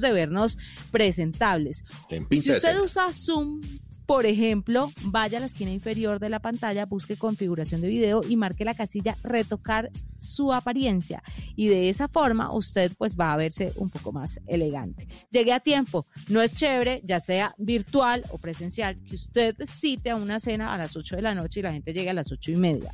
de 0.00 0.12
vernos 0.12 0.58
presentables. 0.90 1.84
si 2.30 2.50
usted 2.50 2.80
usa 2.80 3.12
Zoom, 3.12 3.60
por 4.08 4.24
ejemplo, 4.24 4.90
vaya 5.02 5.36
a 5.36 5.40
la 5.42 5.46
esquina 5.46 5.70
inferior 5.70 6.18
de 6.18 6.30
la 6.30 6.40
pantalla, 6.40 6.86
busque 6.86 7.18
configuración 7.18 7.82
de 7.82 7.88
video 7.88 8.22
y 8.26 8.36
marque 8.36 8.64
la 8.64 8.72
casilla 8.72 9.18
retocar 9.22 9.90
su 10.16 10.54
apariencia. 10.54 11.22
Y 11.56 11.68
de 11.68 11.90
esa 11.90 12.08
forma 12.08 12.50
usted 12.54 12.94
pues 12.96 13.18
va 13.20 13.34
a 13.34 13.36
verse 13.36 13.70
un 13.76 13.90
poco 13.90 14.10
más 14.10 14.40
elegante. 14.46 15.06
Llegue 15.30 15.52
a 15.52 15.60
tiempo. 15.60 16.06
No 16.28 16.40
es 16.40 16.54
chévere, 16.54 17.02
ya 17.04 17.20
sea 17.20 17.54
virtual 17.58 18.24
o 18.30 18.38
presencial, 18.38 18.98
que 19.04 19.16
usted 19.16 19.54
cite 19.66 20.08
a 20.08 20.16
una 20.16 20.40
cena 20.40 20.72
a 20.72 20.78
las 20.78 20.96
8 20.96 21.16
de 21.16 21.22
la 21.22 21.34
noche 21.34 21.60
y 21.60 21.64
la 21.64 21.72
gente 21.72 21.92
llegue 21.92 22.08
a 22.08 22.14
las 22.14 22.32
8 22.32 22.52
y 22.52 22.56
media. 22.56 22.90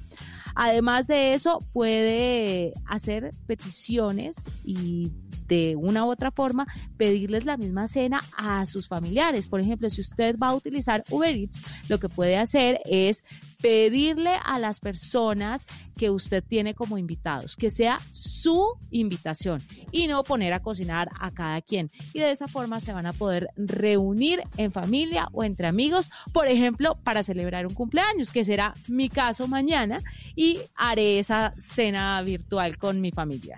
Además 0.54 1.06
de 1.06 1.34
eso, 1.34 1.60
puede 1.72 2.74
hacer 2.86 3.32
peticiones 3.46 4.48
y 4.64 5.10
de 5.46 5.76
una 5.76 6.04
u 6.04 6.10
otra 6.10 6.30
forma 6.30 6.66
pedirles 6.96 7.44
la 7.44 7.56
misma 7.56 7.88
cena 7.88 8.22
a 8.36 8.64
sus 8.66 8.88
familiares. 8.88 9.48
Por 9.48 9.60
ejemplo, 9.60 9.90
si 9.90 10.00
usted 10.00 10.36
va 10.38 10.48
a 10.48 10.54
utilizar 10.54 11.04
Uber 11.10 11.34
Eats, 11.34 11.60
lo 11.88 11.98
que 11.98 12.08
puede 12.08 12.36
hacer 12.36 12.80
es 12.84 13.24
pedirle 13.64 14.36
a 14.44 14.58
las 14.58 14.78
personas 14.78 15.66
que 15.96 16.10
usted 16.10 16.44
tiene 16.46 16.74
como 16.74 16.98
invitados, 16.98 17.56
que 17.56 17.70
sea 17.70 17.98
su 18.10 18.74
invitación 18.90 19.62
y 19.90 20.06
no 20.06 20.22
poner 20.22 20.52
a 20.52 20.60
cocinar 20.60 21.08
a 21.18 21.30
cada 21.30 21.62
quien. 21.62 21.90
Y 22.12 22.18
de 22.18 22.30
esa 22.30 22.46
forma 22.46 22.80
se 22.80 22.92
van 22.92 23.06
a 23.06 23.14
poder 23.14 23.48
reunir 23.56 24.42
en 24.58 24.70
familia 24.70 25.28
o 25.32 25.44
entre 25.44 25.66
amigos, 25.66 26.10
por 26.34 26.46
ejemplo, 26.46 26.98
para 27.04 27.22
celebrar 27.22 27.66
un 27.66 27.72
cumpleaños, 27.72 28.30
que 28.30 28.44
será 28.44 28.74
mi 28.86 29.08
caso 29.08 29.48
mañana, 29.48 30.02
y 30.36 30.58
haré 30.76 31.18
esa 31.18 31.54
cena 31.56 32.20
virtual 32.20 32.76
con 32.76 33.00
mi 33.00 33.12
familia. 33.12 33.56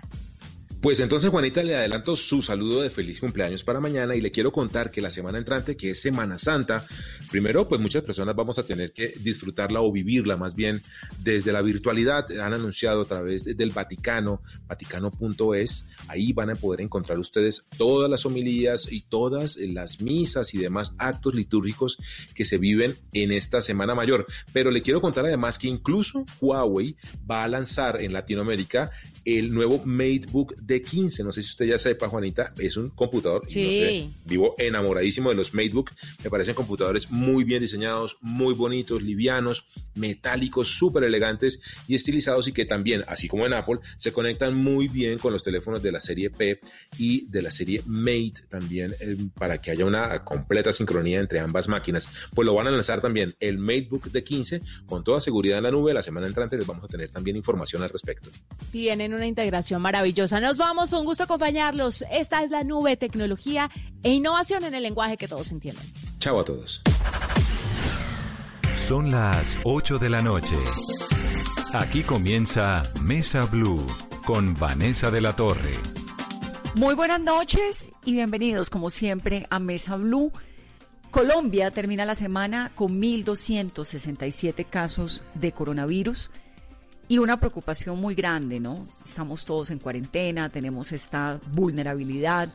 Pues 0.81 0.99
entonces 0.99 1.31
Juanita 1.31 1.63
le 1.63 1.75
adelanto 1.75 2.15
su 2.15 2.43
saludo 2.43 2.83
de 2.83 2.91
feliz 2.91 3.19
cumpleaños 3.19 3.63
para 3.63 3.79
mañana 3.79 4.15
y 4.15 4.21
le 4.21 4.29
quiero 4.29 4.51
contar 4.51 4.91
que 4.91 5.01
la 5.01 5.09
semana 5.09 5.39
entrante, 5.39 5.75
que 5.75 5.89
es 5.89 6.01
Semana 6.01 6.37
Santa, 6.37 6.85
primero 7.31 7.67
pues 7.67 7.81
muchas 7.81 8.03
personas 8.03 8.35
vamos 8.35 8.59
a 8.59 8.63
tener 8.63 8.93
que 8.93 9.15
disfrutarla 9.19 9.81
o 9.81 9.91
vivirla 9.91 10.37
más 10.37 10.53
bien 10.53 10.83
desde 11.17 11.51
la 11.51 11.63
virtualidad. 11.63 12.29
Han 12.39 12.53
anunciado 12.53 13.01
a 13.01 13.07
través 13.07 13.43
del 13.43 13.71
Vaticano, 13.71 14.43
vaticano.es, 14.67 15.89
ahí 16.07 16.31
van 16.31 16.51
a 16.51 16.55
poder 16.55 16.81
encontrar 16.81 17.17
ustedes 17.17 17.65
todas 17.75 18.07
las 18.07 18.27
homilías 18.27 18.91
y 18.91 19.01
todas 19.01 19.57
las 19.57 19.99
misas 19.99 20.53
y 20.53 20.59
demás 20.59 20.93
actos 20.99 21.33
litúrgicos 21.33 21.97
que 22.35 22.45
se 22.45 22.59
viven 22.59 22.95
en 23.13 23.31
esta 23.31 23.61
Semana 23.61 23.95
Mayor. 23.95 24.27
Pero 24.53 24.69
le 24.69 24.83
quiero 24.83 25.01
contar 25.01 25.25
además 25.25 25.57
que 25.57 25.69
incluso 25.69 26.23
Huawei 26.39 26.95
va 27.29 27.43
a 27.43 27.47
lanzar 27.47 27.99
en 27.99 28.13
Latinoamérica 28.13 28.91
el 29.25 29.53
nuevo 29.53 29.81
MateBook 29.83 30.55
D15. 30.67 31.23
No 31.23 31.31
sé 31.31 31.41
si 31.41 31.49
usted 31.49 31.65
ya 31.65 31.77
sepa, 31.77 32.09
Juanita, 32.09 32.53
es 32.57 32.77
un 32.77 32.89
computador. 32.89 33.43
Sí. 33.47 34.13
vivo 34.25 34.55
enamoradísimo 34.57 35.29
de 35.29 35.35
los 35.35 35.53
MateBook. 35.53 35.91
Me 36.23 36.29
parecen 36.29 36.55
computadores 36.55 37.09
muy 37.09 37.43
bien 37.43 37.61
diseñados, 37.61 38.17
muy 38.21 38.53
bonitos, 38.53 39.01
livianos, 39.01 39.65
metálicos, 39.95 40.67
súper 40.67 41.03
elegantes 41.03 41.61
y 41.87 41.95
estilizados 41.95 42.47
y 42.47 42.51
que 42.51 42.65
también, 42.65 43.03
así 43.07 43.27
como 43.27 43.45
en 43.45 43.53
Apple, 43.53 43.79
se 43.95 44.11
conectan 44.11 44.55
muy 44.55 44.87
bien 44.87 45.17
con 45.17 45.33
los 45.33 45.43
teléfonos 45.43 45.81
de 45.81 45.91
la 45.91 45.99
serie 45.99 46.29
P 46.29 46.59
y 46.97 47.27
de 47.29 47.41
la 47.41 47.51
serie 47.51 47.83
Mate 47.85 48.33
también 48.49 48.95
eh, 48.99 49.17
para 49.35 49.61
que 49.61 49.71
haya 49.71 49.85
una 49.85 50.23
completa 50.23 50.71
sincronía 50.73 51.19
entre 51.19 51.39
ambas 51.39 51.67
máquinas. 51.67 52.07
Pues 52.33 52.45
lo 52.45 52.53
van 52.53 52.67
a 52.67 52.71
lanzar 52.71 53.01
también 53.01 53.35
el 53.39 53.57
MateBook 53.57 54.07
D15 54.11 54.61
con 54.85 55.03
toda 55.03 55.19
seguridad 55.19 55.57
en 55.57 55.63
la 55.63 55.71
nube. 55.71 55.93
La 55.93 56.03
semana 56.03 56.27
entrante 56.27 56.57
les 56.57 56.67
vamos 56.67 56.85
a 56.85 56.87
tener 56.87 57.09
también 57.11 57.35
información 57.35 57.83
al 57.83 57.89
respecto. 57.89 58.29
Tienen 58.71 59.13
una 59.13 59.25
integración 59.25 59.81
maravillosa. 59.81 60.39
Nos 60.39 60.56
vamos, 60.57 60.89
fue 60.89 60.99
un 60.99 61.05
gusto 61.05 61.23
acompañarlos. 61.23 62.03
Esta 62.11 62.43
es 62.43 62.51
la 62.51 62.63
nube, 62.63 62.97
tecnología 62.97 63.69
e 64.03 64.13
innovación 64.13 64.63
en 64.63 64.75
el 64.75 64.83
lenguaje 64.83 65.17
que 65.17 65.27
todos 65.27 65.51
entienden. 65.51 65.93
Chao 66.19 66.39
a 66.39 66.45
todos. 66.45 66.81
Son 68.73 69.11
las 69.11 69.57
8 69.63 69.97
de 69.97 70.09
la 70.09 70.21
noche. 70.21 70.57
Aquí 71.73 72.03
comienza 72.03 72.91
Mesa 73.01 73.45
Blue 73.45 73.85
con 74.25 74.53
Vanessa 74.53 75.11
de 75.11 75.21
la 75.21 75.35
Torre. 75.35 75.73
Muy 76.75 76.95
buenas 76.95 77.19
noches 77.19 77.91
y 78.05 78.13
bienvenidos 78.13 78.69
como 78.69 78.89
siempre 78.89 79.47
a 79.49 79.59
Mesa 79.59 79.95
Blue. 79.95 80.31
Colombia 81.11 81.71
termina 81.71 82.05
la 82.05 82.13
semana 82.13 82.71
con 82.75 83.01
1.267 83.01 84.65
casos 84.69 85.23
de 85.33 85.51
coronavirus 85.51 86.29
y 87.07 87.17
una 87.19 87.39
preocupación 87.39 87.99
muy 87.99 88.15
grande, 88.15 88.59
¿no? 88.59 88.87
Estamos 89.05 89.45
todos 89.45 89.71
en 89.71 89.79
cuarentena, 89.79 90.49
tenemos 90.49 90.91
esta 90.91 91.39
vulnerabilidad, 91.51 92.49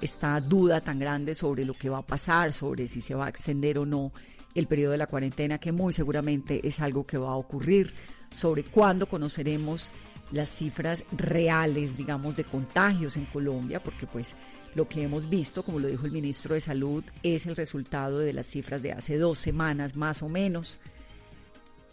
esta 0.00 0.40
duda 0.40 0.80
tan 0.82 0.98
grande 0.98 1.34
sobre 1.34 1.64
lo 1.64 1.74
que 1.74 1.88
va 1.88 1.98
a 1.98 2.06
pasar, 2.06 2.52
sobre 2.52 2.86
si 2.86 3.00
se 3.00 3.14
va 3.14 3.26
a 3.26 3.28
extender 3.30 3.78
o 3.78 3.86
no 3.86 4.12
el 4.54 4.66
periodo 4.66 4.92
de 4.92 4.98
la 4.98 5.06
cuarentena, 5.06 5.58
que 5.58 5.72
muy 5.72 5.92
seguramente 5.92 6.66
es 6.66 6.80
algo 6.80 7.06
que 7.06 7.18
va 7.18 7.30
a 7.30 7.36
ocurrir, 7.36 7.94
sobre 8.30 8.64
cuándo 8.64 9.06
conoceremos 9.08 9.90
las 10.32 10.48
cifras 10.48 11.04
reales, 11.12 11.96
digamos, 11.96 12.36
de 12.36 12.44
contagios 12.44 13.16
en 13.16 13.26
Colombia, 13.26 13.82
porque 13.82 14.06
pues 14.06 14.34
lo 14.74 14.88
que 14.88 15.02
hemos 15.02 15.28
visto, 15.28 15.62
como 15.62 15.78
lo 15.78 15.88
dijo 15.88 16.06
el 16.06 16.12
ministro 16.12 16.54
de 16.54 16.60
Salud, 16.60 17.04
es 17.22 17.46
el 17.46 17.56
resultado 17.56 18.18
de 18.18 18.32
las 18.32 18.46
cifras 18.46 18.82
de 18.82 18.92
hace 18.92 19.16
dos 19.16 19.38
semanas 19.38 19.96
más 19.96 20.22
o 20.22 20.28
menos. 20.28 20.78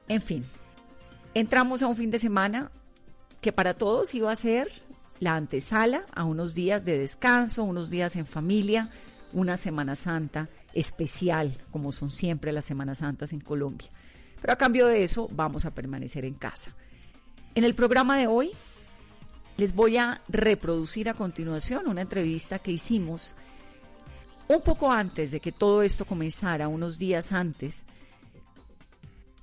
En 0.07 0.21
fin, 0.21 0.43
entramos 1.33 1.81
a 1.81 1.87
un 1.87 1.95
fin 1.95 2.11
de 2.11 2.19
semana 2.19 2.71
que 3.41 3.51
para 3.51 3.73
todos 3.73 4.13
iba 4.13 4.31
a 4.31 4.35
ser 4.35 4.67
la 5.19 5.35
antesala 5.35 6.05
a 6.13 6.25
unos 6.25 6.53
días 6.53 6.85
de 6.85 6.97
descanso, 6.97 7.63
unos 7.63 7.89
días 7.89 8.15
en 8.15 8.25
familia, 8.25 8.89
una 9.33 9.57
Semana 9.57 9.95
Santa 9.95 10.49
especial, 10.73 11.57
como 11.71 11.91
son 11.91 12.11
siempre 12.11 12.51
las 12.51 12.65
Semanas 12.65 12.99
Santas 12.99 13.33
en 13.33 13.39
Colombia. 13.39 13.89
Pero 14.39 14.53
a 14.53 14.57
cambio 14.57 14.87
de 14.87 15.03
eso, 15.03 15.29
vamos 15.31 15.65
a 15.65 15.73
permanecer 15.73 16.25
en 16.25 16.33
casa. 16.33 16.75
En 17.55 17.63
el 17.63 17.75
programa 17.75 18.17
de 18.17 18.27
hoy 18.27 18.51
les 19.57 19.75
voy 19.75 19.97
a 19.97 20.21
reproducir 20.27 21.09
a 21.09 21.13
continuación 21.13 21.87
una 21.87 22.01
entrevista 22.01 22.59
que 22.59 22.71
hicimos 22.71 23.35
un 24.47 24.61
poco 24.61 24.91
antes 24.91 25.31
de 25.31 25.39
que 25.39 25.51
todo 25.51 25.83
esto 25.83 26.05
comenzara, 26.05 26.67
unos 26.67 26.97
días 26.97 27.31
antes, 27.31 27.85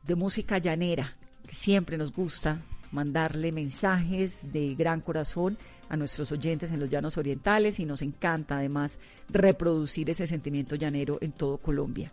de 0.03 0.15
música 0.15 0.59
llanera 0.59 1.18
siempre 1.55 1.97
nos 1.97 2.13
gusta 2.13 2.63
mandarle 2.91 3.53
mensajes 3.53 4.53
de 4.53 4.75
gran 4.75 5.01
corazón 5.01 5.59
a 5.89 5.97
nuestros 5.97 6.33
oyentes 6.33 6.71
en 6.71 6.81
los 6.81 6.89
llanos 6.89 7.19
orientales 7.19 7.81
y 7.81 7.85
nos 7.85 8.03
encanta 8.03 8.59
además 8.59 8.99
reproducir 9.29 10.09
ese 10.11 10.27
sentimiento 10.27 10.75
llanero 10.75 11.19
en 11.21 11.33
todo 11.33 11.59
Colombia. 11.59 12.13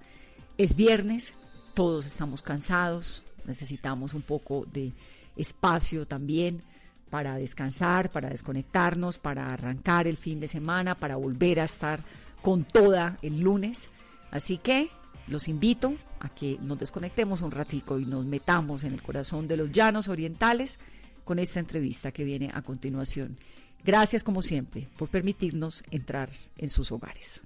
Es 0.58 0.76
viernes, 0.76 1.34
todos 1.74 2.06
estamos 2.06 2.42
cansados, 2.42 3.24
necesitamos 3.46 4.14
un 4.14 4.22
poco 4.22 4.66
de 4.72 4.94
espacio 5.36 6.06
también 6.06 6.62
para 7.10 7.36
descansar, 7.38 8.12
para 8.12 8.30
desconectarnos, 8.30 9.20
para 9.20 9.54
arrancar 9.54 10.08
el 10.08 10.18
fin 10.18 10.40
de 10.40 10.48
semana, 10.48 10.96
para 10.96 11.16
volver 11.16 11.60
a 11.60 11.66
estar 11.66 12.04
con 12.42 12.64
toda 12.64 13.18
el 13.22 13.40
lunes. 13.40 13.90
Así 14.32 14.58
que 14.58 14.90
los 15.28 15.48
invito 15.48 15.96
a 16.20 16.30
que 16.30 16.58
nos 16.62 16.80
desconectemos 16.80 17.42
un 17.42 17.52
ratico 17.52 18.00
y 18.00 18.06
nos 18.06 18.26
metamos 18.26 18.84
en 18.84 18.94
el 18.94 19.02
corazón 19.02 19.48
de 19.48 19.58
los 19.58 19.72
llanos 19.72 20.08
orientales 20.08 20.80
con 21.24 21.40
esta 21.40 21.60
entrevista 21.60 22.12
que 22.12 22.24
viene 22.24 22.52
a 22.54 22.62
continuación. 22.62 23.38
Gracias 23.84 24.24
como 24.24 24.42
siempre 24.42 24.88
por 24.98 25.10
permitirnos 25.10 25.84
entrar 25.92 26.30
en 26.58 26.70
sus 26.70 26.92
hogares. 26.92 27.42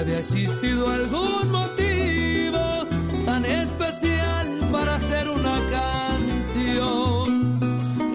Había 0.00 0.18
existido 0.20 0.88
algún 0.88 1.50
motivo 1.50 2.86
tan 3.26 3.44
especial 3.44 4.58
para 4.72 4.94
hacer 4.94 5.28
una 5.28 5.60
canción. 5.70 7.60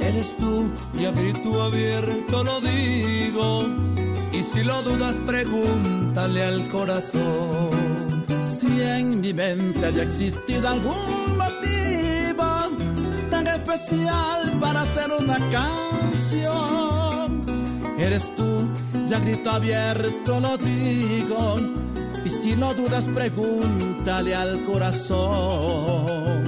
Eres 0.02 0.36
tú 0.38 0.72
y 1.00 1.06
a 1.06 1.12
grito 1.12 1.62
abierto 1.62 2.44
lo 2.44 2.60
digo. 2.62 3.68
Y 4.32 4.42
si 4.42 4.64
lo 4.64 4.82
dudas, 4.82 5.18
pregúntale 5.28 6.44
al 6.44 6.68
corazón. 6.70 7.70
Si 8.48 8.82
en 8.82 9.22
mi 9.22 9.34
mente 9.34 9.86
había 9.86 10.04
existido 10.04 10.68
algún 10.68 11.38
motivo 11.38 12.46
tan 13.30 13.46
especial 13.48 14.58
para 14.60 14.82
hacer 14.82 15.12
una 15.12 15.38
canción, 15.52 16.56
eres 18.00 18.34
tú 18.36 18.55
ya 19.10 19.20
grito 19.20 19.52
abierto 19.52 20.40
lo 20.40 20.58
digo. 20.58 21.58
Y 22.24 22.30
si 22.30 22.56
no 22.56 22.74
dudas, 22.74 23.06
pregúntale 23.14 24.34
al 24.36 24.64
corazón. 24.64 26.44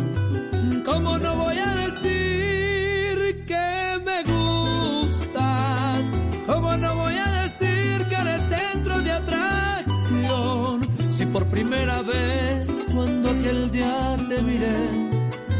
¿Cómo 0.84 1.20
no 1.20 1.36
voy 1.36 1.58
a 1.58 1.76
decir 1.76 3.46
que 3.46 4.00
me 4.04 4.24
gustas? 4.24 6.14
¿Cómo 6.48 6.76
no 6.78 6.96
voy 6.96 7.18
a 7.18 7.32
decir 7.44 8.06
que 8.08 8.16
eres 8.16 8.42
centro 8.50 9.02
de 9.02 9.12
atracción? 9.12 10.88
Si 11.12 11.26
por 11.28 11.46
primera 11.48 12.02
vez 12.02 12.88
cuando 12.92 13.30
aquel 13.30 13.70
día 13.70 14.18
te 14.30 14.42
miré, 14.42 14.90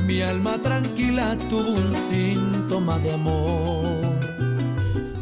mi 0.06 0.22
alma 0.22 0.58
tranquila 0.62 1.38
tuvo 1.50 1.74
un 1.74 1.94
síntoma 2.10 2.98
de 3.00 3.14
amor. 3.14 4.07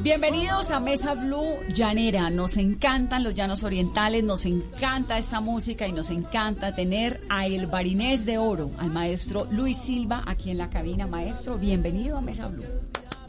Bienvenidos 0.05 0.69
a 0.69 0.79
Mesa 0.79 1.15
Blue 1.15 1.57
Llanera. 1.73 2.29
Nos 2.29 2.57
encantan 2.57 3.23
los 3.23 3.33
llanos 3.33 3.63
orientales, 3.63 4.23
nos 4.23 4.45
encanta 4.45 5.17
esta 5.17 5.39
música 5.39 5.87
y 5.87 5.93
nos 5.93 6.11
encanta 6.11 6.75
tener 6.75 7.19
a 7.27 7.47
el 7.47 7.65
barinés 7.65 8.23
de 8.23 8.37
oro, 8.37 8.69
al 8.77 8.91
maestro 8.91 9.47
Luis 9.49 9.79
Silva, 9.79 10.21
aquí 10.27 10.51
en 10.51 10.59
la 10.59 10.69
cabina. 10.69 11.07
Maestro, 11.07 11.57
bienvenido 11.57 12.19
a 12.19 12.21
Mesa 12.21 12.45
Blue. 12.45 12.63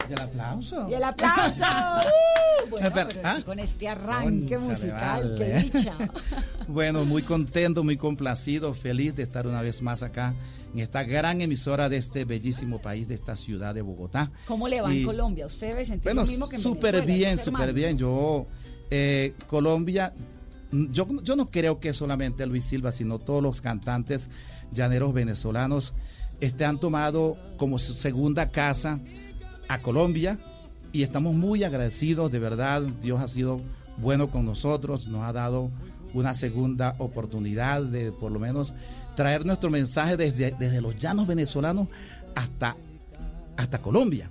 Y 0.07 0.13
el 0.13 0.21
aplauso. 0.21 0.87
Y 0.87 0.93
el 0.93 1.03
aplauso. 1.03 1.65
Uh, 1.65 2.69
bueno, 2.69 2.91
¿ah? 3.23 3.39
con 3.43 3.57
este 3.57 3.89
arranque 3.89 4.59
musical, 4.59 5.35
qué 5.35 5.53
dicha. 5.63 5.95
Bueno, 6.67 7.05
muy 7.05 7.21
contento, 7.23 7.83
muy 7.83 7.97
complacido, 7.97 8.73
feliz 8.73 9.15
de 9.15 9.23
estar 9.23 9.47
una 9.47 9.61
vez 9.61 9.81
más 9.81 10.03
acá 10.03 10.33
en 10.73 10.79
esta 10.79 11.03
gran 11.03 11.41
emisora 11.41 11.89
de 11.89 11.97
este 11.97 12.25
bellísimo 12.25 12.79
país, 12.79 13.07
de 13.07 13.15
esta 13.15 13.35
ciudad 13.35 13.73
de 13.73 13.81
Bogotá. 13.81 14.31
¿Cómo 14.47 14.67
le 14.67 14.81
va 14.81 14.93
en 14.93 15.05
Colombia? 15.05 15.45
¿Usted 15.45 15.75
ve 15.75 15.85
sentir 15.85 16.13
lo 16.13 16.25
mismo 16.25 16.49
que 16.49 16.57
en 16.57 16.61
súper 16.61 17.05
bien, 17.05 17.37
súper 17.37 17.73
bien. 17.73 17.97
Yo, 17.97 18.47
eh, 18.89 19.33
Colombia, 19.47 20.13
yo, 20.71 21.07
yo 21.23 21.35
no 21.35 21.49
creo 21.49 21.79
que 21.79 21.93
solamente 21.93 22.45
Luis 22.45 22.65
Silva, 22.65 22.91
sino 22.91 23.19
todos 23.19 23.41
los 23.41 23.61
cantantes 23.61 24.29
llaneros 24.71 25.13
venezolanos 25.13 25.93
este, 26.39 26.65
han 26.65 26.79
tomado 26.79 27.37
como 27.57 27.79
su 27.79 27.93
segunda 27.93 28.51
casa 28.51 28.99
a 29.67 29.81
Colombia 29.81 30.37
y 30.91 31.03
estamos 31.03 31.35
muy 31.35 31.63
agradecidos, 31.63 32.31
de 32.31 32.39
verdad, 32.39 32.81
Dios 33.01 33.19
ha 33.19 33.27
sido 33.27 33.61
bueno 33.97 34.29
con 34.29 34.45
nosotros, 34.45 35.07
nos 35.07 35.23
ha 35.23 35.33
dado 35.33 35.71
una 36.19 36.33
segunda 36.33 36.95
oportunidad 36.97 37.83
de 37.83 38.11
por 38.11 38.31
lo 38.31 38.39
menos 38.39 38.73
traer 39.15 39.45
nuestro 39.45 39.69
mensaje 39.69 40.17
desde, 40.17 40.55
desde 40.57 40.81
los 40.81 40.95
llanos 40.97 41.27
venezolanos 41.27 41.87
hasta, 42.35 42.75
hasta 43.55 43.79
Colombia. 43.79 44.29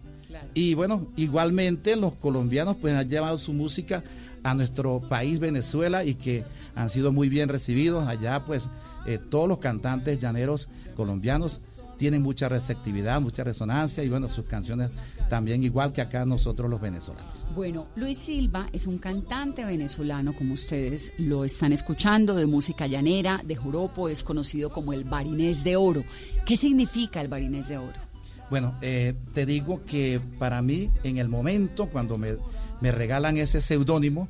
Y 0.55 0.75
bueno, 0.75 1.09
igualmente 1.17 1.97
los 1.97 2.15
colombianos 2.15 2.77
pues 2.81 2.95
han 2.95 3.09
llevado 3.09 3.39
su 3.39 3.53
música 3.53 4.03
a 4.43 4.55
nuestro 4.55 5.01
país 5.01 5.41
Venezuela 5.41 6.05
y 6.05 6.15
que 6.15 6.45
han 6.75 6.89
sido 6.89 7.13
muy 7.13 7.29
bien 7.29 7.49
recibidos. 7.49 8.07
Allá 8.07 8.45
pues 8.45 8.69
eh, 9.07 9.19
todos 9.19 9.49
los 9.49 9.59
cantantes 9.59 10.19
llaneros 10.19 10.69
colombianos 10.95 11.61
tienen 11.97 12.23
mucha 12.23 12.49
receptividad, 12.49 13.21
mucha 13.21 13.45
resonancia 13.45 14.05
y 14.05 14.09
bueno, 14.09 14.29
sus 14.29 14.47
canciones 14.47 14.91
también 15.29 15.63
igual 15.63 15.93
que 15.93 16.01
acá 16.01 16.25
nosotros 16.25 16.71
los 16.71 16.81
venezolanos. 16.81 17.47
Bueno, 17.55 17.87
Luis 17.97 18.19
Silva 18.19 18.69
es 18.73 18.87
un 18.87 18.99
cantante 18.99 19.65
venezolano, 19.65 20.35
como 20.35 20.55
ustedes 20.55 21.13
lo 21.19 21.45
están 21.45 21.73
escuchando, 21.73 22.35
de 22.35 22.47
música 22.47 22.87
llanera, 22.87 23.41
de 23.45 23.55
Juropo, 23.55 24.09
es 24.09 24.23
conocido 24.23 24.71
como 24.71 24.93
el 24.93 25.05
Barinés 25.05 25.65
de 25.65 25.77
Oro. 25.77 26.03
¿Qué 26.45 26.57
significa 26.57 27.21
el 27.21 27.29
Barinés 27.29 27.69
de 27.69 27.79
Oro? 27.79 28.07
Bueno, 28.51 28.75
eh, 28.81 29.15
te 29.35 29.45
digo 29.45 29.85
que 29.85 30.21
para 30.39 30.63
mí, 30.63 30.91
en 31.03 31.19
el 31.19 31.29
momento 31.29 31.87
cuando 31.87 32.17
me, 32.17 32.37
me 32.81 32.93
regalan 32.93 33.37
ese 33.39 33.61
seudónimo, 33.61 34.29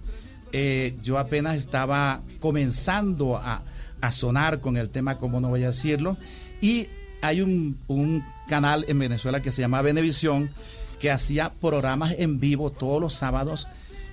eh, 0.52 0.96
yo 1.02 1.18
apenas 1.18 1.56
estaba 1.56 2.22
comenzando 2.40 3.36
a, 3.36 3.62
a 4.00 4.12
sonar 4.12 4.60
con 4.60 4.76
el 4.76 4.88
tema, 4.88 5.18
como 5.18 5.40
no 5.40 5.48
voy 5.48 5.64
a 5.64 5.66
decirlo, 5.66 6.16
y 6.62 6.86
hay 7.20 7.42
un, 7.42 7.78
un 7.88 8.24
canal 8.48 8.84
en 8.88 8.98
Venezuela 8.98 9.42
que 9.42 9.52
se 9.52 9.62
llama 9.62 9.82
Venevisión 9.82 10.50
que 11.00 11.10
hacía 11.10 11.50
programas 11.60 12.14
en 12.18 12.40
vivo 12.40 12.70
todos 12.70 13.00
los 13.00 13.14
sábados 13.14 13.66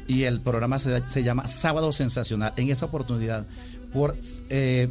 y 0.07 0.23
el 0.23 0.41
programa 0.41 0.79
se, 0.79 1.23
llama 1.23 1.49
Sábado 1.49 1.93
Sensacional. 1.93 2.53
En 2.57 2.69
esa 2.69 2.87
oportunidad 2.87 3.45
por, 3.93 4.15
eh, 4.49 4.89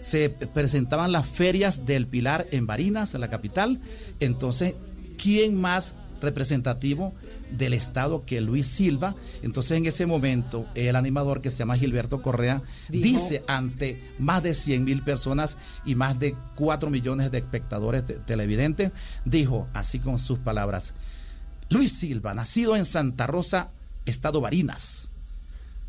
se 0.00 0.30
presentaban 0.30 1.12
las 1.12 1.26
ferias 1.26 1.86
del 1.86 2.06
Pilar 2.06 2.46
en 2.50 2.66
Barinas, 2.66 3.14
en 3.14 3.20
la 3.20 3.28
capital. 3.28 3.80
Entonces, 4.18 4.74
¿quién 5.16 5.54
más 5.60 5.94
representativo 6.20 7.14
del 7.50 7.74
Estado 7.74 8.24
que 8.24 8.40
Luis 8.40 8.66
Silva. 8.66 9.14
Entonces 9.42 9.78
en 9.78 9.86
ese 9.86 10.06
momento 10.06 10.66
el 10.74 10.96
animador 10.96 11.40
que 11.40 11.50
se 11.50 11.58
llama 11.58 11.76
Gilberto 11.76 12.22
Correa 12.22 12.62
dice 12.88 13.42
ante 13.46 14.00
más 14.18 14.42
de 14.42 14.54
100 14.54 14.84
mil 14.84 15.02
personas 15.02 15.56
y 15.84 15.94
más 15.94 16.18
de 16.18 16.34
4 16.56 16.90
millones 16.90 17.30
de 17.30 17.38
espectadores 17.38 18.04
televidentes, 18.26 18.92
dijo 19.24 19.68
así 19.72 19.98
con 19.98 20.18
sus 20.18 20.38
palabras, 20.38 20.94
Luis 21.70 21.92
Silva, 21.92 22.34
nacido 22.34 22.76
en 22.76 22.84
Santa 22.84 23.26
Rosa, 23.26 23.70
Estado 24.04 24.40
Barinas, 24.40 25.10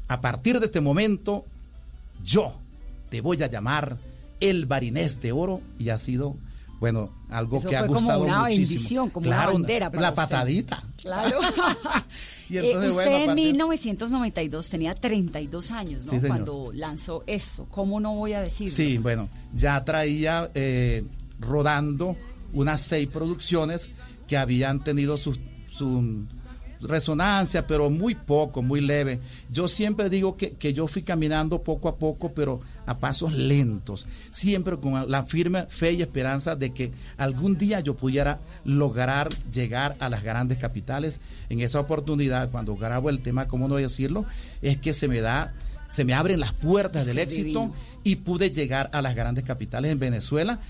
a 0.08 0.22
partir 0.22 0.60
de 0.60 0.68
este 0.68 0.82
momento 0.82 1.46
yo 2.24 2.54
te 3.10 3.22
voy 3.22 3.42
a 3.44 3.48
llamar 3.48 3.98
el 4.40 4.66
Barinés 4.66 5.22
de 5.22 5.32
Oro 5.32 5.62
y 5.80 5.90
ha 5.90 5.98
sido 5.98 6.36
bueno, 6.82 7.12
algo 7.30 7.62
que 7.62 7.78
ha 7.78 7.86
gustado 7.86 8.22
como 8.22 8.26
una 8.26 8.40
muchísimo. 8.40 8.68
Bendición, 8.68 9.10
como 9.12 9.28
una 9.28 9.46
bandera 9.46 9.92
la 9.94 10.14
patadita. 10.16 10.84
Claro. 11.00 11.40
y 12.50 12.58
eh, 12.58 12.76
usted 12.76 13.30
en 13.30 13.36
1992 13.36 14.68
tenía 14.68 14.96
32 14.96 15.70
años, 15.70 16.06
¿no? 16.08 16.20
Cuando 16.20 16.72
lanzó 16.74 17.24
esto. 17.28 17.68
¿Cómo 17.70 18.00
no 18.00 18.16
voy 18.16 18.34
a 18.34 18.42
decirlo? 18.42 18.76
Sí, 18.76 18.98
bueno, 18.98 19.30
ya 19.54 19.84
traía 19.86 20.50
eh, 20.56 21.04
rodando 21.40 22.18
unas 22.52 22.82
seis 22.82 23.08
producciones 23.10 23.92
que 24.28 24.38
habían 24.38 24.84
tenido 24.84 25.18
sus 25.18 25.38
su 25.72 26.26
resonancia, 26.82 27.68
pero 27.68 27.90
muy 27.90 28.16
poco, 28.16 28.62
muy 28.62 28.82
leve. 28.82 29.20
Yo 29.50 29.68
siempre 29.68 30.10
digo 30.10 30.36
que, 30.36 30.54
que, 30.54 30.74
yo 30.74 30.88
fui 30.88 31.04
caminando 31.04 31.62
poco 31.62 31.88
a 31.88 31.98
poco, 31.98 32.34
pero 32.34 32.60
a 32.86 32.98
pasos 32.98 33.34
lentos, 33.34 34.06
siempre 34.32 34.78
con 34.78 35.10
la 35.10 35.24
firme 35.24 35.66
fe 35.68 35.94
y 35.94 36.02
esperanza 36.02 36.56
de 36.56 36.74
que 36.74 36.92
algún 37.18 37.58
día 37.58 37.80
yo 37.80 37.96
pudiera 37.96 38.40
lograr 38.66 39.30
llegar 39.52 39.96
a 40.00 40.10
las 40.10 40.24
grandes 40.24 40.58
capitales. 40.58 41.20
En 41.50 41.62
esa 41.62 41.80
oportunidad, 41.80 42.50
cuando 42.50 42.76
grabo 42.76 43.10
el 43.10 43.22
tema, 43.22 43.48
¿cómo 43.48 43.68
no 43.68 43.76
voy 43.76 43.84
a 43.84 43.88
decirlo? 43.88 44.26
Es 44.62 44.78
que 44.78 44.94
se 44.94 45.08
me 45.08 45.22
da 45.22 45.54
se 45.92 46.06
me 46.06 46.14
abren 46.14 46.40
las 46.40 46.54
puertas 46.54 47.06
del 47.06 47.20
éxito 47.20 47.70
y 48.02 48.16
pude 48.16 48.50
llegar 48.50 48.90
a 48.94 49.02
las 49.02 49.14
grandes 49.14 49.44
capitales 49.44 49.92
en 49.92 50.00
Venezuela. 50.00 50.62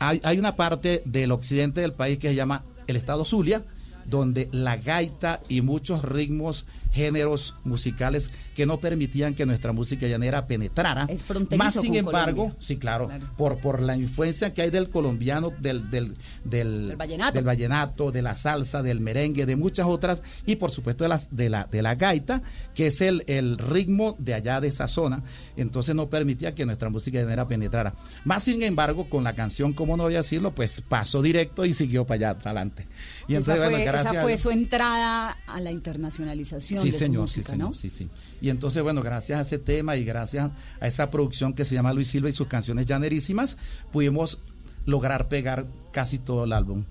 Hay, 0.00 0.20
hay 0.24 0.36
una 0.40 0.56
parte 0.56 1.00
del 1.04 1.30
occidente 1.30 1.80
del 1.80 1.92
país 1.92 2.18
que 2.18 2.30
se 2.30 2.34
llama 2.34 2.64
el 2.88 2.96
estado 2.96 3.24
Zulia, 3.24 3.62
donde 4.06 4.48
la 4.52 4.76
gaita 4.76 5.40
y 5.48 5.60
muchos 5.60 6.02
ritmos, 6.04 6.64
géneros 6.94 7.56
musicales 7.64 8.30
que 8.54 8.66
no 8.66 8.78
permitían 8.78 9.34
que 9.34 9.44
nuestra 9.44 9.72
música 9.72 10.06
llanera 10.06 10.46
penetrara. 10.46 11.06
Es 11.08 11.24
Más 11.56 11.74
sin 11.74 11.96
embargo, 11.96 12.54
sí, 12.60 12.76
claro, 12.76 13.10
Por, 13.36 13.58
por 13.58 13.82
la 13.82 13.96
influencia 13.96 14.54
que 14.54 14.62
hay 14.62 14.70
del 14.70 14.90
colombiano, 14.90 15.52
del, 15.58 15.90
del, 15.90 16.16
del, 16.44 16.94
vallenato. 16.96 18.12
de 18.12 18.22
la 18.22 18.36
salsa, 18.36 18.82
del 18.82 19.00
merengue, 19.00 19.44
de 19.44 19.56
muchas 19.56 19.86
otras, 19.86 20.22
y 20.46 20.56
por 20.56 20.70
supuesto 20.70 21.02
de, 21.04 21.08
las, 21.08 21.34
de, 21.34 21.50
la, 21.50 21.64
de 21.64 21.82
la 21.82 21.96
gaita, 21.96 22.42
que 22.74 22.86
es 22.86 23.00
el, 23.00 23.24
el 23.26 23.58
ritmo 23.58 24.14
de 24.20 24.34
allá 24.34 24.60
de 24.60 24.68
esa 24.68 24.86
zona, 24.86 25.24
entonces 25.56 25.96
no 25.96 26.08
permitía 26.08 26.54
que 26.54 26.64
nuestra 26.64 26.90
música 26.90 27.18
llanera 27.18 27.48
penetrara. 27.48 27.94
Más 28.24 28.44
sin 28.44 28.62
embargo, 28.62 29.08
con 29.10 29.24
la 29.24 29.34
canción, 29.34 29.72
como 29.72 29.96
no 29.96 30.04
voy 30.04 30.14
a 30.14 30.18
decirlo, 30.18 30.54
pues 30.54 30.80
pasó 30.80 31.22
directo 31.22 31.64
y 31.64 31.72
siguió 31.72 32.06
para 32.06 32.30
allá, 32.30 32.40
adelante. 32.40 32.86
Y 33.26 33.34
entonces, 33.34 33.68
bueno, 33.68 33.78
esa 33.78 34.22
fue 34.22 34.38
su 34.38 34.50
entrada 34.50 35.38
a 35.44 35.60
la 35.60 35.72
internacionalización. 35.72 36.83
Sí, 36.84 36.90
de 36.90 36.98
señor, 36.98 37.28
su 37.28 37.40
música, 37.40 37.46
sí, 37.46 37.52
señor, 37.52 37.74
sí, 37.74 37.90
sí. 37.90 38.08
Y 38.40 38.48
entonces, 38.50 38.82
bueno, 38.82 39.02
gracias 39.02 39.38
a 39.38 39.42
ese 39.42 39.58
tema 39.58 39.96
y 39.96 40.04
gracias 40.04 40.50
a 40.80 40.86
esa 40.86 41.10
producción 41.10 41.54
que 41.54 41.64
se 41.64 41.74
llama 41.74 41.92
Luis 41.92 42.08
Silva 42.08 42.28
y 42.28 42.32
sus 42.32 42.46
canciones 42.46 42.86
llanerísimas, 42.86 43.56
pudimos 43.92 44.38
lograr 44.86 45.28
pegar 45.28 45.66
casi 45.92 46.18
todo 46.18 46.44
el 46.44 46.52
álbum. 46.52 46.84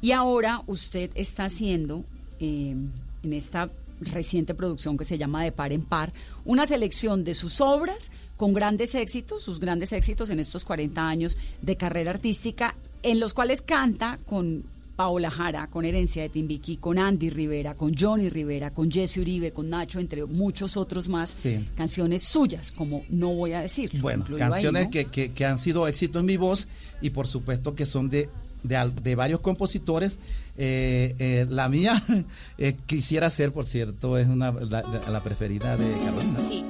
Y 0.00 0.12
ahora 0.12 0.62
usted 0.66 1.10
está 1.14 1.46
haciendo 1.46 2.04
eh, 2.40 2.76
en 3.22 3.32
esta 3.32 3.70
reciente 4.00 4.54
producción 4.54 4.96
que 4.96 5.04
se 5.04 5.18
llama 5.18 5.42
De 5.42 5.52
Par 5.52 5.72
en 5.72 5.82
Par, 5.82 6.12
una 6.44 6.66
selección 6.66 7.24
de 7.24 7.34
sus 7.34 7.60
obras 7.60 8.10
con 8.36 8.54
grandes 8.54 8.94
éxitos, 8.94 9.42
sus 9.42 9.58
grandes 9.58 9.92
éxitos 9.92 10.30
en 10.30 10.38
estos 10.38 10.64
40 10.64 11.08
años 11.08 11.36
de 11.62 11.76
carrera 11.76 12.12
artística, 12.12 12.76
en 13.02 13.18
los 13.18 13.34
cuales 13.34 13.62
canta 13.62 14.18
con 14.26 14.64
Paola 14.98 15.30
Jara, 15.30 15.68
con 15.68 15.84
Herencia 15.84 16.22
de 16.22 16.28
Timbiquí, 16.28 16.78
con 16.78 16.98
Andy 16.98 17.30
Rivera, 17.30 17.74
con 17.74 17.96
Johnny 17.96 18.28
Rivera, 18.28 18.72
con 18.74 18.90
Jesse 18.90 19.18
Uribe, 19.18 19.52
con 19.52 19.70
Nacho, 19.70 20.00
entre 20.00 20.24
muchos 20.26 20.76
otros 20.76 21.08
más, 21.08 21.36
canciones 21.76 22.24
suyas, 22.24 22.72
como 22.72 23.04
no 23.08 23.28
voy 23.28 23.52
a 23.52 23.60
decir. 23.60 23.92
Bueno, 24.00 24.24
canciones 24.36 24.88
que, 24.88 25.04
que, 25.06 25.44
han 25.46 25.56
sido 25.56 25.86
éxito 25.86 26.18
en 26.18 26.26
mi 26.26 26.36
voz 26.36 26.66
y 27.00 27.10
por 27.10 27.28
supuesto 27.28 27.76
que 27.76 27.86
son 27.86 28.10
de 28.10 28.28
de, 28.64 29.14
varios 29.14 29.38
compositores. 29.38 30.18
Eh, 30.56 31.14
eh, 31.20 31.46
la 31.48 31.68
mía 31.68 32.02
eh, 32.58 32.74
quisiera 32.86 33.30
ser, 33.30 33.52
por 33.52 33.66
cierto, 33.66 34.18
es 34.18 34.26
una 34.26 34.50
la, 34.50 34.82
la 34.82 35.22
preferida 35.22 35.76
de 35.76 35.92
Carolina. 35.98 36.40
Sí. 36.48 36.64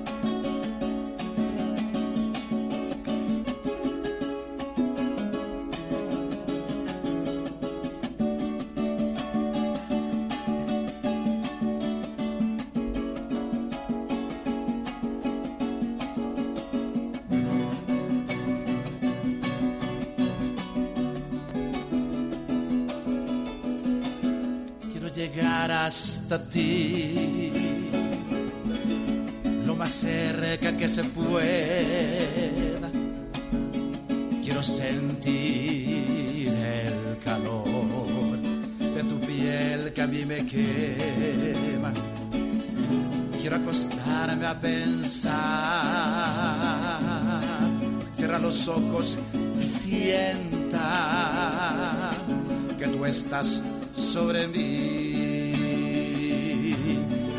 Que 52.78 52.86
tú 52.86 53.04
estás 53.04 53.60
sobre 53.96 54.46
mí, 54.46 55.52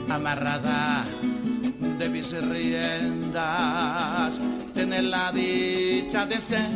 amarrada 0.09 1.05
de 1.97 2.09
mis 2.09 2.31
riendas, 2.45 4.41
tener 4.73 5.05
la 5.05 5.31
dicha 5.31 6.25
de 6.25 6.35
ser 6.37 6.67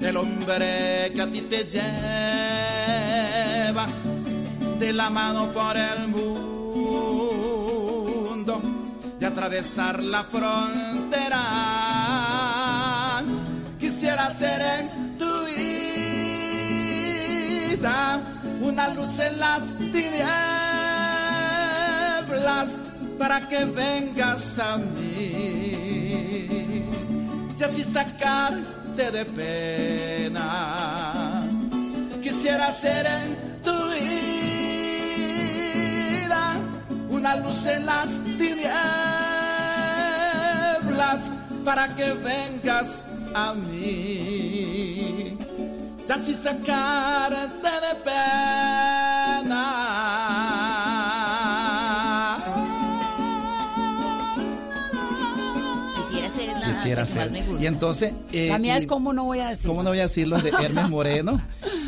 el 0.00 0.16
hombre 0.18 1.10
que 1.14 1.22
a 1.22 1.30
ti 1.32 1.40
te 1.42 1.64
lleva 1.64 1.86
de 4.78 4.92
la 4.92 5.08
mano 5.08 5.50
por 5.52 5.74
el 5.74 6.08
mundo 6.08 7.14
y 9.18 9.24
atravesar 9.24 10.02
la 10.02 10.24
frontera. 10.24 11.42
Quisiera 13.78 14.34
ser 14.34 14.60
en 14.60 15.03
una 18.60 18.88
luz 18.88 19.18
en 19.18 19.38
las 19.38 19.72
tinieblas 19.76 20.24
para 23.18 23.46
que 23.46 23.66
vengas 23.66 24.58
a 24.58 24.78
mí 24.78 25.74
y 27.58 27.62
así 27.62 27.84
sacarte 27.84 29.10
de 29.10 29.24
pena. 29.26 30.40
Quisiera 32.22 32.74
ser 32.74 33.06
en 33.06 33.62
tu 33.62 33.90
vida 33.90 34.14
una 37.10 37.36
luz 37.36 37.66
en 37.66 37.84
las 37.84 38.18
tinieblas 38.38 38.70
para 41.64 41.94
que 41.94 42.14
vengas 42.14 43.04
a 43.34 43.52
mí 43.52 45.36
ya 46.06 46.22
si 46.22 46.34
sacarte 46.34 47.68
de 47.68 47.94
pena. 48.04 49.64
Quisiera 55.96 56.34
ser 56.34 56.48
la, 56.48 56.66
Quisiera 56.66 57.06
ser. 57.06 57.32
Y 57.60 57.66
entonces. 57.66 58.12
Eh, 58.32 58.48
la 58.48 58.58
mía 58.58 58.76
es 58.76 58.86
como 58.86 59.12
no 59.12 59.24
voy 59.24 59.40
a 59.40 59.48
decir. 59.48 59.66
¿Cómo 59.66 59.82
no 59.82 59.90
voy 59.90 60.00
a 60.00 60.02
decirlo? 60.02 60.38
De 60.38 60.50
Hermes 60.50 60.90
Moreno. 60.90 61.40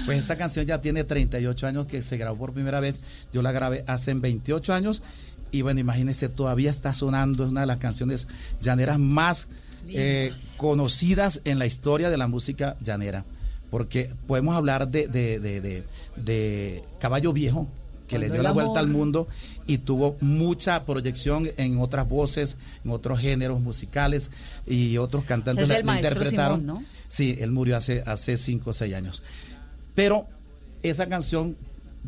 Pues 0.06 0.18
esa 0.20 0.36
canción 0.36 0.64
ya 0.66 0.80
tiene 0.80 1.04
38 1.04 1.66
años 1.66 1.86
que 1.86 2.02
se 2.02 2.16
grabó 2.16 2.38
por 2.38 2.52
primera 2.52 2.80
vez. 2.80 3.00
Yo 3.32 3.42
la 3.42 3.52
grabé 3.52 3.84
hace 3.86 4.14
28 4.14 4.72
años. 4.72 5.02
Y 5.50 5.62
bueno, 5.62 5.80
imagínense, 5.80 6.28
todavía 6.28 6.70
está 6.70 6.94
sonando. 6.94 7.44
Es 7.44 7.50
una 7.50 7.62
de 7.62 7.66
las 7.66 7.78
canciones 7.78 8.28
llaneras 8.60 8.98
más 8.98 9.48
eh, 9.88 10.32
conocidas 10.56 11.42
en 11.44 11.58
la 11.58 11.66
historia 11.66 12.08
de 12.08 12.16
la 12.16 12.28
música 12.28 12.76
llanera 12.80 13.24
porque 13.76 14.08
podemos 14.26 14.56
hablar 14.56 14.88
de, 14.88 15.06
de, 15.06 16.82
Caballo 16.98 17.34
Viejo, 17.34 17.68
que 18.08 18.18
le 18.18 18.30
dio 18.30 18.42
la 18.42 18.50
vuelta 18.50 18.80
al 18.80 18.88
mundo 18.88 19.28
y 19.66 19.76
tuvo 19.76 20.16
mucha 20.22 20.86
proyección 20.86 21.50
en 21.58 21.78
otras 21.78 22.08
voces, 22.08 22.56
en 22.86 22.90
otros 22.90 23.20
géneros 23.20 23.60
musicales 23.60 24.30
y 24.66 24.96
otros 24.96 25.24
cantantes 25.24 25.68
la, 25.68 25.80
interpretaron. 25.80 26.86
Sí, 27.08 27.36
él 27.38 27.50
murió 27.50 27.76
hace, 27.76 28.02
hace 28.06 28.38
cinco 28.38 28.70
o 28.70 28.72
seis 28.72 28.94
años. 28.94 29.22
Pero 29.94 30.26
esa 30.82 31.06
canción 31.06 31.54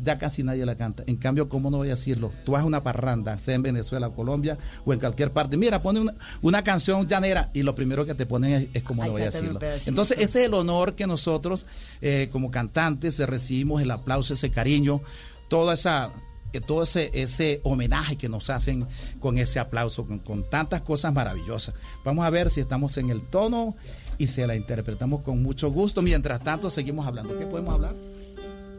ya 0.01 0.17
casi 0.17 0.43
nadie 0.43 0.65
la 0.65 0.75
canta. 0.75 1.03
En 1.07 1.17
cambio, 1.17 1.49
¿cómo 1.49 1.69
no 1.69 1.77
voy 1.77 1.87
a 1.87 1.91
decirlo? 1.91 2.31
Tú 2.45 2.55
a 2.55 2.63
una 2.63 2.83
parranda, 2.83 3.37
sea 3.37 3.55
en 3.55 3.63
Venezuela, 3.63 4.09
Colombia 4.09 4.57
o 4.85 4.93
en 4.93 4.99
cualquier 4.99 5.31
parte. 5.31 5.57
Mira, 5.57 5.81
pone 5.81 6.05
una, 6.41 6.63
canción 6.63 7.07
llanera 7.07 7.49
y 7.53 7.63
lo 7.63 7.73
primero 7.73 8.05
que 8.05 8.13
te 8.13 8.25
ponen 8.25 8.69
es, 8.73 8.83
como 8.83 9.03
no 9.05 9.11
voy 9.11 9.23
a 9.23 9.25
decirlo. 9.25 9.59
Entonces, 9.85 10.17
ese 10.19 10.41
es 10.41 10.45
el 10.47 10.53
honor 10.53 10.95
que 10.95 11.07
nosotros 11.07 11.65
eh, 12.01 12.29
como 12.31 12.51
cantantes 12.51 13.19
recibimos, 13.19 13.81
el 13.81 13.91
aplauso, 13.91 14.33
ese 14.33 14.51
cariño, 14.51 15.01
toda 15.47 15.73
esa 15.73 16.11
eh, 16.51 16.61
todo 16.61 16.83
ese, 16.83 17.11
ese 17.13 17.61
homenaje 17.63 18.15
que 18.15 18.27
nos 18.27 18.49
hacen 18.49 18.87
con 19.19 19.37
ese 19.37 19.59
aplauso, 19.59 20.07
con, 20.07 20.19
con 20.19 20.49
tantas 20.49 20.81
cosas 20.81 21.13
maravillosas. 21.13 21.75
Vamos 22.03 22.25
a 22.25 22.29
ver 22.29 22.49
si 22.49 22.59
estamos 22.59 22.97
en 22.97 23.09
el 23.09 23.21
tono 23.21 23.75
y 24.17 24.27
se 24.27 24.47
la 24.47 24.55
interpretamos 24.55 25.21
con 25.21 25.41
mucho 25.43 25.71
gusto. 25.71 26.01
Mientras 26.01 26.43
tanto, 26.43 26.69
seguimos 26.69 27.05
hablando. 27.05 27.37
¿Qué 27.37 27.45
podemos 27.45 27.73
hablar? 27.73 27.95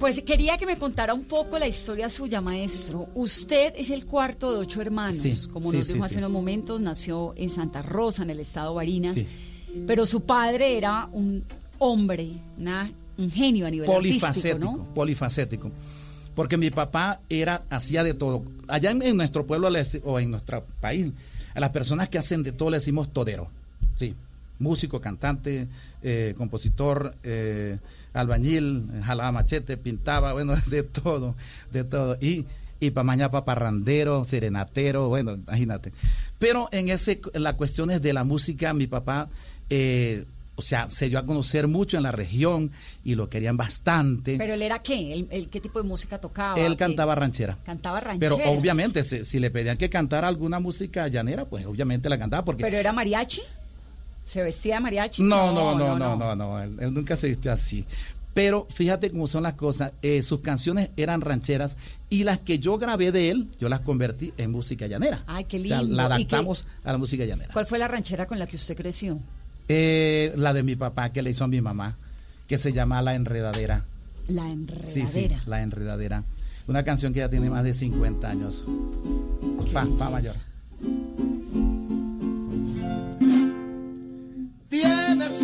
Pues 0.01 0.23
quería 0.23 0.57
que 0.57 0.65
me 0.65 0.79
contara 0.79 1.13
un 1.13 1.25
poco 1.25 1.59
la 1.59 1.69
historia 1.69 2.09
suya, 2.09 2.41
maestro. 2.41 3.11
Usted 3.15 3.75
es 3.77 3.91
el 3.91 4.07
cuarto 4.07 4.51
de 4.51 4.57
ocho 4.57 4.81
hermanos, 4.81 5.47
como 5.53 5.71
nos 5.71 5.89
dijo 5.89 6.03
hace 6.03 6.17
unos 6.17 6.31
momentos, 6.31 6.81
nació 6.81 7.35
en 7.37 7.51
Santa 7.51 7.83
Rosa, 7.83 8.23
en 8.23 8.31
el 8.31 8.41
estado 8.41 8.73
Barinas, 8.73 9.15
pero 9.87 10.07
su 10.07 10.23
padre 10.23 10.79
era 10.79 11.07
un 11.13 11.45
hombre, 11.79 12.31
un 13.19 13.31
genio 13.31 13.67
a 13.67 13.71
nivel 13.71 13.87
polifacético, 13.87 14.59
¿no? 14.59 14.95
polifacético. 14.95 15.71
Porque 16.35 16.57
mi 16.57 16.71
papá 16.71 17.21
era 17.29 17.65
hacía 17.69 18.03
de 18.03 18.15
todo. 18.15 18.43
Allá 18.69 18.93
en, 18.93 19.17
nuestro 19.19 19.47
pueblo 19.47 19.69
o 20.05 20.19
en 20.19 20.31
nuestro 20.31 20.65
país, 20.81 21.09
a 21.55 21.61
las 21.61 21.71
personas 21.71 22.09
que 22.09 22.17
hacen 22.17 22.43
de 22.43 22.53
todo 22.53 22.71
le 22.71 22.79
decimos 22.79 23.13
todero. 23.13 23.51
Sí, 23.97 24.15
músico, 24.61 25.01
cantante, 25.01 25.69
eh, 26.03 26.35
compositor, 26.37 27.15
eh, 27.25 27.79
albañil, 28.13 28.89
jalaba 29.03 29.33
machete, 29.33 29.77
pintaba, 29.77 30.33
bueno, 30.35 30.55
de 30.67 30.83
todo, 30.85 31.35
de 31.73 31.85
todo. 31.85 32.17
Y, 32.21 32.47
y 32.79 32.91
para 32.91 33.05
mañana 33.05 33.31
paparrandero, 33.31 34.25
serenatero, 34.25 35.09
bueno, 35.09 35.35
imagínate. 35.35 35.93
Pero 36.39 36.69
en 36.73 36.89
ese, 36.89 37.21
en 37.35 37.43
las 37.43 37.55
cuestiones 37.55 38.01
de 38.01 38.13
la 38.13 38.25
música, 38.25 38.73
mi 38.73 38.87
papá, 38.87 39.29
eh, 39.69 40.25
o 40.61 40.63
sea, 40.63 40.91
se 40.91 41.09
dio 41.09 41.19
a 41.19 41.25
conocer 41.25 41.69
mucho 41.69 41.97
en 41.97 42.03
la 42.03 42.13
región 42.13 42.71
y 43.03 43.15
lo 43.15 43.31
querían 43.31 43.57
bastante. 43.57 44.37
¿Pero 44.37 44.53
él 44.53 44.61
era 44.61 44.81
qué? 44.81 45.27
¿El, 45.31 45.49
qué 45.49 45.59
tipo 45.59 45.81
de 45.81 45.89
música 45.89 46.21
tocaba? 46.21 46.61
Él 46.61 46.77
cantaba 46.77 47.15
ranchera. 47.15 47.57
Cantaba 47.65 47.99
ranchera. 47.99 48.37
Pero 48.37 48.51
obviamente, 48.51 49.03
si, 49.03 49.39
le 49.39 49.51
pedían 49.51 49.79
que 49.79 49.89
cantara 49.89 50.29
alguna 50.29 50.61
música 50.61 51.09
llanera, 51.09 51.47
pues 51.47 51.65
obviamente 51.65 52.11
la 52.11 52.19
cantaba 52.19 52.45
porque... 52.45 52.63
¿Pero 52.63 52.77
era 52.77 52.93
mariachi? 52.93 53.41
¿Se 54.31 54.45
vestía 54.45 54.77
de 54.77 54.81
mariachi? 54.83 55.25
No, 55.25 55.53
no, 55.53 55.77
no, 55.77 55.99
no, 55.99 56.15
no, 56.15 56.37
no, 56.37 56.63
Él, 56.63 56.95
nunca 56.95 57.17
se 57.17 57.27
vistió 57.27 57.51
así. 57.51 57.85
Pero 58.33 58.69
fíjate 58.71 59.11
cómo 59.11 59.27
son 59.27 59.43
las 59.43 59.55
cosas. 59.55 59.93
Eh, 60.03 60.23
sus 60.23 60.39
canciones 60.39 60.91
eran 60.97 61.21
rancheras 61.21 61.77
y 62.09 62.23
las 62.23 62.39
que 62.39 62.61
yo 62.61 62.79
grabé 62.79 63.11
de 63.11 63.29
él, 63.29 63.49
yo 63.59 63.69
las 63.69 63.81
convertí 63.81 64.33
en 64.37 64.53
música 64.53 64.87
llanera. 64.87 65.25
Ay, 65.27 65.47
qué 65.47 65.59
lindo. 65.59 65.75
O 65.75 65.81
sea, 65.81 65.89
la 65.89 66.05
adaptamos 66.05 66.65
a 66.85 66.93
la 66.93 66.99
música 66.99 67.25
llanera. 67.25 67.53
¿Cuál 67.53 67.67
fue 67.67 67.81
la 67.81 67.89
ranchera 67.89 68.27
con 68.27 68.39
la 68.39 68.47
que 68.47 68.55
usted 68.55 68.77
creció? 68.77 69.19
Eh, 69.67 70.33
la 70.37 70.53
de 70.53 70.63
mi 70.63 70.77
papá 70.77 71.11
que 71.11 71.23
le 71.23 71.31
hizo 71.31 71.43
a 71.43 71.49
mi 71.49 71.61
mamá, 71.61 71.97
que 72.47 72.57
se 72.57 72.73
llama 72.73 73.03
La 73.03 73.17
Enredadera. 73.17 73.85
La 74.29 74.49
Enredadera. 74.49 74.93
Sí, 74.93 75.07
sí, 75.09 75.29
La 75.47 75.61
Enredadera. 75.61 76.23
Una 76.69 76.85
canción 76.85 77.13
que 77.13 77.19
ya 77.19 77.29
tiene 77.29 77.51
más 77.51 77.65
de 77.65 77.73
50 77.73 78.31
años. 78.31 78.65
Fa, 79.73 79.85
fa 79.99 80.09
mayor. 80.09 80.37
Tienes 84.71 85.43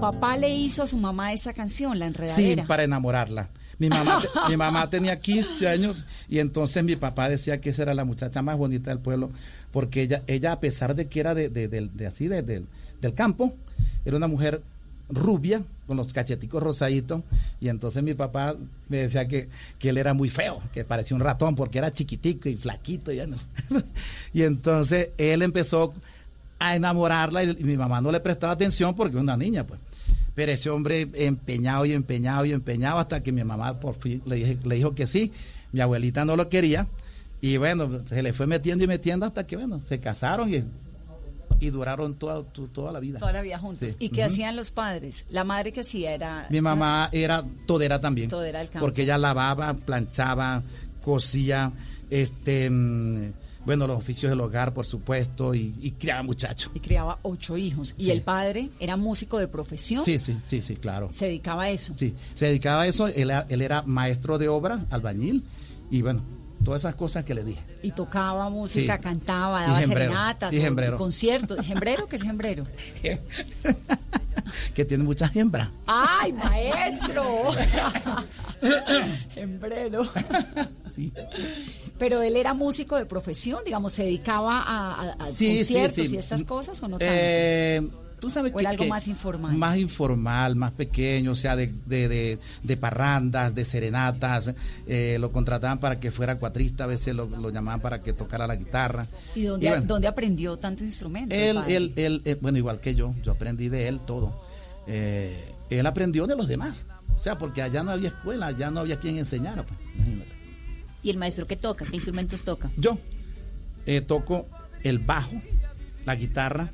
Papá 0.00 0.36
le 0.36 0.54
hizo 0.54 0.82
a 0.82 0.86
su 0.86 0.98
mamá 0.98 1.32
esa 1.32 1.54
canción, 1.54 1.98
La 1.98 2.06
Enredadera. 2.06 2.62
Sí, 2.62 2.68
para 2.68 2.84
enamorarla. 2.84 3.48
Mi 3.78 3.88
mamá, 3.88 4.20
mi 4.48 4.56
mamá 4.56 4.90
tenía 4.90 5.20
15 5.20 5.66
años 5.68 6.04
y 6.28 6.38
entonces 6.38 6.84
mi 6.84 6.96
papá 6.96 7.28
decía 7.28 7.60
que 7.60 7.70
esa 7.70 7.82
era 7.82 7.94
la 7.94 8.04
muchacha 8.04 8.42
más 8.42 8.58
bonita 8.58 8.90
del 8.90 8.98
pueblo, 8.98 9.30
porque 9.72 10.02
ella, 10.02 10.22
ella 10.26 10.52
a 10.52 10.60
pesar 10.60 10.94
de 10.94 11.06
que 11.08 11.20
era 11.20 11.34
de, 11.34 11.48
de, 11.48 12.06
así, 12.06 12.28
de, 12.28 12.42
del 12.42 13.14
campo, 13.14 13.54
era 14.04 14.16
una 14.16 14.28
mujer 14.28 14.62
rubia, 15.08 15.62
con 15.86 15.96
los 15.96 16.12
cacheticos 16.12 16.62
rosaditos, 16.62 17.22
y 17.60 17.68
entonces 17.68 18.02
mi 18.02 18.14
papá 18.14 18.56
me 18.88 18.98
decía 18.98 19.26
que, 19.28 19.48
que, 19.78 19.90
él 19.90 19.98
era 19.98 20.14
muy 20.14 20.28
feo, 20.28 20.60
que 20.72 20.84
parecía 20.84 21.16
un 21.16 21.22
ratón, 21.22 21.54
porque 21.54 21.78
era 21.78 21.92
chiquitico 21.92 22.48
y 22.48 22.56
flaquito. 22.56 23.12
Y, 23.12 23.20
y 24.34 24.42
entonces 24.42 25.10
él 25.16 25.42
empezó 25.42 25.94
a 26.58 26.76
enamorarla 26.76 27.44
y, 27.44 27.56
mi 27.64 27.76
mamá 27.76 28.00
no 28.00 28.10
le 28.10 28.20
prestaba 28.20 28.52
atención 28.52 28.94
porque 28.94 29.16
es 29.16 29.22
una 29.22 29.36
niña, 29.36 29.66
pues. 29.66 29.80
Pero 30.34 30.52
ese 30.52 30.68
hombre 30.68 31.08
empeñado 31.14 31.86
y 31.86 31.92
empeñado 31.92 32.44
y 32.44 32.52
empeñado 32.52 32.98
hasta 32.98 33.22
que 33.22 33.32
mi 33.32 33.42
mamá 33.42 33.80
por 33.80 33.94
fin 33.94 34.22
le, 34.26 34.58
le 34.62 34.74
dijo 34.74 34.94
que 34.94 35.06
sí. 35.06 35.32
Mi 35.72 35.80
abuelita 35.80 36.24
no 36.24 36.36
lo 36.36 36.48
quería. 36.48 36.86
Y 37.40 37.56
bueno, 37.56 38.02
se 38.08 38.22
le 38.22 38.32
fue 38.32 38.46
metiendo 38.46 38.84
y 38.84 38.86
metiendo 38.86 39.26
hasta 39.26 39.46
que, 39.46 39.56
bueno, 39.56 39.80
se 39.86 40.00
casaron 40.00 40.52
y, 40.52 40.62
y 41.60 41.70
duraron 41.70 42.14
toda, 42.14 42.42
toda 42.72 42.92
la 42.92 43.00
vida. 43.00 43.18
Toda 43.18 43.32
la 43.32 43.42
vida 43.42 43.58
juntos. 43.58 43.96
¿Y 43.98 44.08
qué 44.08 44.24
hacían 44.24 44.56
los 44.56 44.70
padres? 44.70 45.24
La 45.30 45.44
madre 45.44 45.72
que 45.72 45.80
hacía 45.80 46.12
era... 46.12 46.46
Mi 46.50 46.60
mamá 46.60 47.08
era 47.12 47.44
todera 47.66 48.00
también. 48.00 48.28
Todera 48.28 48.60
del 48.60 48.70
campo. 48.70 48.86
Porque 48.86 49.02
ella 49.02 49.18
lavaba, 49.18 49.74
planchaba, 49.74 50.62
cosía, 51.00 51.72
este... 52.10 52.70
Bueno, 53.66 53.88
los 53.88 53.98
oficios 53.98 54.30
del 54.30 54.40
hogar, 54.40 54.72
por 54.72 54.86
supuesto, 54.86 55.52
y, 55.52 55.92
criaba 55.98 56.22
muchachos. 56.22 56.70
Y 56.72 56.78
criaba 56.78 57.18
ocho 57.22 57.56
hijos. 57.56 57.96
¿Y 57.98 58.10
el 58.10 58.22
padre 58.22 58.70
era 58.78 58.96
músico 58.96 59.38
de 59.38 59.48
profesión? 59.48 60.04
Sí, 60.04 60.18
sí, 60.18 60.38
sí, 60.44 60.60
sí, 60.60 60.76
claro. 60.76 61.10
¿Se 61.12 61.26
dedicaba 61.26 61.64
a 61.64 61.70
eso? 61.70 61.92
Sí, 61.96 62.14
se 62.34 62.46
dedicaba 62.46 62.82
a 62.82 62.86
eso. 62.86 63.08
Él, 63.08 63.32
él 63.48 63.62
era 63.62 63.82
maestro 63.82 64.38
de 64.38 64.48
obra, 64.48 64.86
albañil, 64.90 65.42
y 65.90 66.00
bueno, 66.00 66.22
todas 66.64 66.82
esas 66.82 66.94
cosas 66.94 67.24
que 67.24 67.34
le 67.34 67.44
dije. 67.44 67.60
Y 67.82 67.92
tocaba 67.92 68.48
música, 68.50 68.98
cantaba, 68.98 69.62
daba 69.62 69.80
serenatas, 69.80 70.54
y 70.54 70.60
conciertos. 70.96 71.58
¿Hembrero? 71.68 72.06
¿Qué 72.06 72.16
es 72.16 72.22
hembrero? 72.22 72.64
que 74.74 74.84
tiene 74.84 75.04
muchas 75.04 75.34
hembras. 75.34 75.70
¡Ay, 75.86 76.32
maestro! 76.32 77.50
sí. 80.90 81.12
Pero 81.98 82.22
él 82.22 82.36
era 82.36 82.54
músico 82.54 82.96
de 82.96 83.06
profesión, 83.06 83.60
digamos, 83.64 83.92
se 83.92 84.04
dedicaba 84.04 84.62
a, 84.66 85.16
conciertos 85.18 86.12
y 86.12 86.16
estas 86.16 86.44
cosas 86.44 86.82
o 86.82 86.88
no 86.88 86.98
tanto? 86.98 87.06
Eh, 87.08 87.82
tú 88.20 88.28
sabes 88.30 88.52
o 88.54 88.58
que, 88.58 88.66
algo 88.66 88.86
más 88.86 89.08
informal. 89.08 89.54
Más 89.56 89.76
informal, 89.76 90.56
más 90.56 90.72
pequeño, 90.72 91.32
o 91.32 91.34
sea, 91.34 91.56
de, 91.56 91.72
de, 91.86 92.38
de, 92.62 92.76
parrandas, 92.76 93.54
de 93.54 93.64
serenatas. 93.64 94.52
Eh, 94.86 95.16
lo 95.18 95.32
contrataban 95.32 95.78
para 95.78 95.98
que 95.98 96.10
fuera 96.10 96.38
cuatrista, 96.38 96.84
a 96.84 96.88
veces 96.88 97.14
lo, 97.14 97.50
llamaban 97.50 97.80
para 97.80 98.02
que 98.02 98.12
tocara 98.12 98.46
la 98.46 98.56
guitarra. 98.56 99.06
¿Y 99.34 99.44
dónde, 99.44 99.80
dónde 99.82 100.08
aprendió 100.08 100.56
tanto 100.58 100.84
instrumento? 100.84 101.34
Él, 101.34 101.58
él, 101.68 101.92
él, 101.96 102.22
eh, 102.24 102.36
bueno, 102.40 102.58
igual 102.58 102.80
que 102.80 102.94
yo, 102.94 103.14
yo 103.22 103.32
aprendí 103.32 103.68
de 103.68 103.88
él 103.88 104.00
todo. 104.00 104.40
él 104.86 105.86
aprendió 105.86 106.26
de 106.26 106.36
los 106.36 106.48
demás. 106.48 106.84
O 107.14 107.18
sea, 107.18 107.38
porque 107.38 107.62
allá 107.62 107.82
no 107.82 107.90
había 107.90 108.08
escuela, 108.08 108.46
allá 108.46 108.70
no 108.70 108.80
había 108.80 108.98
quien 108.98 109.18
enseñara, 109.18 109.64
pues, 109.64 109.78
imagínate. 109.94 110.30
¿Y 111.02 111.10
el 111.10 111.16
maestro 111.16 111.46
qué 111.46 111.56
toca? 111.56 111.84
¿Qué 111.84 111.96
instrumentos 111.96 112.44
toca? 112.44 112.70
Yo 112.76 112.98
eh, 113.86 114.00
toco 114.00 114.46
el 114.82 114.98
bajo, 114.98 115.40
la 116.04 116.14
guitarra, 116.16 116.70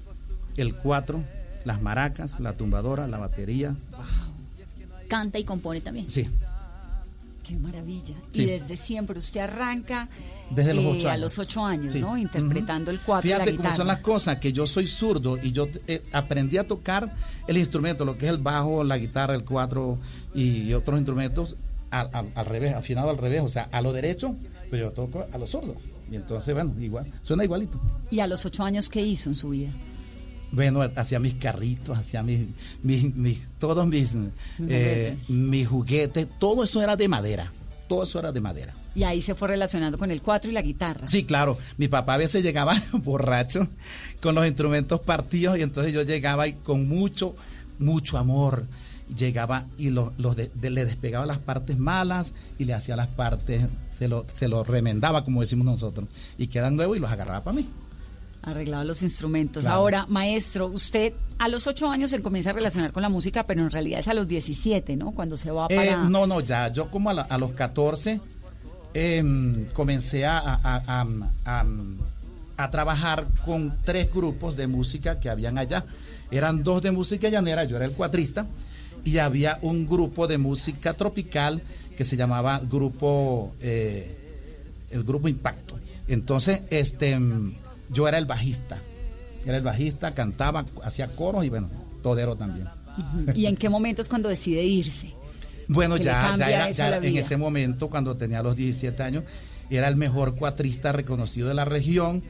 el 0.57 0.75
cuatro, 0.75 1.23
las 1.64 1.81
maracas, 1.81 2.40
la 2.40 2.55
tumbadora, 2.55 3.07
la 3.07 3.18
batería. 3.18 3.77
¿Canta 5.09 5.38
y 5.38 5.45
compone 5.45 5.81
también? 5.81 6.09
Sí. 6.09 6.29
Qué 7.47 7.57
maravilla. 7.57 8.15
Y 8.33 8.45
desde 8.45 8.77
siempre 8.77 9.19
usted 9.19 9.41
arranca 9.41 10.09
desde 10.51 10.75
los 10.75 10.85
ocho 10.85 11.09
eh, 11.09 11.11
a 11.11 11.17
los 11.17 11.39
ocho 11.39 11.65
años, 11.65 11.95
¿no? 11.97 12.17
Interpretando 12.17 12.91
el 12.91 13.01
cuatro. 13.01 13.29
Fíjate 13.29 13.53
la 13.53 13.57
cómo 13.57 13.77
son 13.77 13.87
las 13.89 13.99
cosas, 13.99 14.37
que 14.39 14.53
yo 14.53 14.67
soy 14.67 14.87
zurdo 14.87 15.37
y 15.43 15.53
yo 15.53 15.69
eh, 15.87 16.03
aprendí 16.13 16.59
a 16.59 16.67
tocar 16.67 17.15
el 17.47 17.59
instrumento, 17.59 18.05
lo 18.05 18.17
que 18.17 18.27
es 18.27 18.33
el 18.33 18.39
bajo, 18.39 18.85
la 18.85 18.97
guitarra, 18.99 19.35
el 19.35 19.45
cuatro 19.45 19.99
y 20.35 20.73
otros 20.73 20.99
instrumentos 20.99 21.57
al, 21.91 22.47
revés, 22.47 22.75
afinado 22.75 23.11
al 23.11 23.19
revés, 23.19 23.43
o 23.43 23.49
sea, 23.49 23.69
a 23.71 23.83
lo 23.83 23.93
derecho, 23.93 24.35
pero 24.71 24.85
yo 24.87 24.93
toco 24.93 25.27
a 25.31 25.39
lo 25.39 25.47
sordo. 25.47 25.77
Y 26.11 26.17
entonces, 26.17 26.55
bueno, 26.55 26.75
igual, 26.81 27.11
suena 27.23 27.45
igualito. 27.45 27.81
¿Y 28.11 28.21
a 28.21 28.27
los 28.27 28.45
ocho 28.45 28.63
años 28.63 28.89
qué 28.89 29.03
hizo 29.03 29.31
en 29.31 29.35
su 29.35 29.51
vida? 29.51 29.71
Bueno, 30.53 30.83
hacía 30.83 31.19
mis 31.19 31.35
carritos, 31.35 31.99
hacía 31.99 32.23
mis, 32.23 32.47
mis, 32.83 33.49
todos 33.59 33.87
mis, 33.87 34.15
eh, 34.61 35.17
mis 35.29 35.67
juguetes, 35.67 36.29
todo 36.38 36.65
eso 36.65 36.83
era 36.83 36.95
de 36.95 37.09
madera, 37.09 37.51
todo 37.88 38.05
eso 38.05 38.19
era 38.19 38.33
de 38.33 38.41
madera. 38.41 38.75
Y 38.95 39.05
ahí 39.05 39.23
se 39.23 39.35
fue 39.35 39.49
relacionando 39.49 39.97
con 39.97 40.11
el 40.11 40.21
cuatro 40.21 40.51
y 40.51 40.55
la 40.55 40.61
guitarra. 40.61 41.09
Sí, 41.09 41.25
claro. 41.25 41.57
Mi 41.79 41.88
papá 41.88 42.15
a 42.15 42.19
veces 42.19 42.43
llegaba 42.43 42.81
borracho 42.93 43.67
con 44.21 44.35
los 44.35 44.47
instrumentos 44.47 45.01
partidos 45.01 45.57
y 45.59 45.62
entonces 45.62 45.93
yo 45.93 46.03
llegaba 46.03 46.47
y 46.47 46.53
con 46.55 46.87
mucho, 46.87 47.35
mucho 47.79 48.19
amor 48.19 48.67
llegaba 49.17 49.67
y 49.79 49.91
los, 49.91 50.12
le 50.17 50.85
despegaba 50.85 51.27
las 51.27 51.38
partes 51.38 51.79
malas 51.79 52.35
y 52.59 52.65
le 52.65 52.75
hacía 52.75 52.97
las 52.97 53.09
partes, 53.09 53.67
se 53.97 54.09
lo, 54.09 54.27
se 54.35 54.49
lo 54.49 54.65
remendaba, 54.65 55.25
como 55.25 55.41
decimos 55.41 55.65
nosotros, 55.67 56.09
y 56.38 56.47
quedan 56.49 56.77
nuevos 56.77 56.97
y 56.97 57.01
los 57.01 57.11
agarraba 57.11 57.43
para 57.45 57.57
mí. 57.57 57.67
Arreglaba 58.43 58.83
los 58.83 59.03
instrumentos. 59.03 59.67
Ahora, 59.67 60.07
maestro, 60.09 60.67
usted 60.67 61.13
a 61.39 61.49
los 61.49 61.67
ocho 61.67 61.89
años 61.89 62.11
se 62.11 62.21
comienza 62.21 62.51
a 62.51 62.53
relacionar 62.53 62.93
con 62.93 63.03
la 63.03 63.09
música, 63.09 63.45
pero 63.47 63.61
en 63.61 63.71
realidad 63.71 64.01
es 64.01 64.09
a 64.09 64.15
los 64.15 64.27
17, 64.27 64.97
¿no? 64.97 65.13
Cuando 65.13 65.37
se 65.37 65.51
va 65.51 65.69
para... 65.69 65.85
Eh, 65.85 65.97
no, 66.09 66.27
no, 66.27 66.41
ya, 66.41 66.69
yo 66.69 66.91
como 66.91 67.11
a, 67.11 67.39
los 67.39 67.53
14 67.53 68.21
em, 68.95 69.67
comencé 69.67 70.27
a, 70.27 70.39
a, 70.39 71.07
a, 72.57 72.71
trabajar 72.71 73.27
con 73.45 73.77
tres 73.85 74.13
grupos 74.13 74.57
de 74.57 74.67
música 74.67 75.21
que 75.21 75.31
habían 75.31 75.57
allá. 75.57 75.85
Eran 76.31 76.65
dos 76.65 76.83
de 76.83 76.91
música 76.91 77.29
llanera, 77.29 77.65
yo 77.65 77.77
era 77.77 77.85
el 77.85 77.93
cuatrista, 77.93 78.47
y 79.05 79.19
había 79.19 79.59
un 79.63 79.87
grupo 79.87 80.27
de 80.27 80.39
música 80.39 80.95
tropical 80.95 81.63
que 81.97 82.05
se 82.05 82.17
llamaba 82.17 82.59
grupo 82.59 83.55
eh, 83.61 84.17
el 84.91 85.05
grupo 85.05 85.29
Impacto. 85.29 85.79
Entonces, 86.09 86.63
este 86.71 87.19
yo 87.90 88.09
era 88.09 88.18
el 88.18 88.27
bajista. 88.27 88.79
Era 89.45 89.57
el 89.57 89.62
bajista, 89.62 90.12
cantaba, 90.12 90.64
hacía 90.85 91.09
coros 91.09 91.45
y 91.45 91.49
bueno, 91.49 91.71
todero 92.03 92.37
también. 92.37 92.68
¿Y 93.35 93.47
en 93.47 93.57
qué 93.57 93.68
momento 93.68 94.03
es 94.03 94.09
cuando 94.09 94.29
decide 94.29 94.62
irse? 94.62 95.12
Bueno, 95.68 95.97
ya, 95.97 96.37
ya, 96.37 96.68
era, 96.68 96.99
en 96.99 97.16
ese 97.16 97.37
momento, 97.37 97.88
cuando 97.88 98.16
tenía 98.16 98.42
los 98.42 98.57
17 98.57 99.03
años, 99.03 99.25
era 99.71 99.88
el 99.88 99.97
mejor 99.97 100.37
cuatrista 100.37 100.92
reconocido 100.92 101.49
de 101.49 101.55
la 101.55 101.64
región 101.64 102.23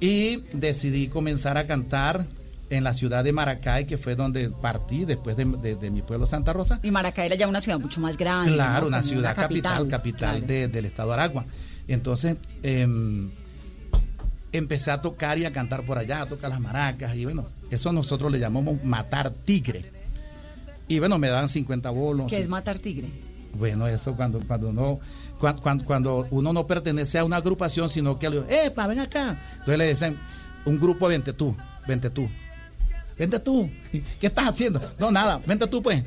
y 0.00 0.42
decidí 0.52 1.08
comenzar 1.08 1.56
a 1.56 1.66
cantar 1.66 2.26
en 2.70 2.84
la 2.84 2.94
ciudad 2.94 3.22
de 3.22 3.32
Maracay, 3.32 3.86
que 3.86 3.98
fue 3.98 4.14
donde 4.14 4.50
partí 4.50 5.04
después 5.04 5.36
de, 5.36 5.44
mi 5.44 6.02
pueblo 6.02 6.26
Santa 6.26 6.52
Rosa. 6.52 6.80
Y 6.82 6.90
Maracay 6.90 7.26
era 7.26 7.36
ya 7.36 7.46
una 7.46 7.60
ciudad 7.60 7.78
mucho 7.78 8.00
más 8.00 8.16
grande. 8.16 8.54
Claro, 8.54 8.86
una 8.86 9.02
ciudad 9.02 9.34
capital, 9.34 9.88
capital, 9.88 10.46
del 10.46 10.84
estado 10.84 11.10
de 11.10 11.14
Aragua. 11.14 11.44
Entonces, 11.86 12.36
em, 12.62 13.30
empecé 14.52 14.90
a 14.90 15.00
tocar 15.00 15.38
y 15.38 15.44
a 15.44 15.52
cantar 15.52 15.82
por 15.82 15.98
allá, 15.98 16.22
a 16.22 16.26
tocar 16.26 16.50
las 16.50 16.60
maracas, 16.60 17.16
y 17.16 17.24
bueno, 17.24 17.46
eso 17.70 17.92
nosotros 17.92 18.30
le 18.30 18.38
llamamos 18.38 18.82
matar 18.84 19.30
tigre. 19.30 19.90
Y 20.88 20.98
bueno, 20.98 21.18
me 21.18 21.28
daban 21.28 21.48
50 21.48 21.90
bolos. 21.90 22.26
¿Qué 22.28 22.40
es 22.40 22.48
matar 22.48 22.78
tigre? 22.78 23.08
Bueno, 23.54 23.86
eso 23.86 24.16
cuando, 24.16 24.40
cuando 24.40 24.70
uno 24.70 25.00
cuando, 25.38 25.84
cuando, 25.84 26.26
uno 26.30 26.52
no 26.52 26.66
pertenece 26.66 27.18
a 27.18 27.24
una 27.24 27.36
agrupación, 27.36 27.88
sino 27.88 28.18
que 28.18 28.30
le 28.30 28.66
¡epa, 28.66 28.86
ven 28.86 29.00
acá! 29.00 29.38
Entonces 29.52 29.78
le 29.78 29.88
dicen, 29.88 30.18
un 30.64 30.78
grupo, 30.78 31.08
vente 31.08 31.32
tú, 31.32 31.56
vente 31.86 32.10
tú 32.10 32.28
vente 33.22 33.38
tú, 33.38 33.70
¿qué 34.20 34.26
estás 34.26 34.48
haciendo? 34.48 34.80
No, 34.98 35.10
nada, 35.10 35.40
vente 35.46 35.66
tú 35.66 35.82
pues. 35.82 36.02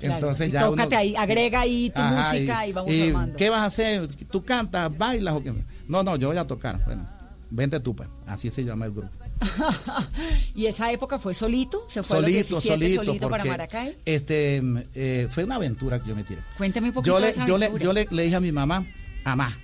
Entonces 0.00 0.52
ya 0.52 0.66
tócate 0.66 0.96
ahí, 0.96 1.16
agrega 1.16 1.60
ahí 1.60 1.90
tu 1.90 2.02
música 2.02 2.66
y, 2.66 2.72
vamos 2.72 2.92
y 2.92 3.14
¿Qué 3.38 3.48
vas 3.48 3.60
a 3.60 3.64
hacer? 3.64 4.06
¿Tú 4.26 4.44
cantas, 4.44 4.96
bailas 4.96 5.34
o 5.34 5.42
qué? 5.42 5.52
No, 5.88 6.02
no, 6.02 6.16
yo 6.16 6.28
voy 6.28 6.36
a 6.36 6.46
tocar. 6.46 6.84
Bueno, 6.84 7.08
vente 7.54 7.80
tú 7.80 7.94
pues. 7.94 8.08
Así 8.26 8.50
se 8.50 8.64
llama 8.64 8.86
el 8.86 8.92
grupo. 8.92 9.10
¿Y 10.54 10.66
esa 10.66 10.90
época 10.92 11.18
fue 11.18 11.34
solito? 11.34 11.84
¿Se 11.88 12.02
fue 12.02 12.16
solito, 12.16 12.16
a 12.16 12.20
los 12.20 12.30
17, 12.30 12.68
solito, 12.68 13.04
solito 13.04 13.28
para 13.28 13.44
Maracay? 13.44 13.96
Este, 14.04 14.62
eh, 14.94 15.28
fue 15.30 15.44
una 15.44 15.56
aventura 15.56 16.00
que 16.00 16.08
yo 16.08 16.16
me 16.16 16.24
tiré. 16.24 16.40
Cuéntame 16.56 16.88
un 16.88 16.94
poquito 16.94 17.18
yo 17.18 17.22
de 17.22 17.30
esa 17.30 17.46
yo, 17.46 17.58
le, 17.58 17.70
yo 17.78 17.92
le, 17.92 18.06
dije 18.06 18.34
a 18.34 18.40
mi 18.40 18.52
mamá, 18.52 18.86
mamá, 19.24 19.56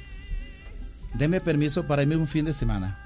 deme 1.15 1.41
permiso 1.41 1.87
para 1.87 2.03
irme 2.03 2.17
un 2.17 2.29
fin 2.29 2.45
de 2.45 2.53
semana 2.53 2.99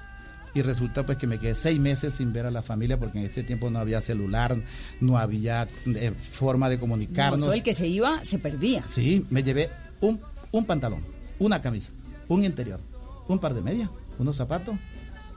y 0.53 0.61
resulta 0.61 1.05
pues 1.05 1.17
que 1.17 1.27
me 1.27 1.37
quedé 1.37 1.53
seis 1.53 1.79
meses 1.79 2.13
sin 2.13 2.31
ver 2.31 2.45
a 2.45 2.51
la 2.51 2.61
familia 2.61 2.97
porque 2.97 3.19
en 3.19 3.25
ese 3.25 3.43
tiempo 3.43 3.69
no 3.69 3.79
había 3.79 3.99
celular, 4.01 4.57
no 5.01 5.17
había 5.17 5.67
eh, 5.85 6.13
forma 6.31 6.69
de 6.69 6.79
comunicarnos. 6.79 7.53
el 7.53 7.61
que 7.61 7.75
se 7.75 7.87
iba 7.87 8.23
se 8.23 8.39
perdía. 8.39 8.85
Sí, 8.85 9.25
me 9.29 9.43
llevé 9.43 9.69
un, 9.99 10.19
un 10.51 10.65
pantalón, 10.65 11.01
una 11.39 11.61
camisa, 11.61 11.91
un 12.29 12.45
interior, 12.45 12.79
un 13.27 13.37
par 13.39 13.53
de 13.53 13.61
medias, 13.61 13.89
unos 14.17 14.35
zapatos 14.35 14.75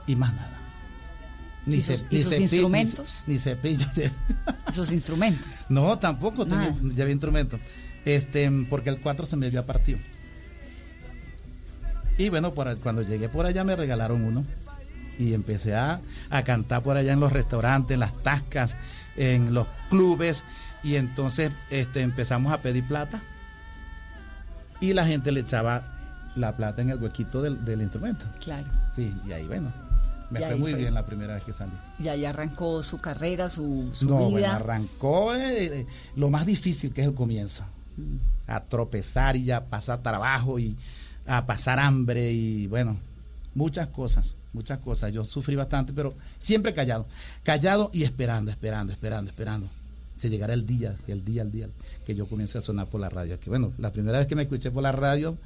y 0.07 0.17
más 0.17 0.35
nada. 0.35 0.59
Ni, 1.67 1.83
sus, 1.83 2.05
instrumentos? 2.11 3.25
Ni, 3.27 3.39
cepillo. 3.39 3.87
¿Esos 4.69 4.91
instrumentos? 4.91 5.67
No, 5.69 5.99
tampoco 5.99 6.47
tenía, 6.47 6.75
llevé 6.95 7.13
instrumentos. 7.13 7.61
Este, 8.07 8.51
porque 8.71 8.89
el 8.89 9.01
4 9.01 9.27
se 9.27 9.37
me 9.37 9.47
había 9.47 9.67
partido. 9.67 9.99
Y 12.17 12.31
bueno, 12.31 12.53
cuando 12.55 13.03
llegué 13.03 13.29
por 13.29 13.47
allá 13.47 13.65
me 13.65 13.77
regalaron 13.77 14.25
uno 14.25 14.45
y 15.19 15.35
empecé 15.35 15.75
a, 15.75 16.01
cantar 16.45 16.83
por 16.83 16.97
allá 16.97 17.13
en 17.13 17.21
los 17.21 17.33
restaurantes, 17.33 17.95
en 17.95 18.01
las 18.01 18.15
tascas, 18.23 18.77
en 19.17 19.53
los 19.53 19.67
clubes 19.91 20.45
y 20.83 20.97
entonces 20.97 21.53
este, 21.71 22.01
empezamos 22.01 22.53
a 22.53 22.63
pedir 22.63 22.85
plata 22.85 23.21
y 24.81 24.95
la 24.95 25.05
gente 25.05 25.33
le 25.33 25.41
echaba 25.41 25.98
la 26.39 26.57
plata 26.57 26.83
en 26.83 26.91
el 26.91 27.03
huequito 27.03 27.43
del, 27.43 27.83
instrumento. 27.83 28.27
Claro. 28.41 28.67
Sí, 28.95 29.15
y 29.27 29.33
ahí 29.33 29.47
bueno, 29.47 29.73
me 30.31 30.41
fue 30.41 30.57
muy 30.57 30.75
bien 30.75 30.95
la 30.95 31.05
primera 31.05 31.35
vez 31.35 31.45
que 31.45 31.53
salí. 31.53 31.73
Y 31.99 32.09
ahí 32.09 32.25
arrancó 32.25 32.83
su 32.83 32.99
carrera, 32.99 33.49
su, 33.49 33.91
su 33.93 34.09
no, 34.09 34.19
vida. 34.29 34.31
Bueno, 34.31 34.53
arrancó 34.53 35.35
eh, 35.35 35.87
lo 36.17 36.31
más 36.31 36.47
difícil 36.47 36.93
que 36.93 37.03
es 37.03 37.09
el 37.09 37.15
comienzo. 37.15 37.65
Mm. 37.97 38.17
A 38.47 38.61
tropezar 38.61 39.37
y 39.37 39.51
a 39.51 39.65
pasar 39.65 40.03
trabajo 40.03 40.59
y 40.59 40.77
a 41.27 41.45
pasar 41.45 41.79
hambre 41.79 42.33
y 42.33 42.67
bueno, 42.67 42.97
muchas 43.55 43.89
cosas, 43.89 44.35
muchas 44.53 44.79
cosas. 44.79 45.13
Yo 45.13 45.25
sufrí 45.25 45.57
bastante, 45.57 45.93
pero 45.93 46.15
siempre 46.39 46.73
callado, 46.73 47.07
callado 47.43 47.91
y 47.93 48.05
esperando, 48.05 48.51
esperando, 48.51 48.93
esperando, 48.93 49.31
esperando. 49.31 49.69
Se 50.17 50.31
llegará 50.31 50.55
el 50.55 50.67
día, 50.67 50.97
el 51.07 51.25
día, 51.25 51.43
el 51.43 51.53
día 51.53 51.69
que 52.05 52.15
yo 52.15 52.27
comience 52.27 52.59
a 52.59 52.61
sonar 52.61 52.87
por 52.89 53.01
la 53.01 53.09
radio. 53.09 53.39
Que 53.39 53.51
bueno, 53.51 53.73
la 53.79 53.93
primera 53.93 54.19
vez 54.19 54.27
que 54.27 54.35
me 54.35 54.43
escuché 54.43 54.71
por 54.71 54.83
la 54.83 54.93
radio 54.93 55.37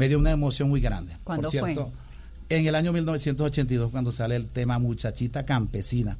me 0.00 0.08
dio 0.08 0.18
una 0.18 0.30
emoción 0.30 0.70
muy 0.70 0.80
grande. 0.80 1.14
¿Cuándo 1.24 1.50
fue? 1.50 1.76
En 2.48 2.66
el 2.66 2.74
año 2.74 2.90
1982, 2.90 3.90
cuando 3.90 4.12
sale 4.12 4.34
el 4.34 4.48
tema 4.48 4.78
Muchachita 4.78 5.44
Campesina. 5.44 6.16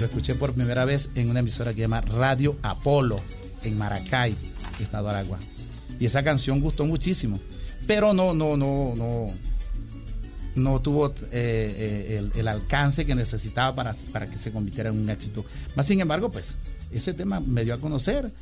escuché 0.00 0.34
por 0.34 0.54
primera 0.54 0.84
vez 0.84 1.10
en 1.14 1.30
una 1.30 1.40
emisora 1.40 1.70
que 1.72 1.76
se 1.76 1.82
llama 1.82 2.00
Radio 2.00 2.56
Apolo, 2.62 3.16
en 3.62 3.78
Maracay, 3.78 4.34
Estado 4.80 5.10
Aragua. 5.10 5.38
Y 6.00 6.06
esa 6.06 6.24
canción 6.24 6.60
gustó 6.60 6.86
muchísimo. 6.86 7.38
Pero 7.86 8.12
no, 8.12 8.34
no, 8.34 8.56
no, 8.56 8.94
no, 8.96 9.28
no 10.56 10.80
tuvo 10.80 11.08
eh, 11.08 11.14
eh, 11.32 12.30
el, 12.34 12.48
alcance 12.48 13.04
que 13.04 13.14
necesitaba 13.14 13.74
para, 13.74 13.94
para 14.12 14.26
que 14.26 14.38
se 14.38 14.50
convirtiera 14.50 14.90
en 14.90 14.98
un 14.98 15.10
éxito. 15.10 15.44
Más 15.74 15.86
sin 15.86 16.00
embargo, 16.00 16.30
pues, 16.30 16.56
ese 16.90 17.14
tema 17.14 17.40
me 17.40 17.64
dio 17.64 17.74
a 17.74 17.78
conocer. 17.78 18.32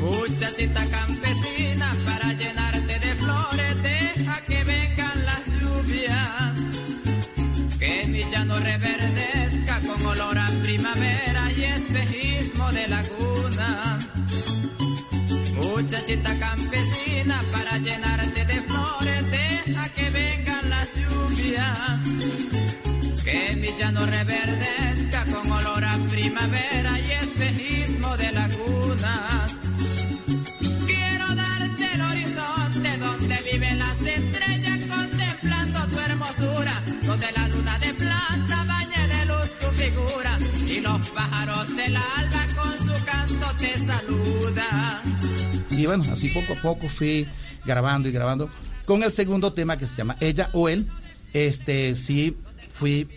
Muchachita 0.00 0.86
campesina, 0.86 1.96
para 2.04 2.32
llenarte 2.32 2.98
de 2.98 3.14
flores, 3.14 3.82
deja 3.82 4.40
que 4.46 4.64
vengan 4.64 5.24
las 5.26 5.46
lluvias, 5.60 6.54
que 7.78 8.06
mi 8.06 8.22
llano 8.30 8.58
reverdezca 8.60 9.80
con 9.80 10.06
olor 10.06 10.38
a 10.38 10.48
primavera 10.62 11.52
y 11.56 11.64
espejismo 11.64 12.72
de 12.72 12.88
laguna. 12.88 13.98
Muchachita 15.54 16.38
campesina, 16.38 17.42
para 17.52 17.78
llenarte 17.78 18.37
que 23.24 23.56
mi 23.56 23.68
llano 23.78 24.04
reverdezca 24.06 25.24
con 25.26 25.50
olor 25.52 25.84
a 25.84 25.96
primavera 26.08 26.98
y 27.00 27.10
espejismo 27.10 28.16
de 28.16 28.32
lagunas. 28.32 29.58
Quiero 30.86 31.34
darte 31.34 31.84
el 31.94 32.00
horizonte 32.00 32.98
donde 32.98 33.36
viven 33.52 33.78
las 33.78 34.00
estrellas 34.00 34.78
contemplando 34.86 35.86
tu 35.88 35.98
hermosura, 35.98 36.82
donde 37.02 37.32
la 37.32 37.48
luna 37.48 37.78
de 37.78 37.94
plata 37.94 38.64
bañe 38.66 39.08
de 39.14 39.26
luz 39.26 39.50
tu 39.60 39.66
figura 39.82 40.38
y 40.68 40.80
los 40.80 41.08
pájaros 41.10 41.76
del 41.76 41.96
alba 41.96 42.46
con 42.56 42.78
su 42.78 43.04
canto 43.04 43.46
te 43.58 43.78
saludan. 43.78 45.18
Y 45.70 45.86
bueno, 45.86 46.04
así 46.12 46.28
poco 46.30 46.54
a 46.54 46.62
poco 46.62 46.88
fui 46.88 47.26
grabando 47.64 48.08
y 48.08 48.12
grabando 48.12 48.48
con 48.84 49.02
el 49.02 49.12
segundo 49.12 49.52
tema 49.52 49.76
que 49.76 49.86
se 49.86 49.96
llama 49.96 50.16
Ella 50.20 50.48
o 50.54 50.68
Él. 50.68 50.86
Este 51.32 51.94
sí 51.94 52.36
fui 52.72 53.08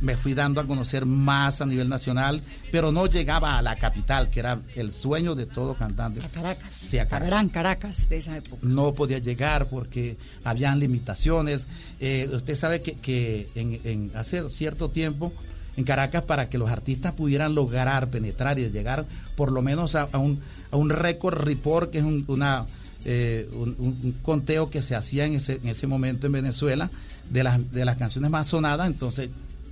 me 0.00 0.16
fui 0.16 0.34
dando 0.34 0.60
a 0.60 0.66
conocer 0.66 1.04
más 1.04 1.60
a 1.60 1.66
nivel 1.66 1.88
nacional, 1.88 2.42
pero 2.72 2.92
no 2.92 3.06
llegaba 3.06 3.58
a 3.58 3.62
la 3.62 3.76
capital, 3.76 4.30
que 4.30 4.40
era 4.40 4.58
el 4.74 4.92
sueño 4.92 5.34
de 5.34 5.46
todo 5.46 5.74
cantante. 5.74 6.24
A 6.24 6.28
Caracas. 6.28 6.74
Sí, 6.74 6.98
a 6.98 7.06
Caracas. 7.06 7.28
Gran 7.28 7.48
Caracas 7.48 8.08
de 8.08 8.18
esa 8.18 8.36
época. 8.36 8.58
No 8.62 8.92
podía 8.94 9.18
llegar 9.18 9.68
porque 9.68 10.16
habían 10.44 10.78
limitaciones. 10.78 11.66
Eh, 12.00 12.28
usted 12.32 12.54
sabe 12.54 12.80
que, 12.80 13.48
en, 13.54 14.10
hace 14.14 14.48
cierto 14.48 14.88
tiempo 14.88 15.32
en 15.76 15.84
Caracas 15.84 16.22
para 16.22 16.48
que 16.48 16.58
los 16.58 16.70
artistas 16.70 17.12
pudieran 17.12 17.54
lograr 17.54 18.08
penetrar 18.08 18.58
y 18.58 18.70
llegar 18.70 19.06
por 19.36 19.52
lo 19.52 19.62
menos 19.62 19.94
a, 19.94 20.06
un, 20.18 20.40
a 20.70 20.76
un 20.76 20.90
récord 20.90 21.38
report, 21.38 21.90
que 21.90 21.98
es 21.98 22.04
una, 22.04 22.66
eh, 23.04 23.48
un, 23.52 24.14
conteo 24.22 24.70
que 24.70 24.82
se 24.82 24.94
hacía 24.94 25.24
en 25.24 25.34
ese, 25.34 25.54
en 25.62 25.68
ese 25.68 25.86
momento 25.86 26.26
en 26.26 26.32
Venezuela 26.32 26.90
de 27.30 27.42
las, 27.42 27.72
de 27.72 27.84
las 27.84 27.96
canciones 27.96 28.30
más 28.30 28.48
sonadas, 28.48 28.86
entonces 28.86 29.30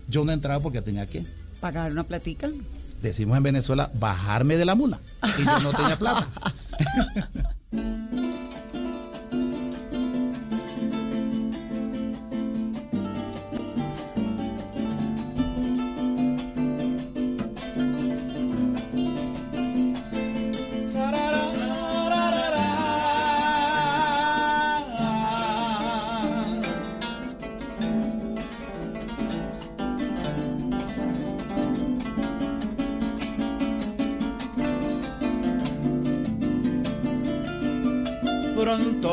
yo 0.08 0.24
no 0.24 0.32
entraba 0.32 0.60
porque 0.60 0.82
tenía 0.82 1.06
que 1.06 1.24
pagar 1.60 1.92
una 1.92 2.04
platica. 2.04 2.50
Decimos 3.02 3.36
en 3.36 3.42
Venezuela, 3.42 3.90
bajarme 3.94 4.56
de 4.56 4.64
la 4.64 4.74
mula. 4.74 4.98
Y 5.38 5.44
yo 5.44 5.60
no 5.60 5.72
tenía 5.72 5.98
plata. 5.98 6.28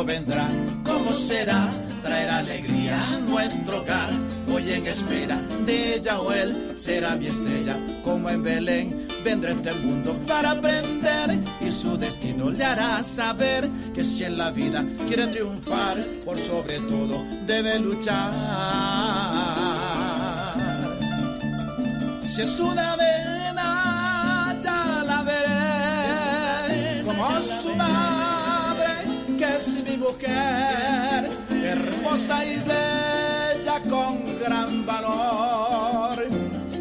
vendrá, 0.04 0.50
¿cómo 0.84 1.14
será? 1.14 1.72
Traer 2.04 2.30
alegría 2.30 3.00
a 3.14 3.20
nuestro 3.20 3.82
hogar. 3.82 4.10
Hoy 4.54 4.72
en 4.72 4.88
espera 4.88 5.40
de 5.66 5.96
ella 5.96 6.20
o 6.20 6.32
él 6.32 6.74
será 6.78 7.16
mi 7.16 7.28
estrella, 7.28 7.78
como 8.04 8.30
en 8.30 8.44
Belén. 8.44 9.08
Vendrá 9.24 9.52
este 9.52 9.74
mundo 9.74 10.16
para 10.28 10.52
aprender 10.52 11.40
y 11.60 11.72
su 11.72 11.98
destino 11.98 12.52
le 12.52 12.64
hará 12.64 13.04
saber 13.04 13.68
que 13.94 14.04
si 14.04 14.24
en 14.24 14.38
la 14.38 14.52
vida 14.52 14.86
quiere 15.08 15.28
triunfar, 15.28 16.04
por 16.24 16.38
sobre 16.40 16.80
todo 16.82 17.24
debe 17.46 17.80
luchar. 17.80 18.34
Si 22.28 22.42
es 22.42 22.60
una 22.60 22.96
vena, 22.98 23.95
mujer, 30.06 31.30
hermosa 31.50 32.46
y 32.46 32.58
bella 32.60 33.80
con 33.90 34.26
gran 34.40 34.86
valor. 34.86 36.18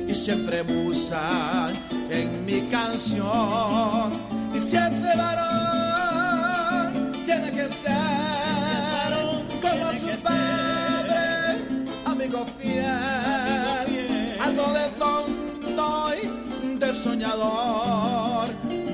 Y 0.07 0.15
siempre 0.15 0.63
musa 0.63 1.71
en 2.11 2.45
mi 2.45 2.69
canción. 2.69 4.13
Y 4.55 4.61
si 4.61 4.77
ese 4.77 5.17
varón 5.17 7.13
tiene 7.25 7.51
que 7.53 7.69
ser 7.69 9.11
como 9.63 9.87
su 9.99 10.13
padre, 10.23 11.59
amigo 12.05 12.47
fiel, 12.59 14.39
algo 14.41 14.73
de 14.73 14.89
tonto 14.99 16.15
y 16.15 16.77
de 16.79 16.93
soñador, 16.93 18.49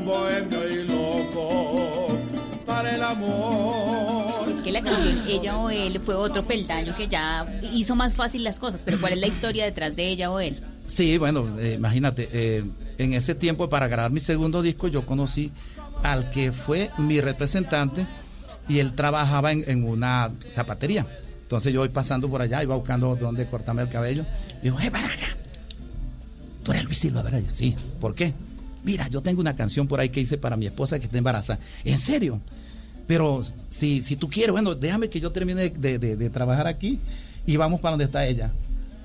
bohemio 0.05 0.69
y 0.69 0.85
loco 0.85 2.19
para 2.67 2.95
el 2.95 3.03
amor 3.03 4.10
la 4.83 4.91
canción 4.91 5.23
Ella 5.27 5.59
o 5.59 5.71
Él 5.71 6.01
fue 6.01 6.15
otro 6.15 6.45
peldaño 6.45 6.95
que 6.97 7.09
ya 7.09 7.47
hizo 7.73 7.95
más 7.95 8.15
fácil 8.15 8.45
las 8.45 8.59
cosas, 8.59 8.83
pero 8.85 9.01
¿cuál 9.01 9.15
es 9.15 9.21
la 9.21 9.27
historia 9.29 9.65
detrás 9.65 9.95
de 9.95 10.09
Ella 10.09 10.31
o 10.31 10.41
Él? 10.41 10.63
Sí, 10.87 11.19
bueno, 11.19 11.59
eh, 11.59 11.75
imagínate, 11.75 12.29
eh, 12.33 12.65
en 12.99 13.13
ese 13.13 13.35
tiempo 13.35 13.69
para 13.69 13.87
grabar 13.89 14.11
mi 14.11 14.21
segundo 14.21 14.61
disco 14.61 14.89
yo 14.89 15.07
conocí 15.07 15.53
al 16.03 16.31
que 16.31 16.51
fue 16.53 16.91
mi 16.99 17.21
representante 17.21 18.07
y 18.69 18.79
él 18.79 18.95
trabajaba 18.95 19.53
en, 19.53 19.85
una 19.85 20.33
zapatería. 20.53 21.07
Entonces 21.43 21.73
yo 21.73 21.81
voy 21.81 21.89
pasando 21.89 22.29
por 22.29 22.43
allá, 22.43 22.63
iba 22.63 22.75
buscando 22.75 23.17
dónde 23.17 23.47
cortarme 23.47 23.83
el 23.83 23.89
cabello. 23.89 24.25
Y 24.61 24.65
digo, 24.65 24.79
¡eh, 24.81 24.91
para 24.91 25.07
acá! 25.07 25.37
Tú 26.63 26.73
eres 26.73 26.85
Luis 26.85 26.99
Silva, 26.99 27.23
¿verdad? 27.23 27.43
Sí, 27.49 27.75
¿por 28.01 28.15
qué? 28.15 28.33
Mira, 28.85 29.09
yo 29.09 29.21
tengo 29.21 29.41
una 29.41 29.55
canción 29.55 29.89
por 29.89 30.01
ahí 30.01 30.11
que 30.11 30.21
hice 30.21 30.39
para 30.39 30.57
mi 30.57 30.67
esposa 30.67 30.99
que 30.99 31.07
está 31.07 31.19
embarazada. 31.19 31.59
¿En 31.85 31.99
serio? 31.99 32.41
Pero 33.11 33.43
si, 33.71 34.03
si 34.03 34.15
tú 34.15 34.31
quieres, 34.31 34.53
bueno, 34.53 34.73
déjame 34.77 35.11
que 35.11 35.19
yo 35.19 35.33
termine 35.33 35.69
de, 35.69 36.31
trabajar 36.31 36.69
aquí 36.69 37.01
y 37.45 37.57
vamos 37.57 37.81
para 37.81 37.91
donde 37.91 38.05
está 38.05 38.25
ella. 38.25 38.53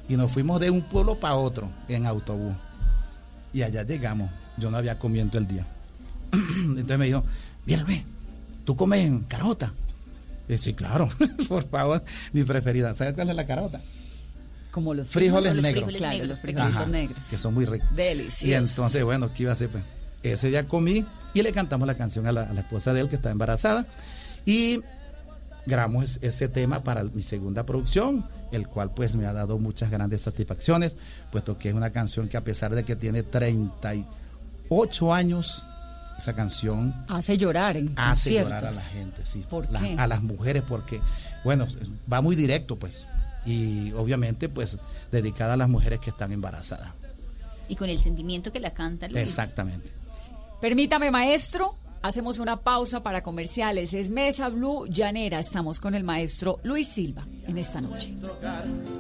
Y 0.08 0.16
nos 0.16 0.32
fuimos 0.32 0.62
de 0.62 0.70
un 0.70 0.84
pueblo 0.84 1.20
para 1.20 1.34
otro 1.34 1.72
en 1.88 2.06
autobús. 2.06 2.54
Y 3.52 3.64
allá 3.64 3.82
llegamos. 3.82 4.30
Yo 4.58 4.70
no 4.70 4.78
había 4.78 5.00
comido 5.00 5.28
el 5.34 5.48
día. 5.48 5.66
Entonces 6.32 7.00
me 7.00 7.08
dijo, 7.08 7.24
mira, 7.66 7.84
ven, 7.84 8.04
¿tú 8.64 8.76
comes 8.76 9.12
carota? 9.28 9.74
Y 10.48 10.60
sí, 10.60 10.76
claro, 10.76 11.10
por 11.50 11.68
favor, 11.68 12.04
mi 12.32 12.44
preferida. 12.44 12.94
¿Sabes 12.94 13.16
cuál 13.16 13.32
es 13.32 13.36
la 13.36 13.48
carota? 13.48 13.82
Como 14.70 14.94
los 14.94 15.08
frijoles, 15.08 15.60
negros. 15.64 15.90
claro, 15.98 16.26
los 16.26 16.42
frijoles 16.42 16.90
negros. 16.90 17.18
Que 17.28 17.38
son 17.38 17.56
muy 17.56 17.66
ricos. 17.66 17.88
Deliciosos. 17.96 18.44
Y 18.44 18.54
entonces, 18.54 19.04
bueno, 19.04 19.34
¿qué 19.34 19.42
iba 19.42 19.50
a 19.50 19.54
hacer? 19.54 19.70
Pues, 19.70 19.84
ese 20.34 20.50
día 20.50 20.64
comí 20.68 21.06
y 21.34 21.42
le 21.42 21.52
cantamos 21.52 21.88
la 21.88 21.96
canción 21.96 22.28
a 22.28 22.32
la, 22.32 22.44
esposa 22.60 22.94
de 22.94 23.02
él 23.02 23.10
que 23.10 23.16
está 23.16 23.32
embarazada. 23.32 23.86
Y 24.46 24.82
grabamos 25.66 26.20
ese 26.22 26.48
tema 26.48 26.84
para 26.84 27.04
mi 27.04 27.22
segunda 27.22 27.66
producción, 27.66 28.26
el 28.52 28.68
cual 28.68 28.92
pues 28.94 29.16
me 29.16 29.26
ha 29.26 29.34
dado 29.34 29.58
muchas 29.58 29.90
grandes 29.90 30.22
satisfacciones, 30.22 30.96
puesto 31.32 31.58
que 31.58 31.70
es 31.70 31.76
una 31.76 31.92
canción 31.92 32.30
que 32.30 32.38
a 32.38 32.44
pesar 32.44 32.74
de 32.74 32.84
que 32.84 32.96
tiene 32.96 33.24
38 33.24 35.14
años, 35.14 35.64
esa 36.18 36.34
canción 36.34 36.94
hace 37.10 37.38
llorar 37.38 37.76
en 37.76 37.94
hace 37.98 38.36
llorar 38.36 38.68
a 38.68 38.72
la 38.72 38.82
gente, 38.82 39.26
sí, 39.26 39.46
a 39.98 40.08
las 40.08 40.24
mujeres 40.24 40.64
porque 40.66 41.02
bueno, 41.44 41.68
va 42.12 42.22
muy 42.22 42.38
directo 42.38 42.78
pues 42.78 43.06
y 43.46 43.92
obviamente 43.92 44.48
pues 44.48 44.78
dedicada 45.12 45.54
a 45.54 45.58
las 45.58 45.68
mujeres 45.68 46.00
que 46.00 46.12
están 46.12 46.32
embarazadas. 46.32 46.94
Y 47.68 47.76
con 47.76 47.90
el 47.90 48.00
sentimiento 48.00 48.52
que 48.52 48.60
la 48.60 48.74
canta 48.74 49.08
Luis. 49.08 49.24
Exactamente. 49.24 49.90
Permítame, 50.66 51.12
maestro, 51.12 51.76
hacemos 52.02 52.40
una 52.40 52.60
pausa 52.60 53.04
para 53.04 53.22
comerciales. 53.22 53.94
Es 53.94 54.10
Mesa 54.10 54.50
Blue 54.50 54.88
Llanera. 54.88 55.40
Estamos 55.40 55.80
con 55.80 55.94
el 55.94 56.04
maestro 56.04 56.60
Luis 56.64 56.88
Silva 56.88 57.28
en 57.48 57.60
esta 57.60 57.82
noche. 57.82 58.16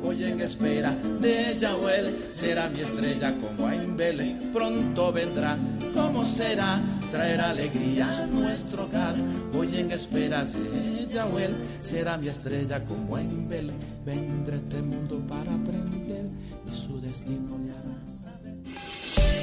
Hoy 0.03 0.25
en 0.25 0.41
espera 0.41 0.91
de 0.91 1.57
Yahuel 1.57 2.29
será 2.33 2.69
mi 2.69 2.81
estrella 2.81 3.35
como 3.35 3.65
a 3.65 3.73
Imbele. 3.73 4.51
Pronto 4.53 5.11
vendrá, 5.11 5.57
¿cómo 5.95 6.23
será? 6.23 6.79
Traer 7.11 7.41
alegría 7.41 8.15
a 8.15 8.27
nuestro 8.27 8.83
hogar. 8.83 9.15
Hoy 9.57 9.75
en 9.75 9.89
espera 9.89 10.45
de 10.45 11.07
Yahuel 11.11 11.55
será 11.81 12.15
mi 12.15 12.27
estrella 12.27 12.85
como 12.85 13.15
a 13.15 13.23
Imbele. 13.23 13.73
Vendré 14.05 14.57
este 14.57 14.83
mundo 14.83 15.19
para 15.27 15.51
aprender 15.55 16.29
y 16.71 16.75
su 16.75 17.01
destino 17.01 17.57
le. 17.57 17.84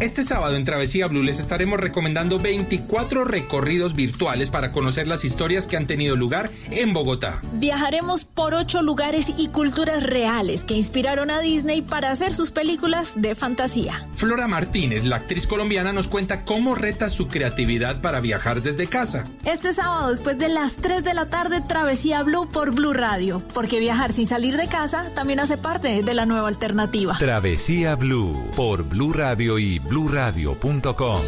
Este 0.00 0.22
sábado 0.22 0.56
en 0.56 0.64
Travesía 0.64 1.08
Blue 1.08 1.22
les 1.22 1.38
estaremos 1.38 1.78
recomendando 1.78 2.38
24 2.38 3.26
recorridos 3.26 3.94
virtuales 3.94 4.48
para 4.48 4.72
conocer 4.72 5.06
las 5.06 5.26
historias 5.26 5.66
que 5.66 5.76
han 5.76 5.86
tenido 5.86 6.16
lugar 6.16 6.48
en 6.70 6.94
Bogotá. 6.94 7.42
Viajaremos 7.52 8.24
por 8.24 8.54
ocho 8.54 8.80
lugares 8.80 9.30
y 9.36 9.48
culturas 9.48 10.02
reales 10.02 10.64
que 10.64 10.72
inspiraron 10.72 11.30
a 11.30 11.40
Disney 11.40 11.82
para 11.82 12.10
hacer 12.10 12.34
sus 12.34 12.50
películas 12.50 13.12
de 13.20 13.34
fantasía. 13.34 14.06
Flora 14.14 14.48
Martínez, 14.48 15.04
la 15.04 15.16
actriz 15.16 15.46
colombiana, 15.46 15.92
nos 15.92 16.08
cuenta 16.08 16.46
cómo 16.46 16.74
reta 16.74 17.10
su 17.10 17.28
creatividad 17.28 18.00
para 18.00 18.20
viajar 18.20 18.62
desde 18.62 18.86
casa. 18.86 19.26
Este 19.44 19.74
sábado, 19.74 20.08
después 20.08 20.38
de 20.38 20.48
las 20.48 20.76
3 20.76 21.04
de 21.04 21.12
la 21.12 21.26
tarde, 21.26 21.60
Travesía 21.60 22.22
Blue 22.22 22.48
por 22.50 22.74
Blue 22.74 22.94
Radio, 22.94 23.42
porque 23.52 23.80
viajar 23.80 24.14
sin 24.14 24.26
salir 24.26 24.56
de 24.56 24.66
casa 24.66 25.10
también 25.14 25.40
hace 25.40 25.58
parte 25.58 26.02
de 26.02 26.14
la 26.14 26.24
nueva 26.24 26.48
alternativa. 26.48 27.18
Travesía 27.18 27.96
Blue 27.96 28.50
por 28.56 28.84
Blue 28.84 29.12
Radio 29.12 29.58
y 29.58 29.78
bluradio.com. 29.90 31.20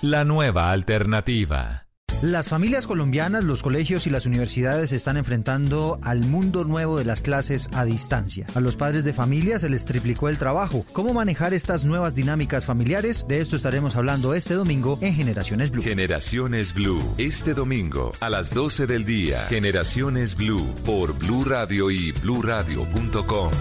La 0.00 0.24
nueva 0.24 0.70
alternativa. 0.72 1.84
Las 2.22 2.48
familias 2.48 2.86
colombianas, 2.86 3.44
los 3.44 3.62
colegios 3.62 4.08
y 4.08 4.10
las 4.10 4.26
universidades 4.26 4.90
se 4.90 4.96
están 4.96 5.18
enfrentando 5.18 6.00
al 6.02 6.20
mundo 6.20 6.64
nuevo 6.64 6.98
de 6.98 7.04
las 7.04 7.22
clases 7.22 7.68
a 7.74 7.84
distancia. 7.84 8.46
A 8.54 8.60
los 8.60 8.76
padres 8.76 9.04
de 9.04 9.12
familia 9.12 9.58
se 9.60 9.68
les 9.68 9.84
triplicó 9.84 10.28
el 10.28 10.38
trabajo. 10.38 10.84
¿Cómo 10.92 11.12
manejar 11.12 11.52
estas 11.54 11.84
nuevas 11.84 12.16
dinámicas 12.16 12.64
familiares? 12.64 13.24
De 13.28 13.38
esto 13.40 13.54
estaremos 13.54 13.94
hablando 13.94 14.34
este 14.34 14.54
domingo 14.54 14.98
en 15.00 15.14
Generaciones 15.14 15.70
Blue. 15.70 15.82
Generaciones 15.82 16.72
Blue, 16.74 17.14
este 17.18 17.54
domingo 17.54 18.12
a 18.20 18.30
las 18.30 18.52
12 18.52 18.86
del 18.86 19.04
día. 19.04 19.42
Generaciones 19.48 20.34
Blue 20.34 20.74
por 20.84 21.12
Blue 21.12 21.44
Radio 21.44 21.90
y 21.90 22.10
bluradio.com. 22.12 23.52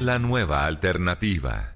La 0.00 0.18
nueva 0.18 0.66
alternativa. 0.66 1.75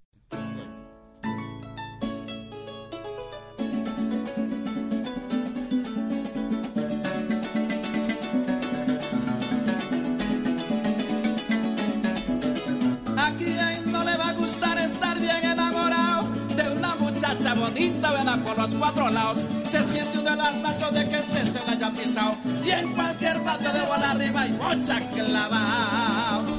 Los 18.61 18.75
cuatro 18.75 19.09
lados. 19.09 19.43
Se 19.65 19.83
siente 19.83 20.19
un 20.19 20.61
macho 20.61 20.91
de 20.91 21.07
que 21.07 21.19
este 21.19 21.45
se 21.45 21.65
la 21.65 21.71
haya 21.73 21.91
pisado. 21.91 22.37
Y 22.63 22.69
en 22.69 22.93
cualquier 22.93 23.41
parte 23.43 23.69
de 23.71 23.81
bola 23.81 24.11
arriba 24.11 24.41
hay 24.41 24.51
mucha 24.51 24.99
clavado. 25.09 26.57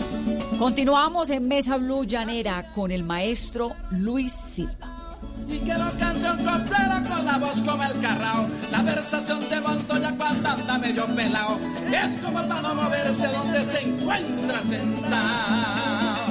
Continuamos 0.58 1.30
en 1.30 1.48
Mesa 1.48 1.76
Blue 1.76 2.04
Llanera 2.04 2.72
con 2.74 2.90
el 2.90 3.04
maestro 3.04 3.74
Luis 3.90 4.32
Silva. 4.32 5.18
Y 5.48 5.58
que 5.58 5.74
lo 5.74 5.90
cante 5.98 6.30
un 6.30 6.38
coplero 6.38 7.02
con 7.08 7.24
la 7.24 7.38
voz 7.38 7.62
como 7.62 7.82
el 7.82 8.00
carrao. 8.00 8.46
La 8.70 8.82
versación 8.82 9.48
de 9.50 9.60
Montoya 9.60 10.14
cuando 10.16 10.48
anda 10.48 10.78
medio 10.78 11.06
pelao. 11.06 11.58
Es 11.90 12.16
como 12.24 12.46
para 12.46 12.62
no 12.62 12.74
moverse 12.74 13.26
donde 13.26 13.70
se 13.70 13.88
encuentra 13.88 14.60
sentado. 14.62 16.21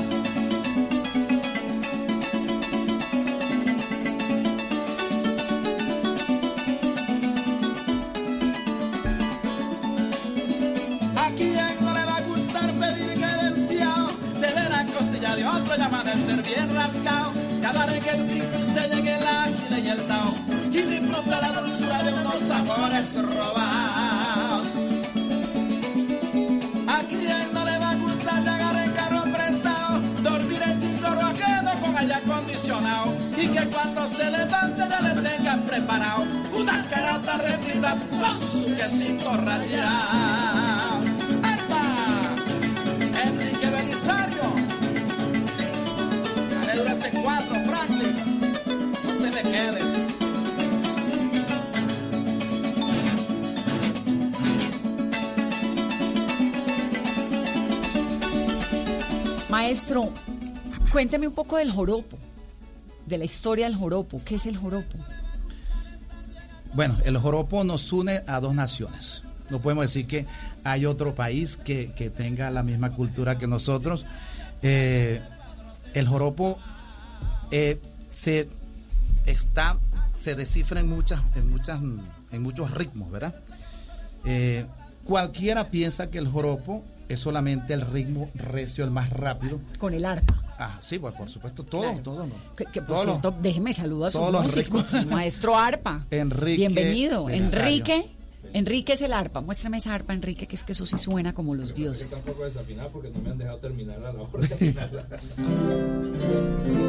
Ya 16.12 16.22
amanecer 16.24 16.42
bien 16.44 16.76
rascado. 16.76 17.32
Cada 17.62 17.86
que 17.88 18.10
el 18.10 18.28
cinco 18.28 18.58
se 18.74 18.96
llegue 18.96 19.18
el 19.18 19.28
águila 19.28 19.80
y 19.80 19.88
el 19.88 20.08
tao. 20.08 20.34
Y 20.72 20.82
disfruta 20.82 21.42
la 21.42 21.62
dulzura 21.62 22.04
de 22.04 22.14
unos 22.14 22.52
amores 22.52 23.16
robados. 23.22 24.74
A 26.88 27.00
quien 27.08 27.54
no 27.54 27.66
le 27.66 27.80
va 27.80 27.90
a 27.92 27.96
gustar 27.96 28.40
llegar 28.40 28.76
en 28.76 28.92
carro 28.92 29.24
prestado, 29.24 30.00
dormir 30.24 30.62
en 30.64 30.82
cinco 30.82 31.10
roquedo 31.10 31.72
con 31.82 31.98
aire 31.98 32.14
acondicionado 32.16 33.14
y 33.38 33.48
que 33.48 33.68
cuando 33.68 34.06
se 34.08 34.32
levante 34.32 34.82
ya 34.90 35.02
le 35.02 35.22
tengan 35.22 35.62
preparado 35.62 36.24
unas 36.54 36.88
caratas 36.88 37.42
refritas 37.42 38.02
con 38.20 38.48
su 38.50 38.76
quesito 38.76 39.38
rallado. 39.38 40.81
Cuatro, 47.24 47.56
Franklin. 47.66 48.16
No 49.04 49.18
te 49.18 49.32
me 49.32 49.42
quedes. 49.42 49.86
Maestro, 59.50 60.10
cuénteme 60.92 61.28
un 61.28 61.34
poco 61.34 61.58
del 61.58 61.72
joropo, 61.72 62.18
de 63.06 63.18
la 63.18 63.26
historia 63.26 63.66
del 63.66 63.76
joropo. 63.76 64.22
¿Qué 64.24 64.36
es 64.36 64.46
el 64.46 64.58
joropo? 64.58 64.98
Bueno, 66.74 66.98
el 67.04 67.18
joropo 67.18 67.64
nos 67.64 67.92
une 67.92 68.24
a 68.28 68.40
dos 68.40 68.56
naciones. 68.56 69.24
No 69.50 69.62
podemos 69.62 69.84
decir 69.84 70.08
que 70.08 70.26
hay 70.64 70.86
otro 70.86 71.14
país 71.14 71.58
que, 71.58 71.92
que 71.92 72.10
tenga 72.10 72.50
la 72.50 72.64
misma 72.64 72.94
cultura 72.94 73.38
que 73.38 73.46
nosotros. 73.48 74.06
Eh, 74.62 75.22
el 75.94 76.08
joropo 76.08 76.58
eh, 77.52 77.80
se 78.14 78.50
está, 79.26 79.78
se 80.16 80.36
descifra 80.36 80.80
en 80.80 80.88
muchas, 80.90 81.22
en 81.36 81.50
muchas, 81.50 81.80
en 82.32 82.42
muchos 82.42 82.72
ritmos, 82.72 83.12
¿verdad? 83.12 83.36
Eh, 84.26 84.66
cualquiera 85.04 85.70
piensa 85.70 86.10
que 86.10 86.18
el 86.18 86.28
joropo 86.28 86.84
es 87.10 87.20
solamente 87.20 87.74
el 87.74 87.82
ritmo 87.82 88.30
recio, 88.36 88.84
el 88.86 88.92
más 88.92 89.10
rápido. 89.10 89.60
Con 89.80 89.94
el 89.94 90.06
arpa. 90.06 90.38
Ah, 90.58 90.78
sí, 90.82 91.00
pues 91.00 91.14
por 91.16 91.28
supuesto, 91.28 91.64
todo, 91.64 91.92
todo. 92.04 92.28
No. 92.28 92.34
Que, 92.56 92.66
que 92.66 92.82
por 92.82 92.88
Todos 92.98 93.06
los- 93.08 93.20
cierto, 93.22 93.40
déjeme 93.42 93.74
saludar 93.74 94.10
a 94.10 94.12
su 94.12 94.18
todos 94.20 94.32
los 94.32 94.44
músico, 94.44 94.78
ritmos. 94.78 95.06
maestro 95.08 95.58
arpa. 95.58 96.06
Enrique 96.12 96.58
Bienvenido. 96.58 97.30
Enrique. 97.30 98.16
Enrique 98.54 98.94
es 98.94 99.02
el 99.02 99.14
arpa. 99.14 99.42
Muéstrame 99.42 99.78
esa 99.78 99.94
arpa, 99.94 100.14
Enrique, 100.14 100.46
que 100.48 100.56
es 100.56 100.64
que 100.64 100.74
eso 100.74 100.86
sí 100.86 100.98
suena 101.00 101.34
como 101.34 101.56
los 101.56 101.74
dioses. 101.74 102.10
tampoco 102.10 102.44
desafinar 102.44 102.90
porque 102.92 103.10
no 103.10 103.20
me 103.22 103.32
han 103.32 103.38
dejado 103.40 103.58
terminar 103.60 104.00
la 104.00 104.12
labor 104.14 104.48
de. 104.48 104.74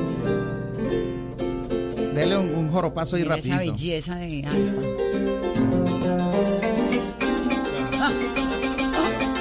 Dele 2.23 2.37
un, 2.39 2.55
un 2.55 2.71
joropazo 2.71 3.17
ahí 3.17 3.23
Mira 3.25 3.37
esa 3.37 3.49
rapidito. 3.51 3.73
belleza 3.73 4.15
de 4.15 4.45
arpa. 4.47 6.03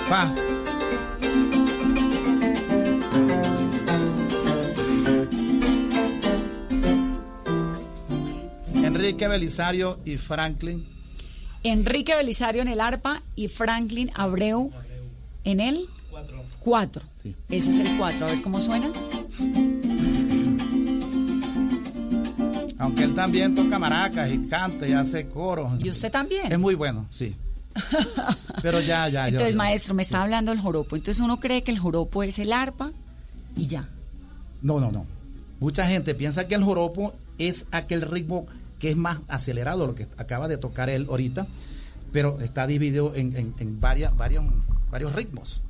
Pa. 0.10 0.36
Enrique 8.74 9.28
Belisario 9.28 10.00
y 10.06 10.18
Franklin. 10.18 10.86
Enrique 11.64 12.16
Belisario 12.16 12.62
en 12.62 12.68
el 12.68 12.82
arpa 12.82 13.22
y 13.36 13.48
Franklin 13.48 14.10
Abreu 14.16 14.72
en 15.44 15.60
el 15.60 15.86
cuatro. 16.60 17.04
Ese 17.50 17.72
es 17.72 17.80
el 17.90 17.98
cuatro. 17.98 18.26
A 18.26 18.32
ver 18.32 18.42
cómo 18.42 18.60
suena. 18.60 18.90
Aunque 22.92 23.06
él 23.06 23.16
también 23.16 23.56
toca 23.56 23.80
maracas 23.80 24.30
y 24.30 24.40
canta 24.50 24.86
y 24.86 24.92
hace 24.92 25.26
coros. 25.30 25.80
¿Y 25.82 25.90
usted 25.90 26.12
también? 26.12 26.52
Es 26.52 26.60
muy 26.60 26.76
bueno, 26.76 27.08
sí. 27.10 27.34
Pero 28.62 28.82
ya, 28.82 29.08
ya, 29.08 29.30
yo- 29.30 29.36
Entonces, 29.38 29.54
yo- 29.54 29.58
maestro, 29.58 29.94
me 29.96 30.04
está 30.04 30.22
hablando 30.22 30.52
del 30.52 30.60
joropo. 30.60 30.98
Entonces 30.98 31.24
uno 31.24 31.40
cree 31.40 31.64
que 31.64 31.72
el 31.72 31.80
joropo 31.80 32.22
es 32.22 32.38
el 32.38 32.52
arpa 32.52 32.92
y 33.56 33.68
ya. 33.68 33.88
No, 34.62 34.82
no, 34.82 34.92
no. 34.92 35.06
Mucha 35.62 35.88
gente 35.88 36.16
piensa 36.16 36.50
que 36.50 36.56
el 36.56 36.66
joropo 36.66 37.14
es 37.38 37.66
aquel 37.72 38.02
ritmo 38.02 38.46
que 38.78 38.90
es 38.90 38.98
más 38.98 39.20
acelerado, 39.30 39.88
lo 39.88 39.96
que 39.96 40.10
acaba 40.18 40.50
de 40.50 40.58
tocar 40.58 40.90
él 40.90 41.08
ahorita, 41.10 41.48
pero 42.12 42.42
está 42.42 42.68
dividido 42.68 43.16
en, 43.16 43.38
en- 43.38 43.54
en 43.58 43.80
varias, 43.80 44.18
varios, 44.18 44.44
varios 44.92 45.16
ritmos. 45.16 45.62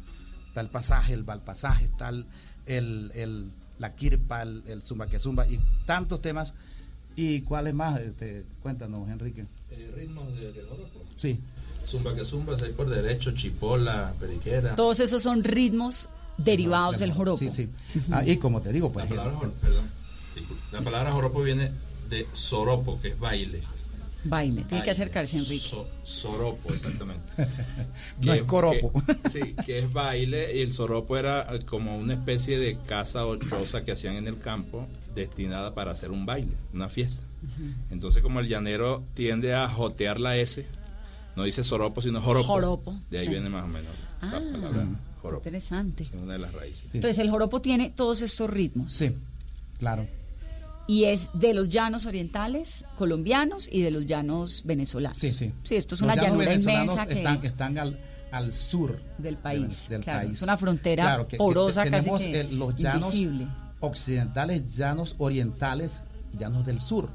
Está 0.48 0.62
el 0.62 0.70
pasaje, 0.70 1.14
el 1.14 1.22
valpasaje, 1.22 1.86
está 1.86 2.10
el, 2.10 2.26
el- 2.66 3.12
el- 3.14 3.52
la 3.78 3.94
kirpa, 3.94 4.42
el, 4.42 4.64
el 4.66 4.82
zumba 4.82 5.06
que 5.06 5.20
zumba 5.20 5.46
y 5.48 5.60
tantos 5.86 6.20
temas. 6.20 6.54
¿Y 7.16 7.42
cuáles 7.42 7.74
más? 7.74 8.00
Este, 8.00 8.44
cuéntanos, 8.62 9.08
Enrique. 9.10 9.46
Eh, 9.72 9.92
ritmos 9.96 10.34
de, 10.36 10.52
de 10.52 10.62
joropo. 10.64 11.04
Sí. 11.18 11.40
Zumba 11.86 12.16
que 12.16 12.24
zumba, 12.24 12.58
seis 12.58 12.74
por 12.76 12.90
derecho, 12.90 13.32
chipola, 13.32 14.14
periquera. 14.20 14.76
Todos 14.76 15.00
esos 15.00 15.22
son 15.24 15.44
ritmos 15.44 16.08
derivados 16.38 17.00
del 17.00 17.12
joropo. 17.12 17.38
Sí, 17.38 17.50
sí. 17.50 17.70
Ah, 18.12 18.24
y 18.26 18.38
como 18.38 18.62
te 18.62 18.72
digo, 18.72 18.92
pues... 18.92 19.10
La 19.10 19.16
palabra, 19.18 19.34
el- 19.34 19.38
jor- 19.50 19.52
perdón, 19.62 19.90
disculpe. 20.36 20.64
la 20.72 20.82
palabra 20.82 21.12
joropo 21.12 21.42
viene 21.42 21.72
de 22.10 22.28
soropo, 22.34 23.00
que 23.02 23.10
es 23.10 23.20
baile. 23.20 23.64
Baile. 24.24 24.64
Tiene 24.66 24.84
que 24.84 24.92
acercarse, 24.92 25.38
Enrique. 25.38 25.68
So- 25.68 25.88
soropo, 26.04 26.72
exactamente. 26.74 27.24
No 28.22 28.34
es 28.34 28.44
coropo. 28.44 28.92
que- 28.94 29.30
sí, 29.32 29.56
que 29.66 29.80
es 29.80 29.92
baile. 29.92 30.56
Y 30.58 30.62
el 30.62 30.74
soropo 30.74 31.18
era 31.18 31.48
eh, 31.56 31.60
como 31.66 31.98
una 31.98 32.14
especie 32.14 32.60
de 32.60 32.78
casa 32.86 33.26
o 33.26 33.36
choza 33.38 33.84
que 33.84 33.92
hacían 33.94 34.16
en 34.16 34.28
el 34.28 34.38
campo 34.40 34.88
destinada 35.16 35.74
para 35.74 35.92
hacer 35.92 36.12
un 36.12 36.26
baile, 36.26 36.54
una 36.74 36.90
fiesta. 36.90 37.22
Entonces, 37.90 38.22
como 38.22 38.40
el 38.40 38.48
llanero 38.48 39.04
tiende 39.14 39.54
a 39.56 39.68
jotear 39.68 40.20
la 40.20 40.38
S, 40.38 40.66
no 41.36 41.44
dice 41.44 41.64
soropo, 41.64 42.02
sino 42.02 42.22
joropo. 42.22 42.48
Joropo, 42.48 43.00
De 43.10 43.20
ahí 43.20 43.26
sí. 43.26 43.32
viene 43.32 43.50
más 43.50 43.64
o 43.64 43.68
menos 43.68 43.92
la 44.22 44.28
Ah, 44.28 44.32
palabra 44.52 44.88
joropo. 45.22 45.40
Interesante. 45.48 46.04
Es 46.04 46.12
una 46.12 46.34
de 46.34 46.40
las 46.40 46.54
raíces. 46.54 46.86
Entonces 46.94 47.18
el 47.20 47.30
joropo 47.32 47.62
tiene 47.62 47.90
todos 47.90 48.22
estos 48.22 48.50
ritmos. 48.50 48.94
Sí, 48.94 49.16
claro. 49.80 50.06
Y 50.88 51.06
es 51.06 51.30
de 51.34 51.54
los 51.54 51.70
llanos 51.70 52.06
orientales 52.06 52.84
colombianos 52.98 53.70
y 53.72 53.82
de 53.82 53.92
los 53.92 54.06
llanos 54.06 54.64
venezolanos. 54.66 55.18
Sí, 55.18 55.32
sí. 55.32 55.52
Sí, 55.64 55.76
esto 55.76 55.96
es 55.96 56.02
Los 56.02 56.12
una 56.12 56.22
llanura 56.22 56.54
inmensa 56.54 57.06
que... 57.08 57.14
están, 57.14 57.46
están 57.46 57.78
al, 57.78 58.00
al 58.32 58.52
sur 58.52 59.00
Del 59.18 59.38
país, 59.38 59.88
del 59.90 60.02
claro, 60.02 60.20
país. 60.28 60.34
es 60.34 60.42
una 60.42 60.58
frontera 60.58 61.04
Claro, 61.04 61.24
que- 61.26 61.30
que 61.32 61.38
porosa, 61.38 61.84
casi 61.86 61.92
tenemos 62.06 62.22
que 62.22 62.42
eh, 62.42 62.48
los 62.52 62.76
llanos 62.76 63.14
invisible. 63.16 63.48
Occidentales, 63.82 64.76
llanos 64.78 65.16
orientales, 65.18 66.04
llanos 66.38 66.66
del 66.66 66.80
sur. 66.80 67.10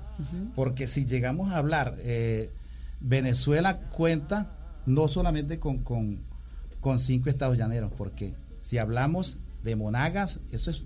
Porque 0.54 0.86
si 0.86 1.04
llegamos 1.06 1.50
a 1.52 1.56
hablar, 1.58 1.94
eh, 1.98 2.50
Venezuela 3.00 3.78
cuenta 3.90 4.52
no 4.86 5.08
solamente 5.08 5.58
con, 5.58 5.78
con, 5.78 6.20
con 6.80 7.00
cinco 7.00 7.28
estados 7.30 7.58
llaneros, 7.58 7.92
porque 7.96 8.34
si 8.62 8.78
hablamos 8.78 9.38
de 9.62 9.76
Monagas, 9.76 10.40
eso 10.52 10.70
es 10.70 10.82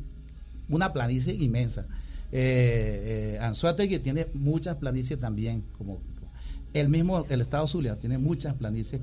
una 0.69 0.93
planicie 0.93 1.35
inmensa. 1.35 1.87
Eh, 2.33 3.39
eh, 3.41 3.99
tiene 4.03 4.27
muchas 4.35 4.77
planicies 4.77 5.19
también, 5.19 5.65
como 5.77 5.99
el 6.73 6.89
mismo, 6.89 7.27
el 7.29 7.41
estado 7.41 7.67
Zulia 7.67 7.97
tiene 7.97 8.19
muchas 8.19 8.55
planicies 8.55 9.01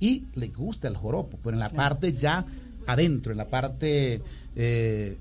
y 0.00 0.26
le 0.34 0.48
gusta 0.48 0.88
el 0.88 0.96
joropo, 0.96 1.38
pero 1.42 1.54
en 1.54 1.60
la 1.60 1.68
Claro. 1.68 1.90
parte 1.90 2.12
ya 2.14 2.46
adentro, 2.86 3.32
en 3.32 3.38
la 3.38 3.48
parte 3.48 4.22
eh, 4.56 5.18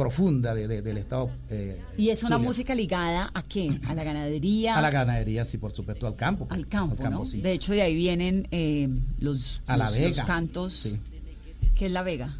profunda 0.00 0.54
de- 0.54 0.66
de- 0.66 0.80
del 0.80 0.96
estado. 0.96 1.30
eh, 1.50 1.78
Y 1.98 2.08
es 2.08 2.22
una 2.22 2.36
Zulia. 2.36 2.48
música 2.48 2.74
ligada 2.74 3.30
a 3.34 3.42
qué? 3.42 3.78
A 3.86 3.94
la 3.94 4.02
ganadería. 4.02 4.76
A 4.76 4.80
la 4.80 4.90
ganadería, 4.90 5.44
sí, 5.44 5.58
por 5.58 5.72
supuesto, 5.72 6.06
al 6.06 6.16
campo. 6.16 6.46
al 6.48 6.66
campo, 6.68 7.08
¿no? 7.10 7.26
sí. 7.26 7.40
De 7.42 7.52
hecho, 7.52 7.72
de 7.74 7.82
ahí 7.82 7.94
vienen 7.94 8.48
eh, 8.50 8.88
los, 9.18 9.60
A 9.66 9.76
la 9.76 9.84
los- 9.84 9.96
los 9.98 10.10
vega. 10.16 10.24
cantos. 10.24 10.72
Sí. 10.72 10.98
¿Qué 11.74 11.86
es 11.86 11.92
la 11.92 12.02
vega? 12.02 12.34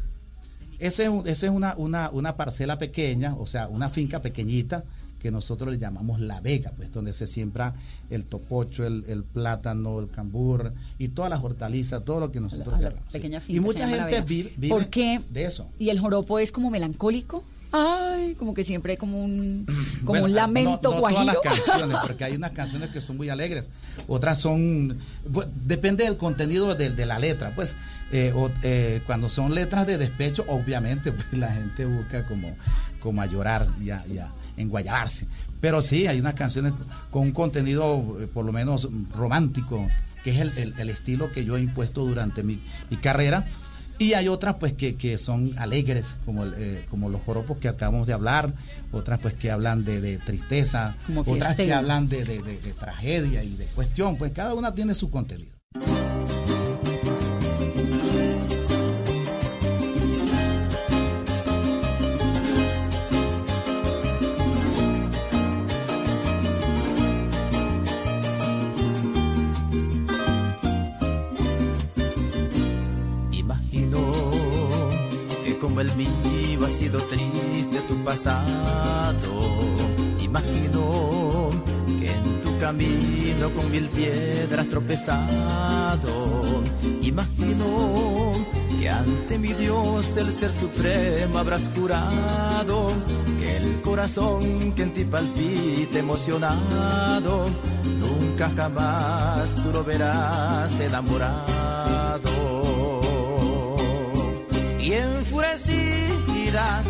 Ese 0.79 1.05
es, 1.05 1.11
ese 1.25 1.45
es 1.45 1.51
una, 1.51 1.75
una, 1.77 2.09
una 2.09 2.35
parcela 2.35 2.79
pequeña, 2.79 3.35
o 3.35 3.45
sea, 3.45 3.67
una 3.67 3.89
finca 3.91 4.21
pequeñita 4.23 4.83
que 5.21 5.31
nosotros 5.31 5.71
le 5.71 5.77
llamamos 5.77 6.19
La 6.19 6.39
Vega, 6.41 6.71
pues 6.75 6.91
donde 6.91 7.13
se 7.13 7.27
siembra 7.27 7.75
el 8.09 8.25
topocho, 8.25 8.85
el, 8.85 9.05
el 9.07 9.23
plátano, 9.23 9.99
el 9.99 10.09
cambur 10.09 10.73
y 10.97 11.09
todas 11.09 11.29
las 11.29 11.43
hortalizas, 11.43 12.03
todo 12.03 12.19
lo 12.19 12.31
que 12.31 12.39
nosotros 12.39 12.79
querramos, 12.79 13.03
sí. 13.09 13.21
Y 13.47 13.59
mucha 13.59 13.87
gente 13.87 14.21
vive, 14.21 14.51
vive 14.57 14.73
¿Por 14.73 14.87
qué? 14.87 15.21
de 15.29 15.45
eso. 15.45 15.67
¿Y 15.77 15.89
el 15.89 15.99
joropo 15.99 16.39
es 16.39 16.51
como 16.51 16.69
melancólico? 16.71 17.43
Ay, 17.73 18.35
como 18.35 18.53
que 18.53 18.65
siempre 18.65 18.91
hay 18.93 18.97
como 18.97 19.23
un, 19.23 19.65
como 19.99 20.05
Bueno, 20.19 20.25
un 20.25 20.33
lamento 20.35 20.91
no, 20.91 20.99
guajiro. 20.99 21.31
todas 21.33 21.45
las 21.55 21.63
canciones, 21.65 21.97
porque 22.05 22.23
hay 22.25 22.35
unas 22.35 22.51
canciones 22.51 22.89
que 22.89 22.99
son 22.99 23.15
muy 23.15 23.29
alegres, 23.29 23.69
otras 24.09 24.39
son, 24.41 24.97
bu- 25.29 25.47
depende 25.65 26.03
del 26.03 26.17
contenido 26.17 26.75
de, 26.75 26.89
de 26.89 27.05
la 27.05 27.17
letra, 27.17 27.53
pues 27.55 27.77
eh, 28.11 28.33
o- 28.35 28.51
eh, 28.63 29.01
cuando 29.05 29.29
son 29.29 29.55
letras 29.55 29.87
de 29.87 29.97
despecho, 29.97 30.43
obviamente 30.49 31.13
pues, 31.13 31.31
la 31.31 31.53
gente 31.53 31.85
busca 31.85 32.25
como, 32.25 32.55
como 32.99 33.21
a 33.21 33.25
llorar 33.27 33.67
y 33.81 33.89
a, 33.91 34.03
enguayabarse, 34.57 35.27
pero 35.59 35.81
sí, 35.81 36.07
hay 36.07 36.19
unas 36.19 36.33
canciones 36.35 36.73
con 37.09 37.23
un 37.23 37.31
contenido 37.31 38.17
eh, 38.21 38.27
por 38.27 38.45
lo 38.45 38.51
menos 38.51 38.87
romántico, 39.15 39.87
que 40.23 40.31
es 40.31 40.39
el, 40.39 40.57
el- 40.57 40.73
el 40.79 40.89
estilo 40.89 41.31
que 41.31 41.43
yo 41.45 41.57
he 41.57 41.61
impuesto 41.61 42.05
durante 42.05 42.43
mi, 42.43 42.59
mi 42.89 42.97
carrera. 42.97 43.45
Y 43.99 44.13
hay 44.13 44.27
otras 44.29 44.55
pues 44.55 44.73
que, 44.73 44.95
que 44.95 45.19
son 45.19 45.53
alegres, 45.59 46.15
como, 46.25 46.43
eh, 46.45 46.85
como 46.89 47.07
los 47.09 47.21
joropos 47.21 47.59
que 47.59 47.67
acabamos 47.67 48.07
de 48.07 48.13
hablar, 48.13 48.51
otras 48.91 49.19
pues 49.19 49.35
que 49.35 49.51
hablan 49.51 49.85
de, 49.85 50.01
de 50.01 50.17
tristeza, 50.17 50.95
otras 51.37 51.55
que 51.55 51.73
hablan 51.73 52.09
de, 52.09 52.25
de, 52.25 52.41
de 52.41 52.73
tragedia 52.79 53.43
y 53.43 53.51
de 53.55 53.65
cuestión, 53.65 54.15
pues 54.17 54.31
cada 54.31 54.55
una 54.55 54.73
tiene 54.73 54.95
su 54.95 55.11
contenido. 55.11 55.51
El 75.81 75.95
mío 75.95 76.65
ha 76.65 76.69
sido 76.69 76.99
triste 76.99 77.79
tu 77.87 78.03
pasado. 78.03 79.59
Imagino 80.19 81.49
que 81.99 82.11
en 82.11 82.41
tu 82.41 82.57
camino 82.59 83.49
con 83.49 83.71
mil 83.71 83.89
piedras 83.89 84.69
tropezado. 84.69 86.51
Imagino 87.01 88.33
que 88.79 88.89
ante 88.89 89.39
mi 89.39 89.53
Dios 89.53 90.15
el 90.17 90.31
ser 90.31 90.53
supremo 90.53 91.39
habrás 91.39 91.67
curado. 91.69 92.87
Que 93.39 93.57
el 93.57 93.81
corazón 93.81 94.73
que 94.73 94.83
en 94.83 94.93
ti 94.93 95.03
palpite 95.03 95.99
emocionado, 95.99 97.47
nunca 97.99 98.51
jamás 98.55 99.55
tú 99.55 99.71
lo 99.71 99.83
verás 99.83 100.79
enamorado 100.79 102.41
y 104.81 104.93
enfurecida, 106.51 106.83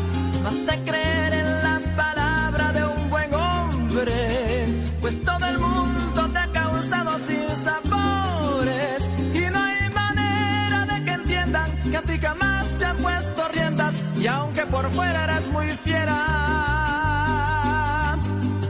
basta 0.44 0.76
creer 0.86 1.34
en 1.34 1.62
la 1.62 1.80
palabra 1.96 2.72
de 2.74 2.86
un 2.86 3.10
buen 3.10 3.34
hombre, 3.34 4.66
pues 5.02 5.22
todo 5.22 5.46
el 5.46 5.58
mundo 5.60 6.30
te 6.34 6.40
ha 6.40 6.48
causado 6.52 7.20
sin 7.20 7.48
sabores 7.64 9.10
y 9.34 9.40
no 9.52 9.60
hay 9.60 9.90
manera 9.90 10.86
de 10.86 11.04
que 11.06 11.12
entiendan 11.12 11.82
que 11.92 11.98
a 11.98 12.02
ti 12.02 12.18
jamás 12.20 12.66
te 12.78 12.86
han 12.86 12.98
puesto 12.98 13.48
riendas 13.50 13.96
y 14.20 14.28
aunque 14.28 14.66
por 14.66 14.90
fuera 14.92 15.24
eres 15.26 15.52
muy 15.52 15.68
fiera, 15.84 16.18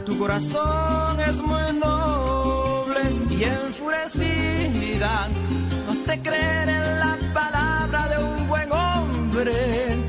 tu 0.05 0.17
corazón 0.17 1.19
es 1.19 1.41
muy 1.41 1.73
noble 1.79 3.01
y 3.29 3.43
enfurecida, 3.43 5.27
basta 5.87 6.17
creer 6.21 6.69
en 6.69 6.99
la 6.99 7.17
palabra 7.33 8.07
de 8.09 8.23
un 8.23 8.47
buen 8.47 8.71
hombre 8.71 10.00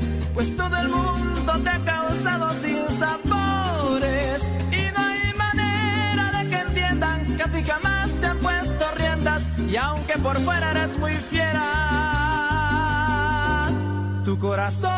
pues 0.43 0.57
todo 0.57 0.75
el 0.75 0.89
mundo 0.89 1.53
te 1.63 1.69
ha 1.69 1.79
causado 1.85 2.49
sin 2.55 2.85
sabores 2.99 4.51
y 4.71 4.91
no 4.93 4.99
hay 5.01 5.33
manera 5.35 6.31
de 6.37 6.49
que 6.49 6.55
entiendan 6.55 7.37
que 7.37 7.43
a 7.43 7.47
ti 7.47 7.63
jamás 7.63 8.09
te 8.19 8.25
han 8.27 8.37
puesto 8.39 8.85
riendas 8.97 9.53
y 9.57 9.77
aunque 9.77 10.17
por 10.17 10.37
fuera 10.41 10.71
eres 10.71 10.97
muy 10.97 11.13
fiera, 11.13 11.69
tu 14.25 14.37
corazón 14.37 14.91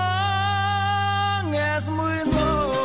es 1.54 1.90
muy 1.90 2.16
noble. 2.34 2.85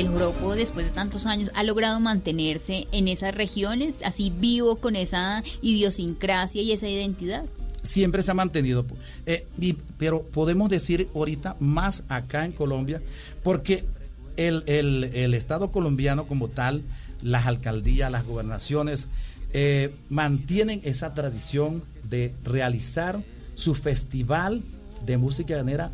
El 0.00 0.08
joropo 0.08 0.54
después 0.54 0.86
de 0.86 0.92
tantos 0.92 1.26
años 1.26 1.50
ha 1.54 1.64
logrado 1.64 1.98
mantenerse 1.98 2.86
en 2.92 3.08
esas 3.08 3.34
regiones, 3.34 3.96
así 4.04 4.30
vivo 4.30 4.76
con 4.76 4.94
esa 4.94 5.42
idiosincrasia 5.60 6.62
y 6.62 6.72
esa 6.72 6.88
identidad? 6.88 7.44
Siempre 7.82 8.22
se 8.22 8.30
ha 8.30 8.34
mantenido, 8.34 8.86
eh, 9.26 9.46
pero 9.96 10.22
podemos 10.22 10.68
decir 10.68 11.08
ahorita 11.14 11.56
más 11.58 12.04
acá 12.08 12.44
en 12.44 12.52
Colombia, 12.52 13.02
porque 13.42 13.84
el, 14.36 15.34
Estado 15.34 15.72
colombiano 15.72 16.26
como 16.28 16.48
tal, 16.48 16.82
las 17.22 17.46
alcaldías, 17.46 18.10
las 18.12 18.24
gobernaciones, 18.24 19.08
eh, 19.52 19.92
mantienen 20.10 20.80
esa 20.84 21.14
tradición 21.14 21.82
de 22.04 22.34
realizar 22.44 23.20
su 23.56 23.74
festival 23.74 24.62
de 25.04 25.16
música 25.16 25.56
llanera 25.56 25.90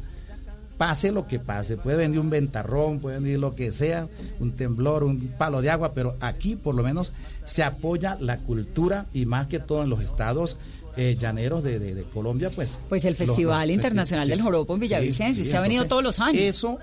pase 0.77 1.13
lo 1.13 1.27
que 1.27 1.39
pase. 1.39 1.77
Puede 1.77 1.99
venir 1.99 2.21
un 2.21 2.31
ventarrón, 2.31 3.01
puede 3.01 3.19
venir 3.19 3.39
lo 3.39 3.55
que 3.55 3.73
sea, 3.73 4.09
un 4.41 4.53
temblor, 4.53 5.05
un 5.05 5.19
palo 5.39 5.63
de 5.63 5.71
agua, 5.71 5.93
pero 5.95 6.17
aquí 6.21 6.57
por 6.57 6.75
lo 6.75 6.83
menos 6.83 7.13
se 7.45 7.63
apoya 7.63 8.17
la 8.21 8.39
cultura 8.39 9.07
y 9.13 9.27
más 9.27 9.47
que 9.47 9.61
todo 9.61 9.83
en 9.83 9.91
los 9.91 10.01
estados 10.01 10.59
eh, 10.97 11.17
llaneros 11.19 11.65
de, 11.65 12.05
Colombia, 12.13 12.51
pues. 12.55 12.79
Pues 12.89 13.05
el 13.05 13.17
Festival 13.17 13.71
Internacional 13.71 14.29
del 14.29 14.41
Joropo 14.41 14.75
en 14.75 14.81
Villavicencio, 14.81 15.45
se 15.45 15.57
ha 15.57 15.61
venido 15.61 15.87
todos 15.87 16.03
los 16.03 16.21
años. 16.21 16.41
Eso 16.41 16.79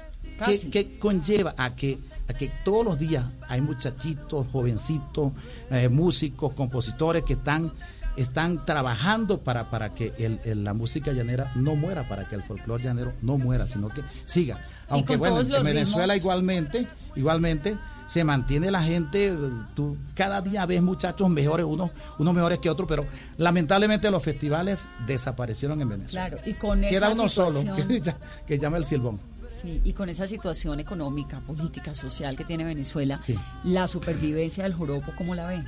que, 0.71 0.97
conlleva 0.99 1.53
a 1.57 1.75
que, 1.75 1.97
a 2.27 2.33
que 2.33 2.51
todos 2.65 2.83
los 2.83 2.99
días 2.99 3.25
hay 3.47 3.61
muchachitos, 3.61 4.47
jovencitos, 4.51 5.31
eh, 5.69 5.87
músicos, 5.87 6.53
compositores 6.53 7.23
que 7.23 7.33
están 7.33 7.71
están 8.17 8.65
trabajando 8.65 9.41
para, 9.41 9.69
para 9.69 9.93
que 9.93 10.13
el, 10.17 10.63
la 10.63 10.73
música 10.73 11.11
llanera 11.11 11.51
no 11.55 11.75
muera, 11.75 12.07
para 12.07 12.27
que 12.27 12.35
el 12.35 12.43
folclore 12.43 12.83
llanero 12.83 13.13
no 13.21 13.37
muera, 13.37 13.65
sino 13.67 13.89
que 13.89 14.03
siga. 14.25 14.59
Aunque 14.89 15.15
bueno, 15.15 15.41
en 15.41 15.63
Venezuela 15.63 16.15
igualmente, 16.15 16.87
igualmente 17.15 17.77
se 18.11 18.25
mantiene 18.25 18.69
la 18.71 18.83
gente, 18.83 19.33
tú 19.73 19.97
cada 20.13 20.41
día 20.41 20.65
ves 20.65 20.81
muchachos 20.81 21.29
mejores, 21.29 21.65
unos, 21.65 21.91
unos 22.19 22.33
mejores 22.33 22.59
que 22.59 22.69
otros, 22.69 22.85
pero 22.85 23.05
lamentablemente 23.37 24.11
los 24.11 24.21
festivales 24.21 24.85
desaparecieron 25.07 25.81
en 25.81 25.87
Venezuela. 25.87 26.27
Claro, 26.27 26.43
y 26.45 26.53
con 26.55 26.81
Queda 26.81 27.09
uno 27.11 27.29
solo, 27.29 27.63
que, 28.45 28.59
llama 28.59 28.75
el 28.75 28.83
silbón. 28.83 29.17
Sí, 29.61 29.79
y 29.85 29.93
con 29.93 30.09
esa 30.09 30.27
situación 30.27 30.81
económica, 30.81 31.39
política, 31.39 31.93
social 31.93 32.35
que 32.35 32.43
tiene 32.43 32.65
Venezuela, 32.65 33.21
la 33.63 33.87
supervivencia 33.87 34.65
del 34.65 34.73
joropo, 34.73 35.13
¿cómo 35.17 35.33
la 35.33 35.47
ven? 35.47 35.65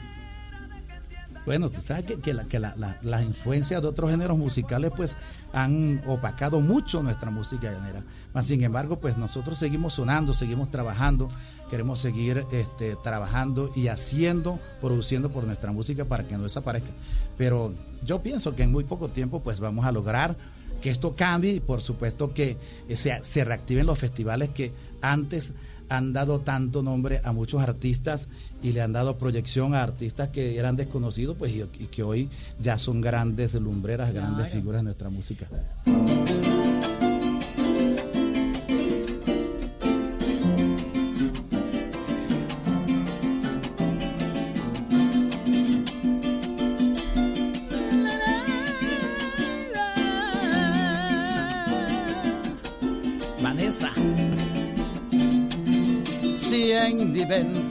Bueno, 1.46 1.70
tú 1.70 1.82
sabes 1.82 2.06
que, 2.06 2.34
la, 2.34 2.46
que 2.46 2.60
las 2.60 3.24
influencias 3.24 3.82
de 3.82 3.88
otros 3.88 4.10
géneros 4.12 4.38
musicales 4.38 4.92
pues 4.96 5.18
han 5.52 6.02
opacado 6.08 6.62
mucho 6.62 7.04
nuestra 7.04 7.32
música 7.32 7.72
llanera. 7.72 8.04
sin 8.42 8.64
embargo, 8.64 8.98
pues 8.98 9.18
nosotros 9.18 9.58
seguimos 9.58 9.94
sonando, 9.94 10.34
seguimos 10.34 10.72
trabajando, 10.72 11.30
queremos 11.70 12.00
seguir 12.00 12.46
este, 12.52 12.96
trabajando 13.04 13.72
y 13.76 13.88
haciendo, 13.88 14.60
produciendo 14.80 15.30
por 15.30 15.44
nuestra 15.44 15.72
música 15.72 16.06
para 16.06 16.24
que 16.26 16.38
no 16.38 16.44
desaparezca. 16.44 16.92
Pero 17.38 17.74
yo 18.06 18.22
pienso 18.22 18.56
que 18.56 18.64
en 18.64 18.72
muy 18.72 18.86
poco 18.86 19.10
tiempo 19.10 19.42
pues 19.42 19.60
vamos 19.60 19.86
a 19.86 19.92
lograr 19.92 20.36
que 20.82 20.90
esto 20.90 21.16
cambie 21.16 21.54
y 21.54 21.60
por 21.60 21.82
supuesto 21.82 22.34
que 22.34 22.58
se, 22.96 23.24
se 23.24 23.44
reactiven 23.44 23.86
los 23.86 24.00
festivales 24.00 24.50
que 24.50 24.72
antes 25.02 25.54
han 25.90 26.14
dado 26.14 26.40
tanto 26.40 26.84
nombre 26.84 27.22
a 27.24 27.32
muchos 27.32 27.62
artistas 27.62 28.28
y 28.62 28.72
le 28.72 28.82
han 28.82 28.94
dado 28.94 29.18
proyección 29.18 29.76
a 29.76 29.84
artistas 29.84 30.30
que 30.30 30.58
eran 30.58 30.76
desconocidos 30.76 31.36
pues, 31.38 31.54
y, 31.54 31.64
que 31.88 32.04
hoy 32.04 32.30
ya 32.60 32.78
son 32.78 33.02
grandes 33.02 33.54
lumbreras, 33.54 34.14
grandes 34.14 34.50
figuras 34.50 34.80
de 34.80 34.86
nuestra 34.86 35.10
música. 35.10 35.48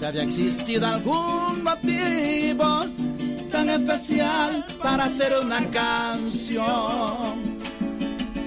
Había 0.07 0.23
existido 0.23 0.87
algún 0.87 1.63
motivo 1.63 2.85
tan 3.51 3.69
especial 3.69 4.65
para 4.83 5.05
hacer 5.05 5.35
una 5.43 5.71
canción. 5.71 7.43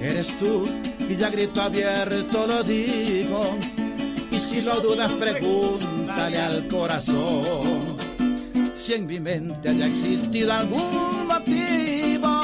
Eres 0.02 0.36
tú 0.38 0.68
y 1.08 1.14
ya 1.14 1.30
grito 1.30 1.62
abierto 1.62 2.46
lo 2.46 2.64
digo. 2.64 3.56
Y 4.30 4.38
si 4.38 4.60
lo 4.60 4.80
dudas, 4.80 5.12
pregúntale 5.12 6.38
al 6.38 6.66
corazón. 6.66 7.96
Si 8.74 8.94
en 8.94 9.06
mi 9.06 9.20
mente 9.20 9.68
haya 9.68 9.86
existido 9.86 10.52
algún 10.52 11.28
motivo 11.28 12.42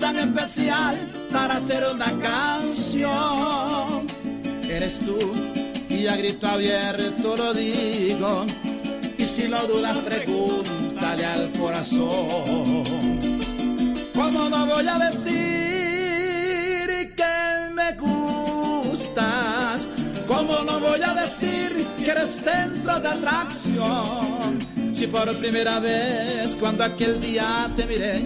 tan 0.00 0.18
especial 0.18 1.12
para 1.30 1.56
hacer 1.56 1.84
una 1.94 2.10
canción, 2.18 4.06
eres 4.68 4.98
tú 5.00 5.51
y 6.02 6.08
a 6.08 6.16
grito 6.16 6.48
abierto 6.48 7.36
lo 7.36 7.54
digo. 7.54 8.44
Y 9.18 9.24
si 9.24 9.46
lo 9.46 9.66
dudas, 9.68 9.98
pregúntale 9.98 11.24
al 11.24 11.52
corazón. 11.52 12.82
¿Cómo 14.12 14.48
no 14.48 14.66
voy 14.66 14.88
a 14.88 14.98
decir 14.98 15.30
que 17.14 17.70
me 17.72 17.92
gustas? 18.00 19.86
¿Cómo 20.26 20.62
no 20.64 20.80
voy 20.80 21.02
a 21.02 21.14
decir 21.14 21.86
que 22.02 22.10
eres 22.10 22.30
centro 22.30 22.98
de 22.98 23.08
atracción? 23.08 24.58
Si 24.92 25.06
por 25.06 25.32
primera 25.36 25.78
vez 25.78 26.56
cuando 26.56 26.82
aquel 26.84 27.20
día 27.20 27.70
te 27.76 27.86
miré, 27.86 28.24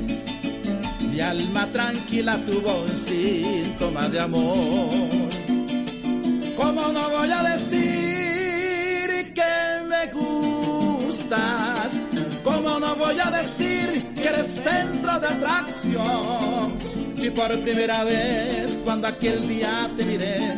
mi 1.10 1.20
alma 1.20 1.66
tranquila 1.66 2.38
tuvo 2.46 2.84
un 2.84 2.96
síntoma 2.96 4.08
de 4.08 4.20
amor. 4.20 5.25
¿Cómo 6.57 6.88
no 6.90 7.11
voy 7.11 7.30
a 7.30 7.42
decir 7.42 9.34
que 9.34 9.84
me 9.86 10.07
gustas? 10.12 12.00
¿Cómo 12.42 12.80
no 12.80 12.96
voy 12.96 13.18
a 13.20 13.30
decir 13.30 14.07
que 14.14 14.28
eres 14.28 14.46
centro 14.46 15.20
de 15.20 15.26
atracción? 15.26 16.78
Si 17.16 17.30
por 17.30 17.59
primera 17.61 18.04
vez 18.04 18.78
cuando 18.84 19.09
aquel 19.09 19.46
día 19.46 19.90
te 19.96 20.04
miré, 20.04 20.54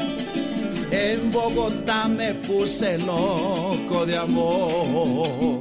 en 0.90 1.30
Bogotá 1.30 2.08
me 2.08 2.34
puse 2.34 2.98
loco 2.98 4.06
de 4.06 4.16
amor. 4.16 5.58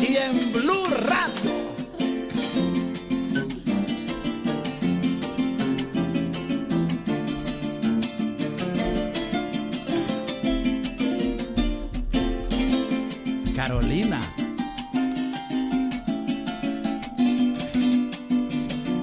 Y 0.00 0.16
en 0.16 0.52
Blue 0.52 0.86
Radio. 1.02 1.55
Carolina. 13.76 14.20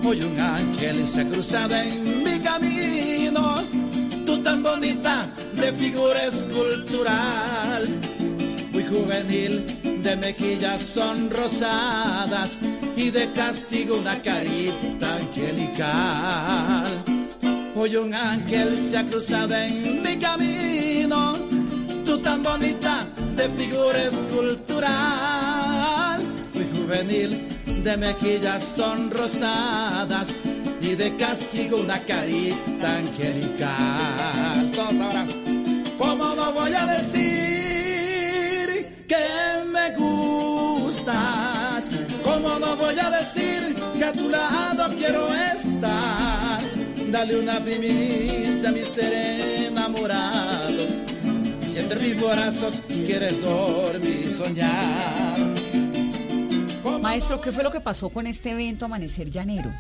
Hoy 0.04 0.22
un 0.24 0.40
ángel 0.40 1.06
se 1.06 1.22
ha 1.22 1.26
cruzado 1.26 1.76
en 1.76 2.24
mi 2.24 2.40
camino 2.40 3.64
tan 4.44 4.64
bonita 4.64 5.30
de 5.54 5.72
figura 5.74 6.26
escultural, 6.26 7.88
muy 8.74 8.84
juvenil, 8.84 9.64
de 10.04 10.16
mejillas 10.18 10.82
sonrosadas 10.82 12.58
y 12.98 13.10
de 13.12 13.32
castigo 13.32 14.00
una 14.00 14.22
carita 14.22 15.18
angelical. 15.18 17.04
Hoy 17.76 17.96
un 17.96 18.14
ángel 18.14 18.78
se 18.78 18.98
ha 18.98 19.04
cruzado 19.06 19.56
en 19.56 20.02
mi 20.02 20.18
camino, 20.18 21.36
tú 22.06 22.18
tan 22.18 22.42
bonita 22.42 23.08
de 23.36 23.50
figura 23.50 24.04
escultural, 24.04 26.22
muy 26.54 26.66
juvenil, 26.72 27.48
de 27.84 27.98
mejillas 27.98 28.64
sonrosadas 28.64 30.34
y 30.82 30.96
de 30.96 31.16
castigo 31.16 31.78
una 31.78 32.00
carita 32.00 32.98
angelical. 32.98 34.70
Todos 34.72 35.02
ahora, 35.02 35.26
¿cómo 35.98 36.36
no 36.36 36.52
voy 36.54 36.74
a 36.74 36.86
decir 36.86 37.34
que 39.08 39.26
me 39.72 39.96
gustas? 39.98 41.90
¿Cómo 42.24 42.60
no 42.60 42.76
voy 42.76 43.00
a 43.00 43.10
decir 43.10 43.76
que 43.98 44.06
a 44.06 44.14
tu 44.14 44.30
lado 44.30 44.90
quiero 44.96 45.34
estar? 45.34 46.62
Dale 47.12 47.40
una 47.40 47.60
primicia 47.60 48.70
a 48.70 48.72
mi 48.72 48.84
ser 48.84 49.14
enamorado. 49.68 51.03
Si 51.74 51.80
entre 51.80 52.00
mis 52.00 52.22
brazos 52.22 52.84
quieres 52.88 53.42
dormir 53.42 54.26
y 54.28 54.30
soñar. 54.30 55.40
Maestro, 57.02 57.42
¿qué 57.42 57.52
fue 57.52 57.64
lo 57.64 57.72
que 57.72 57.80
pasó 57.80 58.10
con 58.10 58.28
este 58.28 58.52
evento 58.52 58.86
Amanecer 58.86 59.32
Llanero? 59.32 59.72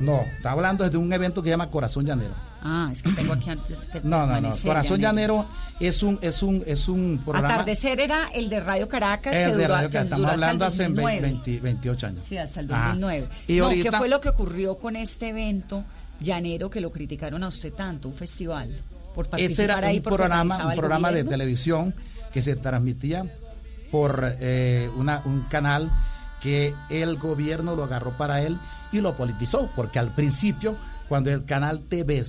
No, 0.00 0.22
está 0.36 0.50
hablando 0.50 0.90
de 0.90 0.96
un 0.96 1.12
evento 1.12 1.40
que 1.40 1.46
se 1.46 1.50
llama 1.52 1.70
Corazón 1.70 2.04
Llanero. 2.06 2.34
Ah, 2.60 2.90
es 2.92 3.02
que 3.02 3.12
tengo 3.12 3.34
aquí 3.34 3.50
No, 4.02 4.26
no, 4.26 4.40
no. 4.40 4.50
Corazón 4.56 5.00
Llanero. 5.00 5.46
es 5.78 6.02
un 6.02 6.18
es 6.22 6.42
un 6.42 6.64
es 6.66 6.88
un 6.88 7.20
programa. 7.24 7.54
Atardecer 7.54 8.00
era 8.00 8.30
el 8.34 8.48
de 8.48 8.58
Radio 8.58 8.88
Caracas 8.88 9.32
el 9.32 9.56
de 9.56 9.68
Radio 9.68 9.90
Caracas. 9.90 10.04
Estamos 10.06 10.30
hablando 10.32 10.64
hace 10.64 10.88
28 10.88 12.06
años. 12.08 12.24
Sí, 12.24 12.36
hasta 12.36 12.58
el 12.58 12.66
2009. 12.66 13.28
¿Y 13.46 13.58
no, 13.58 13.68
¿qué 13.68 13.92
fue 13.92 14.08
lo 14.08 14.20
que 14.20 14.30
ocurrió 14.30 14.76
con 14.76 14.96
este 14.96 15.28
evento 15.28 15.84
Llanero 16.18 16.68
que 16.68 16.80
lo 16.80 16.90
criticaron 16.90 17.44
a 17.44 17.48
usted 17.48 17.72
tanto, 17.72 18.08
un 18.08 18.14
festival? 18.14 18.70
Por 19.14 19.28
Ese 19.36 19.64
era 19.64 19.78
un 19.90 20.02
programa, 20.02 20.66
un 20.66 20.76
programa 20.76 21.10
de 21.10 21.24
televisión 21.24 21.94
que 22.32 22.42
se 22.42 22.56
transmitía 22.56 23.24
por 23.90 24.36
eh, 24.40 24.90
una, 24.96 25.22
un 25.24 25.42
canal 25.42 25.90
que 26.40 26.74
el 26.90 27.16
gobierno 27.16 27.74
lo 27.74 27.84
agarró 27.84 28.16
para 28.16 28.42
él 28.42 28.58
y 28.92 29.00
lo 29.00 29.16
politizó, 29.16 29.70
porque 29.74 29.98
al 29.98 30.14
principio, 30.14 30.76
cuando 31.08 31.30
el 31.30 31.44
canal 31.44 31.80
TV 31.80 32.22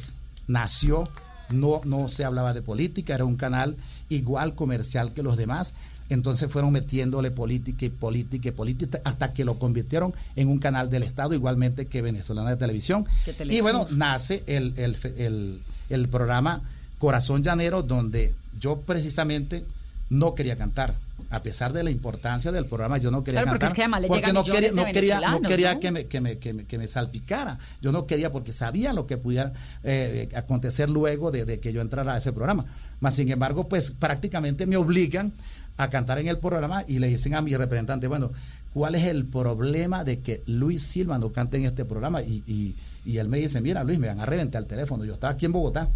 nació, 0.47 1.03
no, 1.49 1.81
no 1.83 2.09
se 2.09 2.25
hablaba 2.25 2.53
de 2.53 2.61
política, 2.61 3.15
era 3.15 3.25
un 3.25 3.35
canal 3.35 3.77
igual 4.09 4.55
comercial 4.55 5.13
que 5.13 5.23
los 5.23 5.37
demás. 5.37 5.73
Entonces 6.09 6.51
fueron 6.51 6.71
metiéndole 6.71 7.29
política 7.29 7.85
y 7.85 7.89
política 7.89 8.49
y 8.49 8.51
política 8.51 8.99
hasta 9.03 9.31
que 9.31 9.45
lo 9.45 9.59
convirtieron 9.59 10.13
en 10.35 10.47
un 10.47 10.57
canal 10.57 10.89
del 10.89 11.03
Estado, 11.03 11.35
igualmente 11.35 11.85
que 11.85 12.01
Venezolana 12.01 12.49
de 12.49 12.57
Televisión. 12.57 13.05
Y 13.45 13.61
bueno, 13.61 13.85
nace 13.91 14.43
el, 14.47 14.73
el, 14.75 14.97
el 15.17 15.61
programa 16.09 16.61
Corazón 16.97 17.43
Llanero, 17.43 17.81
donde 17.81 18.35
yo 18.59 18.81
precisamente 18.81 19.65
no 20.09 20.35
quería 20.35 20.55
cantar 20.55 20.95
a 21.29 21.41
pesar 21.43 21.73
de 21.73 21.83
la 21.83 21.91
importancia 21.91 22.51
del 22.51 22.65
programa, 22.65 22.97
yo 22.97 23.11
no 23.11 23.23
quería 23.23 23.45
porque 23.45 23.67
cantar. 23.67 24.07
porque 24.07 24.33
no 24.33 24.43
quería, 24.43 24.71
no 24.71 24.85
quería, 24.85 25.19
no 25.19 25.41
quería 25.41 25.79
que, 25.79 25.91
me, 25.91 26.05
que, 26.05 26.21
me, 26.21 26.37
que, 26.37 26.77
me, 26.77 26.87
salpicara. 26.87 27.59
Yo 27.81 27.91
no 27.91 28.07
quería 28.07 28.31
porque 28.31 28.51
sabía 28.51 28.93
lo 28.93 29.05
que 29.05 29.17
pudiera 29.17 29.53
eh, 29.83 30.29
acontecer 30.35 30.89
luego 30.89 31.29
de, 31.31 31.59
que 31.59 31.71
yo 31.71 31.81
entrara 31.81 32.13
a 32.13 32.17
ese 32.17 32.33
programa. 32.33 32.65
Mas, 32.99 33.15
sin 33.15 33.31
embargo, 33.31 33.67
pues 33.67 33.91
prácticamente 33.91 34.65
me 34.65 34.77
obligan 34.77 35.33
a 35.77 35.89
cantar 35.89 36.19
en 36.19 36.27
el 36.27 36.39
programa 36.39 36.83
y 36.87 36.99
le 36.99 37.07
dicen 37.07 37.35
a 37.35 37.41
mi 37.41 37.55
representante, 37.55 38.07
bueno, 38.07 38.31
¿cuál 38.73 38.95
es 38.95 39.05
el 39.05 39.25
problema 39.25 40.03
de 40.03 40.19
que 40.19 40.41
Luis 40.47 40.83
Silva 40.83 41.19
no 41.19 41.31
cante 41.31 41.57
en 41.57 41.65
este 41.65 41.85
programa? 41.85 42.21
Y, 42.23 42.43
y, 42.47 42.75
y 43.05 43.17
él 43.17 43.27
me 43.27 43.39
dice, 43.39 43.61
mira 43.61 43.83
Luis, 43.83 43.99
me 43.99 44.07
van 44.07 44.19
a 44.19 44.25
reventar 44.25 44.61
el 44.61 44.67
teléfono. 44.67 45.05
Yo 45.05 45.13
estaba 45.13 45.33
aquí 45.33 45.45
en 45.45 45.51
Bogotá 45.51 45.89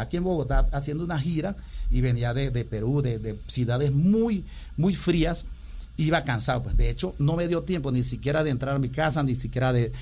aquí 0.00 0.16
en 0.16 0.24
Bogotá 0.24 0.68
haciendo 0.72 1.04
una 1.04 1.18
gira 1.18 1.56
y 1.90 2.00
venía 2.00 2.34
de, 2.34 2.50
Perú, 2.64 3.02
de, 3.02 3.36
ciudades 3.46 3.92
muy, 3.92 4.44
muy 4.76 4.94
frías 4.94 5.44
iba 5.98 6.22
cansado. 6.24 6.62
Pues 6.62 6.76
de 6.76 6.90
hecho, 6.90 7.14
no 7.18 7.36
me 7.36 7.48
dio 7.48 7.62
tiempo 7.62 7.90
ni 7.90 8.02
siquiera 8.02 8.44
de 8.44 8.50
entrar 8.50 8.76
a 8.76 8.78
mi 8.78 8.90
casa, 8.90 9.22
ni 9.22 9.34
siquiera 9.34 9.72
de, 9.72 9.92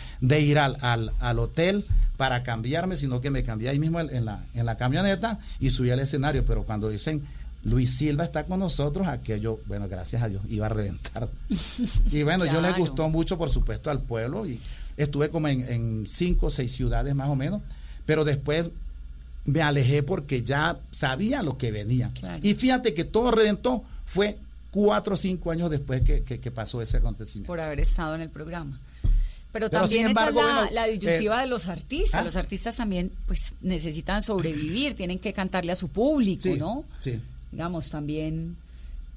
ir 0.41 0.59
al, 0.59 0.77
al, 0.81 1.39
hotel 1.39 1.85
para 2.17 2.43
cambiarme, 2.43 2.97
sino 2.97 3.21
que 3.21 3.31
me 3.31 3.45
cambié 3.45 3.69
ahí 3.69 3.79
mismo 3.79 4.01
en 4.01 4.25
la, 4.25 4.45
en 4.55 4.67
la 4.67 4.77
camioneta 4.77 5.39
y 5.61 5.71
subí 5.71 5.91
al 5.91 6.01
escenario. 6.01 6.45
Pero 6.45 6.65
cuando 6.65 6.89
dicen 6.89 7.23
Luis 7.63 7.97
Silva 7.97 8.25
está 8.25 8.45
con 8.45 8.59
nosotros, 8.59 9.07
aquello, 9.07 9.61
bueno, 9.67 9.89
gracias 9.89 10.23
a 10.23 10.29
Dios, 10.29 10.43
iba 10.49 10.67
a 10.67 10.71
reventar. 10.71 11.29
Y 12.11 12.23
bueno, 12.23 12.45
yo 12.45 12.61
le 12.61 12.73
gustó 12.73 13.09
mucho, 13.09 13.39
por 13.39 13.51
supuesto, 13.51 13.91
al 13.91 14.01
pueblo 14.01 14.47
y 14.47 14.61
estuve 14.97 15.29
como 15.31 15.49
en, 15.49 16.07
cinco 16.09 16.47
o 16.47 16.51
seis 16.51 16.73
ciudades 16.73 17.15
más 17.15 17.29
o 17.29 17.37
menos, 17.37 17.63
pero 18.07 18.25
después 18.25 18.71
me 19.45 19.63
alejé 19.63 20.03
porque 20.03 20.43
ya 20.43 20.79
sabía 20.91 21.43
lo 21.43 21.59
que 21.59 21.71
venía. 21.71 22.11
Y 22.43 22.55
fíjate 22.55 22.95
que 22.95 23.05
todo 23.05 23.31
reventó 23.31 23.85
fue 24.07 24.39
cuatro 24.71 25.15
o 25.15 25.17
cinco 25.17 25.51
años 25.51 25.71
después 25.71 26.03
que, 26.03 26.51
pasó 26.51 26.81
ese 26.83 26.97
acontecimiento. 26.99 27.47
Por 27.47 27.61
haber 27.61 27.81
estado 27.81 28.15
en 28.15 28.23
el 28.23 28.31
programa. 28.31 28.81
Pero, 29.53 29.71
también 29.71 30.09
esa 30.09 30.29
es 30.31 30.73
la, 30.73 30.87
disyuntiva 30.87 31.39
eh, 31.39 31.43
de 31.43 31.47
los 31.47 31.69
artistas. 31.69 32.21
¿ah? 32.21 32.25
Los 32.25 32.35
artistas 32.35 32.75
también 32.75 33.13
pues 33.29 33.53
necesitan 33.61 34.21
sobrevivir, 34.21 34.95
tienen 34.97 35.21
que 35.21 35.33
cantarle 35.33 35.71
a 35.71 35.77
su 35.77 35.89
público, 35.89 36.49
¿no? 36.57 36.85
Sí. 37.01 37.21
Digamos, 37.53 37.89
también... 37.89 38.57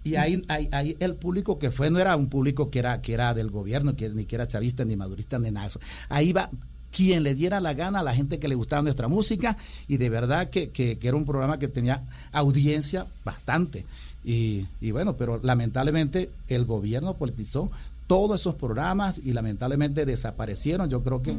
Y 0.07 0.15
ahí, 0.15 0.41
ahí, 0.47 0.95
el 0.99 1.15
público 1.15 1.59
que 1.59 1.71
fue 1.71 1.89
no 1.89 1.99
era 1.99 2.15
un 2.15 2.29
público 2.29 2.69
que 2.69 2.79
era, 2.79 3.01
que 3.01 3.13
era 3.13 3.33
del 3.33 3.51
gobierno, 3.51 3.95
que 3.95 4.09
ni 4.09 4.25
que 4.25 4.35
era 4.35 4.47
chavista, 4.47 4.85
ni 4.85 4.95
madurista, 4.95 5.37
ni 5.37 5.51
nada. 5.51 5.67
Ahí 6.09 6.33
va 6.33 6.49
quien 6.91 7.23
le 7.23 7.35
diera 7.35 7.59
la 7.59 7.73
gana 7.73 7.99
a 7.99 8.03
la 8.03 8.13
gente 8.13 8.39
que 8.39 8.47
le 8.47 8.55
gustaba 8.55 8.81
nuestra 8.81 9.07
música 9.07 9.57
y 9.87 9.97
de 9.97 10.09
verdad 10.09 10.49
que, 10.49 10.69
que, 10.69 10.97
era 11.01 11.15
un 11.15 11.25
programa 11.25 11.59
que 11.59 11.67
tenía 11.67 12.03
audiencia 12.31 13.07
bastante. 13.23 13.85
Y, 14.23 14.65
y, 14.81 14.91
bueno, 14.91 15.15
pero 15.15 15.39
lamentablemente 15.43 16.29
el 16.47 16.65
gobierno 16.65 17.13
politizó 17.15 17.69
todos 18.07 18.41
esos 18.41 18.55
programas 18.55 19.19
y 19.23 19.33
lamentablemente 19.33 20.05
desaparecieron. 20.05 20.89
Yo 20.89 21.03
creo 21.03 21.21
que 21.21 21.35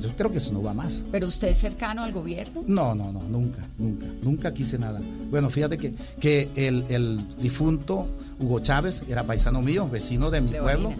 yo 0.00 0.14
creo 0.16 0.30
que 0.30 0.38
eso 0.38 0.52
no 0.52 0.62
va 0.62 0.74
más. 0.74 1.02
¿Pero 1.10 1.26
usted 1.26 1.48
es 1.48 1.58
cercano 1.58 2.04
al 2.04 2.12
gobierno? 2.12 2.62
No, 2.66 2.94
no, 2.94 3.12
no, 3.12 3.20
nunca, 3.22 3.66
nunca, 3.78 4.06
nunca 4.22 4.54
quise 4.54 4.78
nada. 4.78 5.00
Bueno, 5.30 5.50
fíjate 5.50 5.76
que, 5.76 5.94
que 6.20 6.50
el, 6.54 6.84
el 6.88 7.36
difunto 7.38 8.06
Hugo 8.38 8.60
Chávez 8.60 9.02
era 9.08 9.24
paisano 9.24 9.60
mío, 9.60 9.88
vecino 9.90 10.30
de 10.30 10.40
mi 10.40 10.52
pueblo, 10.52 10.92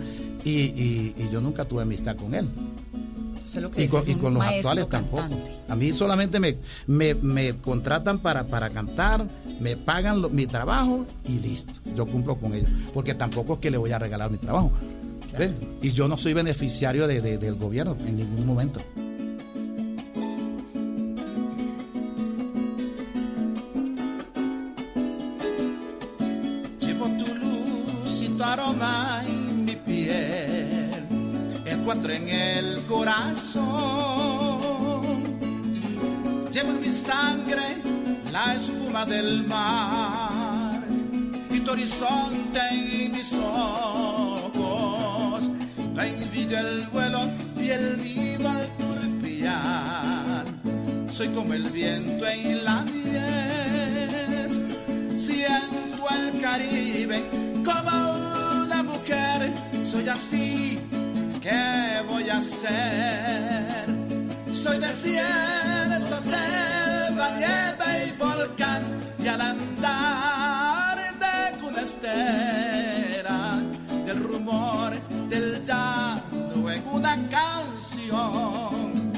y, 0.45 0.51
y, 0.51 1.15
y 1.17 1.29
yo 1.31 1.41
nunca 1.41 1.65
tuve 1.65 1.83
amistad 1.83 2.17
con 2.17 2.35
él 2.35 2.49
y, 3.77 3.89
con, 3.89 4.35
los 4.35 4.43
actuales 4.43 4.89
tampoco. 4.89 5.29
A 5.69 5.77
mí 5.77 5.93
solamente 5.93 6.41
me, 6.41 6.57
me, 6.87 7.57
contratan 7.57 8.19
para, 8.19 8.47
para 8.47 8.71
cantar, 8.71 9.27
me 9.61 9.77
pagan 9.77 10.23
mi 10.35 10.47
trabajo 10.47 11.07
y 11.27 11.39
listo. 11.39 11.73
Yo 11.95 12.07
cumplo 12.07 12.37
con 12.37 12.55
ellos. 12.55 12.71
Porque 12.93 13.15
tampoco 13.15 13.55
es 13.55 13.59
que 13.61 13.71
le 13.71 13.79
voy 13.79 13.93
a 13.93 13.99
regalar 13.99 14.31
mi 14.31 14.39
trabajo. 14.39 14.73
Y 15.83 15.93
yo 15.93 16.09
no 16.09 16.17
soy 16.17 16.33
beneficiario 16.33 17.07
del 17.07 17.55
gobierno 17.57 17.97
en 18.07 18.17
ningún 18.17 18.47
momento. 18.47 18.81
En 32.11 32.29
el 32.29 32.85
corazón. 32.87 33.63
Llevo 36.53 36.71
en 36.71 36.81
mi 36.81 36.89
sangre 36.89 37.77
la 38.33 38.55
espuma 38.55 39.05
del 39.05 39.47
mar 39.47 40.83
y 41.51 41.61
tu 41.61 41.71
horizonte 41.73 42.61
en 42.73 43.13
mis 43.13 43.33
ojos. 43.35 44.31
La 45.95 46.07
envidia, 46.07 46.61
el 46.61 46.87
vuelo 46.89 47.29
y 47.57 47.71
el 47.71 48.03
nido 48.03 48.49
al 48.49 48.67
turpiar. 48.79 50.45
Soy 51.11 51.29
como 51.29 51.55
el 51.55 51.71
viento 51.71 52.27
en 52.27 52.65
la 52.65 52.83
mies, 52.83 54.61
siento 55.17 56.07
el 56.11 56.41
Caribe 56.41 57.23
como 57.65 58.65
una 58.65 58.83
mujer. 58.83 59.53
Soy 59.85 60.09
así, 60.09 60.79
¿qué 61.49 62.03
voy 62.07 62.29
a 62.29 62.39
hacer? 62.39 63.87
Soy 64.53 64.79
desierto, 64.79 66.21
selva, 66.21 67.31
nieve 67.37 67.89
y 68.09 68.13
volcán, 68.19 68.83
y 69.19 69.27
al 69.29 69.41
andar 69.41 70.97
de 71.25 71.59
cunestera, 71.61 73.41
del 74.07 74.23
rumor 74.23 74.93
del 75.29 75.65
llano 75.65 76.71
en 76.71 76.83
una 76.89 77.17
canción 77.29 79.13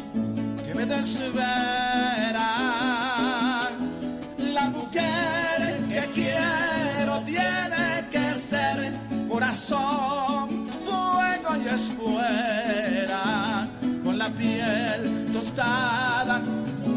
que 0.64 0.74
me 0.74 0.84
desvera. 0.86 2.48
La 4.38 4.68
mujer 4.68 5.58
que 5.88 6.10
quiero 6.14 7.20
tiene 7.22 8.08
que 8.10 8.34
ser 8.34 8.92
corazón, 9.28 10.49
y 11.56 11.66
espuela, 11.68 13.14
con 14.04 14.18
la 14.18 14.28
piel 14.30 15.26
tostada 15.32 16.40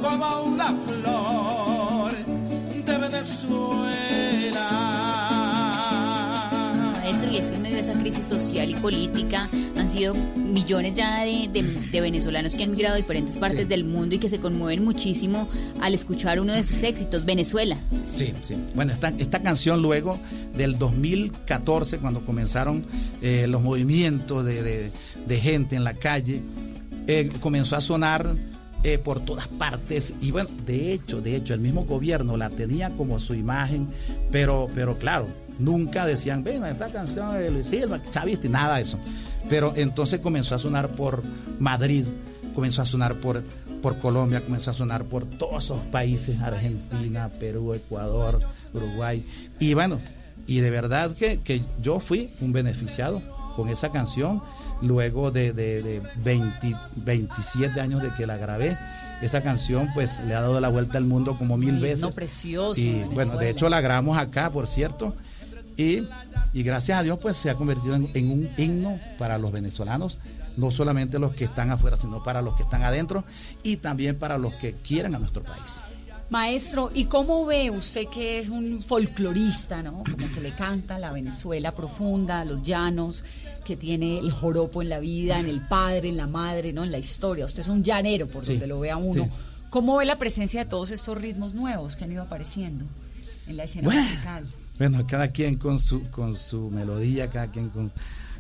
como 0.01 0.43
una 0.43 0.73
flor 0.85 2.13
de 2.85 2.97
Venezuela. 2.97 4.63
Y 7.33 7.37
es 7.37 7.47
que 7.49 7.55
en 7.55 7.61
medio 7.63 7.75
de 7.77 7.81
esa 7.81 7.93
crisis 7.93 8.25
social 8.25 8.69
y 8.69 8.75
política 8.75 9.49
han 9.75 9.89
sido 9.89 10.13
millones 10.35 10.93
ya 10.95 11.23
de, 11.23 11.49
de- 11.51 11.63
de 11.91 12.01
venezolanos 12.01 12.53
que 12.53 12.63
han 12.63 12.69
migrado 12.71 12.93
a 12.93 12.97
diferentes 12.97 13.37
partes 13.39 13.67
del 13.67 13.83
mundo 13.85 14.13
y 14.15 14.19
que 14.19 14.29
se 14.29 14.39
conmueven 14.39 14.83
muchísimo 14.83 15.49
al 15.81 15.95
escuchar 15.95 16.39
uno 16.39 16.53
de 16.53 16.63
sus 16.63 16.83
éxitos, 16.83 17.25
Venezuela. 17.25 17.77
Sí, 18.05 18.33
sí. 18.43 18.55
Bueno, 18.75 18.93
esta, 18.93 19.09
esta 19.17 19.41
canción 19.41 19.81
luego 19.81 20.19
del 20.55 20.77
2014, 20.77 21.97
cuando 21.97 22.21
comenzaron 22.23 22.85
eh, 23.21 23.47
los 23.47 23.61
movimientos 23.63 24.45
de, 24.45 24.61
de- 24.61 24.91
de 25.27 25.35
gente 25.37 25.75
en 25.75 25.83
la 25.83 25.95
calle, 25.95 26.41
eh, 27.07 27.31
comenzó 27.39 27.75
a 27.75 27.81
sonar 27.81 28.35
eh, 28.83 28.97
por 28.99 29.21
todas 29.21 29.47
partes. 29.47 30.13
Y 30.21 30.31
bueno, 30.31 30.49
de 30.65 30.93
hecho, 30.93 31.19
de 31.21 31.35
hecho, 31.35 31.53
el 31.53 31.61
mismo 31.61 31.85
gobierno 31.85 32.37
la 32.37 32.49
tenía 32.49 32.89
como 32.91 33.19
su 33.19 33.33
imagen, 33.33 33.87
pero, 34.31 34.69
pero 34.75 34.97
claro, 34.97 35.27
nunca 35.59 36.05
decían, 36.05 36.43
ven, 36.43 36.63
esta 36.65 36.87
canción 36.89 37.33
de 37.37 37.51
Luis 37.51 37.67
Silva, 37.67 38.01
chavista, 38.11 38.47
y 38.47 38.49
nada 38.49 38.75
de 38.77 38.83
eso. 38.83 38.97
Pero 39.49 39.73
entonces 39.75 40.19
comenzó 40.19 40.55
a 40.55 40.59
sonar 40.59 40.89
por 40.89 41.23
Madrid, 41.59 42.05
comenzó 42.55 42.81
a 42.81 42.85
sonar 42.85 43.15
por, 43.15 43.43
por 43.81 43.97
Colombia, 43.99 44.41
comenzó 44.41 44.71
a 44.71 44.73
sonar 44.73 45.05
por 45.05 45.25
todos 45.25 45.65
esos 45.65 45.79
países, 45.85 46.39
Argentina, 46.41 47.27
Perú, 47.39 47.73
Ecuador, 47.73 48.39
Uruguay. 48.73 49.25
Y 49.59 49.73
bueno, 49.73 49.99
y 50.47 50.59
de 50.59 50.69
verdad 50.69 51.15
que, 51.15 51.41
que 51.41 51.63
yo 51.81 51.99
fui 51.99 52.33
un 52.41 52.51
beneficiado 52.53 53.21
con 53.55 53.69
esa 53.69 53.91
canción, 53.91 54.41
luego 54.81 55.29
de, 55.31 55.53
de, 55.53 55.83
de 55.83 56.01
20 56.23 56.75
27 56.97 57.79
años 57.79 58.01
de 58.01 58.13
que 58.15 58.25
la 58.25 58.37
grabé. 58.37 58.77
Esa 59.21 59.41
canción 59.41 59.87
pues 59.93 60.19
le 60.27 60.33
ha 60.35 60.41
dado 60.41 60.59
la 60.59 60.67
vuelta 60.69 60.97
al 60.97 61.05
mundo 61.05 61.37
como 61.37 61.55
mil 61.55 61.79
veces. 61.79 62.01
no, 62.01 62.11
precioso, 62.11 62.81
Y 62.81 62.85
Venezuela. 62.91 63.13
bueno, 63.13 63.37
de 63.37 63.49
hecho 63.51 63.69
la 63.69 63.79
grabamos 63.79 64.17
acá, 64.17 64.49
por 64.49 64.67
cierto. 64.67 65.15
Y, 65.77 66.03
y 66.53 66.63
gracias 66.63 66.99
a 66.99 67.03
Dios 67.03 67.17
pues 67.19 67.35
se 67.37 67.49
ha 67.49 67.55
convertido 67.55 67.95
en, 67.95 68.09
en 68.13 68.31
un 68.31 68.49
himno 68.57 68.99
para 69.17 69.37
los 69.37 69.51
venezolanos, 69.51 70.19
no 70.57 70.69
solamente 70.71 71.17
los 71.19 71.33
que 71.35 71.45
están 71.45 71.71
afuera, 71.71 71.97
sino 71.97 72.21
para 72.23 72.41
los 72.41 72.55
que 72.55 72.63
están 72.63 72.83
adentro 72.83 73.23
y 73.63 73.77
también 73.77 74.19
para 74.19 74.37
los 74.37 74.53
que 74.55 74.73
quieran 74.73 75.15
a 75.15 75.19
nuestro 75.19 75.43
país. 75.43 75.77
Maestro, 76.29 76.89
¿y 76.93 77.05
cómo 77.05 77.45
ve 77.45 77.69
usted 77.69 78.05
que 78.07 78.39
es 78.39 78.49
un 78.49 78.81
folclorista, 78.81 79.83
¿no? 79.83 80.03
Como 80.09 80.31
que 80.33 80.41
le 80.41 80.55
canta 80.55 80.97
la 80.97 81.11
Venezuela 81.11 81.75
profunda, 81.75 82.43
los 82.43 82.63
llanos, 82.63 83.23
que 83.65 83.75
tiene 83.77 84.17
el 84.17 84.31
joropo 84.31 84.81
en 84.81 84.89
la 84.89 84.99
vida, 84.99 85.39
en 85.39 85.47
el 85.47 85.61
padre, 85.61 86.09
en 86.09 86.17
la 86.17 86.25
madre, 86.25 86.73
¿no? 86.73 86.83
En 86.83 86.91
la 86.91 86.97
historia. 86.97 87.45
Usted 87.45 87.59
es 87.59 87.67
un 87.67 87.83
llanero, 87.83 88.27
por 88.27 88.45
Sí, 88.45 88.53
donde 88.53 88.67
lo 88.67 88.79
vea 88.79 88.97
uno. 88.97 89.25
sí. 89.25 89.29
¿Cómo 89.69 89.97
ve 89.97 90.05
la 90.05 90.17
presencia 90.17 90.63
de 90.63 90.69
todos 90.69 90.91
estos 90.91 91.17
ritmos 91.17 91.53
nuevos 91.55 91.95
que 91.95 92.03
han 92.05 92.11
ido 92.11 92.21
apareciendo 92.23 92.85
en 93.47 93.57
la 93.57 93.63
escena 93.65 93.85
Bueno. 93.85 94.01
musical? 94.03 94.47
Bueno, 94.77 95.05
cada 95.07 95.29
quien 95.29 95.55
con 95.55 95.79
su, 95.79 96.09
con 96.09 96.35
su 96.35 96.69
melodía, 96.69 97.29
cada 97.29 97.51
quien 97.51 97.69
con, 97.69 97.91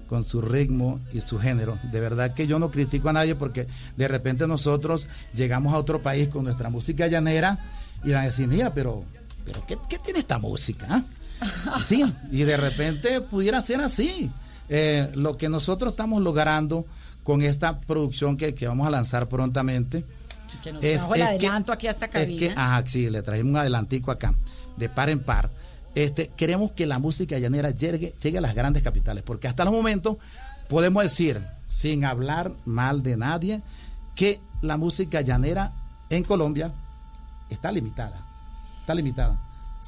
con 0.07 0.23
su 0.23 0.41
ritmo 0.41 0.99
y 1.13 1.21
su 1.21 1.39
género. 1.39 1.77
De 1.91 1.99
verdad 1.99 2.33
que 2.33 2.47
yo 2.47 2.59
no 2.59 2.71
critico 2.71 3.09
a 3.09 3.13
nadie 3.13 3.35
porque 3.35 3.67
de 3.95 4.07
repente 4.07 4.47
nosotros 4.47 5.07
llegamos 5.33 5.73
a 5.73 5.77
otro 5.77 6.01
país 6.01 6.29
con 6.29 6.43
nuestra 6.45 6.69
música 6.69 7.07
llanera 7.07 7.59
y 8.03 8.11
van 8.11 8.21
a 8.21 8.25
decir, 8.25 8.47
mira, 8.47 8.73
pero, 8.73 9.03
pero 9.45 9.65
¿qué, 9.65 9.77
qué 9.87 9.99
tiene 9.99 10.19
esta 10.19 10.37
música? 10.37 10.87
ah?" 10.89 11.03
Y 11.79 11.83
Sí, 11.83 12.03
y 12.31 12.43
de 12.43 12.57
repente 12.57 13.21
pudiera 13.21 13.61
ser 13.61 13.81
así. 13.81 14.31
Eh, 14.69 15.09
lo 15.15 15.37
que 15.37 15.49
nosotros 15.49 15.93
estamos 15.93 16.21
logrando 16.21 16.85
con 17.23 17.41
esta 17.41 17.79
producción 17.79 18.37
que, 18.37 18.55
que 18.55 18.67
vamos 18.67 18.87
a 18.87 18.91
lanzar 18.91 19.27
prontamente. 19.27 20.05
Que 20.63 20.71
nos 20.71 20.81
trajo 20.81 21.15
el 21.15 21.21
adelanto 21.23 21.73
aquí 21.73 21.87
a 21.87 21.91
esta 21.91 22.05
es 22.05 22.11
que, 22.11 22.47
cabina. 22.47 22.53
ajá, 22.75 22.83
sí, 22.87 23.09
le 23.09 23.21
trajimos 23.23 23.51
un 23.51 23.57
adelantico 23.57 24.11
acá, 24.11 24.33
de 24.77 24.87
par 24.89 25.09
en 25.09 25.19
par. 25.19 25.49
Este, 25.95 26.29
queremos 26.29 26.71
que 26.71 26.87
la 26.87 26.99
música 26.99 27.37
llanera 27.37 27.71
llegue, 27.71 28.15
llegue 28.21 28.37
a 28.37 28.41
las 28.41 28.55
grandes 28.55 28.81
capitales, 28.83 29.23
porque 29.23 29.47
hasta 29.47 29.63
los 29.63 29.73
momentos 29.73 30.17
podemos 30.67 31.03
decir, 31.03 31.45
sin 31.69 32.05
hablar 32.05 32.51
mal 32.65 33.03
de 33.03 33.17
nadie, 33.17 33.61
que 34.15 34.39
la 34.61 34.77
música 34.77 35.21
llanera 35.21 35.73
en 36.09 36.23
Colombia 36.23 36.71
está 37.49 37.71
limitada. 37.71 38.25
Está 38.79 38.93
limitada. 38.93 39.39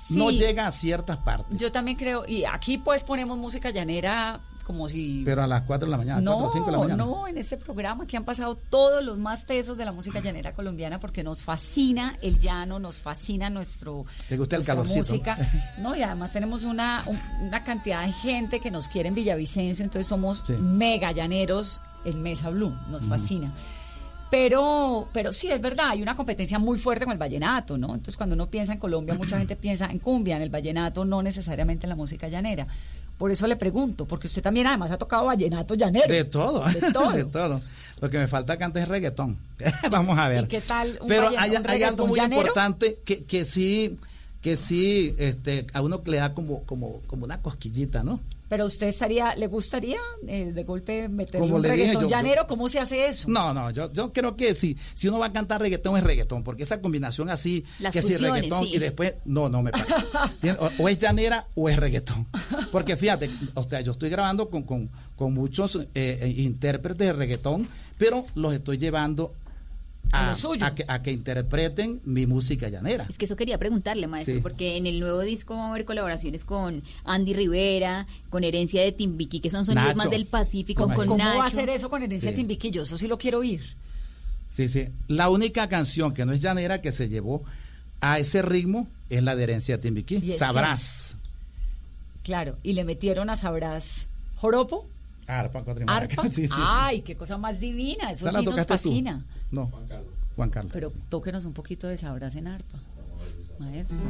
No 0.09 0.29
llega 0.29 0.67
a 0.67 0.71
ciertas 0.71 1.17
partes, 1.17 1.57
Yo 1.57 1.71
también 1.71 1.97
creo, 1.97 2.25
y 2.27 2.43
aquí 2.43 2.77
pues 2.77 3.03
ponemos 3.03 3.37
música 3.37 3.71
llanera 3.71 4.41
como 4.65 4.89
si... 4.89 5.21
pero 5.23 5.43
a 5.43 5.47
las 5.47 5.61
4 5.61 5.85
de 5.85 5.91
la 5.91 5.97
mañana, 5.97 6.21
4 6.21 6.39
No, 6.39 6.45
o 6.47 6.51
5 6.51 6.65
de 6.65 6.71
la 6.71 6.77
mañana. 6.79 7.05
no, 7.05 7.27
en 7.27 7.37
este 7.37 7.55
programa 7.55 8.05
que 8.07 8.17
han 8.17 8.25
pasado 8.25 8.55
todos 8.55 9.03
los 9.03 9.17
más 9.17 9.45
tesos 9.45 9.77
de 9.77 9.85
la 9.85 9.91
música 9.91 10.19
llanera 10.19 10.53
colombiana 10.53 10.99
porque 10.99 11.23
nos 11.23 11.43
fascina 11.43 12.17
el 12.21 12.39
llano, 12.39 12.79
nos 12.79 12.99
fascina 12.99 13.49
nuestro 13.49 14.05
¿Te 14.27 14.35
gusta 14.37 14.55
el 14.55 14.65
calorcito? 14.65 14.99
música, 15.13 15.37
no 15.77 15.95
y 15.95 16.01
además 16.01 16.33
tenemos 16.33 16.63
una 16.63 17.03
un- 17.05 17.47
una 17.47 17.63
cantidad 17.63 18.05
de 18.05 18.11
gente 18.11 18.59
que 18.59 18.71
nos 18.71 18.87
quiere 18.87 19.07
en 19.09 19.15
Villavicencio, 19.15 19.85
entonces 19.85 20.07
somos 20.07 20.43
Sí. 20.47 20.53
mega 20.53 21.11
llaneros 21.11 21.81
en 22.03 22.21
Mesa 22.23 22.49
Blue, 22.49 22.73
nos 22.89 23.05
fascina. 23.05 23.51
Pero, 24.31 25.07
pero 25.13 25.31
sí, 25.31 25.51
es 25.51 25.61
verdad, 25.61 25.89
hay 25.89 26.01
una 26.01 26.15
competencia 26.15 26.57
muy 26.57 26.77
fuerte 26.79 27.05
con 27.05 27.11
el 27.13 27.17
vallenato, 27.19 27.77
¿no? 27.77 27.87
Entonces, 27.89 28.17
cuando 28.17 28.33
uno 28.35 28.47
piensa 28.47 28.73
en 28.73 28.79
Colombia, 28.79 29.13
mucha 29.13 29.37
gente 29.39 29.55
piensa 29.55 29.85
en 29.85 29.99
cumbia, 29.99 30.35
en 30.35 30.41
el 30.41 30.49
vallenato, 30.49 31.05
no 31.05 31.21
necesariamente 31.21 31.85
en 31.85 31.89
la 31.89 31.95
música 31.95 32.27
llanera. 32.27 32.67
Por 33.17 33.31
eso 33.31 33.47
le 33.47 33.55
pregunto, 33.55 34.05
porque 34.05 34.27
usted 34.27 34.41
también 34.41 34.67
además 34.67 34.91
ha 34.91 34.97
tocado 34.97 35.25
vallenato 35.25 35.73
llanero. 35.75 36.13
De 36.13 36.25
todo, 36.25 36.65
De 36.65 36.81
todo. 36.93 37.11
de 37.11 37.25
todo. 37.25 37.61
Lo 38.01 38.09
que 38.09 38.17
me 38.17 38.27
falta 38.27 38.57
cantar 38.57 38.83
es 38.83 38.89
reggaetón. 38.89 39.37
Vamos 39.91 40.19
a 40.19 40.27
ver. 40.27 40.43
¿Y 40.43 40.47
qué 40.47 40.61
tal 40.61 40.97
un 41.01 41.07
Pero 41.07 41.29
hay, 41.29 41.51
un 41.51 41.57
hay 41.57 41.63
reggaetón 41.63 41.93
algo 41.93 42.07
muy 42.07 42.19
llanero? 42.19 42.41
importante 42.41 42.97
que, 43.05 43.23
que 43.23 43.45
sí, 43.45 43.97
que 44.41 44.57
sí, 44.57 45.15
este, 45.17 45.65
a 45.73 45.81
uno 45.81 46.01
le 46.05 46.17
da 46.17 46.33
como, 46.33 46.63
como, 46.63 47.01
como 47.07 47.23
una 47.25 47.41
cosquillita, 47.41 48.03
¿no? 48.03 48.19
Pero 48.47 48.65
usted 48.65 48.87
estaría, 48.87 49.35
¿le 49.35 49.47
gustaría 49.47 49.99
eh, 50.27 50.51
de 50.53 50.63
golpe 50.63 51.09
Como 51.31 51.55
un 51.55 51.61
le 51.63 51.69
dije, 51.71 51.81
reggaetón 51.81 52.03
yo- 52.03 52.09
llanero? 52.09 52.45
¿Cómo 52.47 52.69
se 52.69 52.79
hace 52.79 53.07
eso? 53.07 53.27
No, 53.29 53.53
no, 53.53 53.71
yo, 53.71 53.91
yo 53.91 54.13
creo 54.13 54.35
que 54.35 54.53
si, 54.53 54.77
si 54.93 55.07
uno 55.07 55.17
va 55.19 55.27
a 55.27 55.33
cantar 55.33 55.61
reggaetón 55.61 55.97
es 55.97 56.03
reggaetón, 56.03 56.43
porque 56.43 56.63
esa 56.63 56.79
combinación 56.79 57.29
así, 57.29 57.65
Las 57.79 57.93
que 57.93 58.01
si 58.03 58.15
reggaetón 58.17 58.63
sí. 58.67 58.75
y 58.75 58.77
después, 58.77 59.15
no, 59.25 59.49
no 59.49 59.61
me 59.63 59.71
parece. 59.71 59.93
O 60.79 60.87
es 60.89 60.97
llanera 60.99 61.47
o 61.55 61.69
es 61.69 61.77
reggaetón. 61.77 62.27
Porque 62.71 62.95
fíjate, 62.97 63.29
o 63.55 63.63
sea, 63.63 63.81
yo 63.81 63.93
estoy 63.93 64.09
grabando 64.09 64.49
con, 64.49 64.63
con, 64.63 64.89
con 65.15 65.33
muchos 65.33 65.75
eh, 65.75 65.87
eh, 65.95 66.33
intérpretes 66.37 67.07
de 67.07 67.13
reggaetón, 67.13 67.67
pero 67.97 68.25
los 68.35 68.53
estoy 68.53 68.77
llevando 68.77 69.33
A 70.11 70.27
a, 70.27 70.29
lo 70.29 70.35
suyo. 70.35 70.65
a 70.65 70.73
que, 70.75 70.85
a 70.87 71.01
que 71.01 71.11
interpreten 71.11 72.01
mi 72.05 72.25
música 72.25 72.69
llanera. 72.69 73.05
Es 73.09 73.17
que 73.17 73.25
eso 73.25 73.35
quería 73.35 73.57
preguntarle, 73.57 74.07
maestro, 74.07 74.35
Sí. 74.35 74.39
porque 74.41 74.77
en 74.77 74.85
el 74.87 74.99
nuevo 74.99 75.21
disco 75.21 75.55
va 75.55 75.65
a 75.65 75.69
haber 75.71 75.83
colaboraciones 75.85 76.45
con 76.45 76.83
Andy 77.03 77.33
Rivera, 77.33 78.07
con 78.29 78.43
Herencia 78.43 78.81
de 78.81 78.91
Timbiquí, 78.91 79.39
que 79.41 79.49
son 79.49 79.65
sonidos 79.65 79.87
Nacho. 79.87 79.97
más 79.97 80.09
del 80.09 80.25
Pacífico, 80.27 80.83
Toma 80.83 80.95
con. 80.95 81.07
¿Cómo 81.07 81.17
Nacho. 81.23 81.37
va 81.39 81.43
a 81.45 81.47
hacer 81.47 81.69
eso 81.69 81.89
con 81.89 82.03
herencia 82.03 82.29
Sí. 82.29 82.35
Timbiquillo? 82.37 82.83
Eso 82.83 82.97
sí 82.97 83.07
lo 83.07 83.17
quiero 83.17 83.39
oír. 83.39 83.61
Sí, 84.51 84.67
sí. 84.69 84.87
La 85.07 85.29
única 85.29 85.67
canción 85.67 86.13
que 86.13 86.25
no 86.25 86.31
es 86.31 86.39
llanera 86.39 86.81
que 86.81 86.91
se 86.93 87.09
llevó 87.09 87.43
a 87.99 88.19
ese 88.19 88.41
ritmo 88.41 88.87
es 89.09 89.21
la 89.23 89.35
de 89.35 89.43
Herencia 89.43 89.75
de 89.77 89.79
¿Y 89.79 89.83
Timbiquí. 89.83 90.31
Sabrás. 90.37 91.17
Claro, 92.23 92.57
y 92.63 92.73
le 92.73 92.83
metieron 92.83 93.29
a 93.29 93.35
Sabrás 93.35 94.07
joropo. 94.37 94.87
Arpa, 95.27 95.63
cuatro 95.63 95.83
Arpa. 95.87 96.23
Ay, 96.51 97.01
qué 97.01 97.15
cosa 97.15 97.37
más 97.37 97.59
divina. 97.59 98.11
Eso 98.11 98.29
sí 98.31 98.45
nos 98.45 98.65
fascina. 98.65 99.23
No. 99.51 99.67
Juan 99.67 99.87
Carlos. 99.87 100.13
Juan 100.35 100.49
Carlos. 100.49 100.73
Pero 100.73 100.91
tóquenos 101.09 101.45
un 101.45 101.53
poquito 101.53 101.87
de 101.87 101.97
Sabrás 101.97 102.35
en 102.35 102.47
arpa. 102.47 102.79
Maestro. 103.59 104.05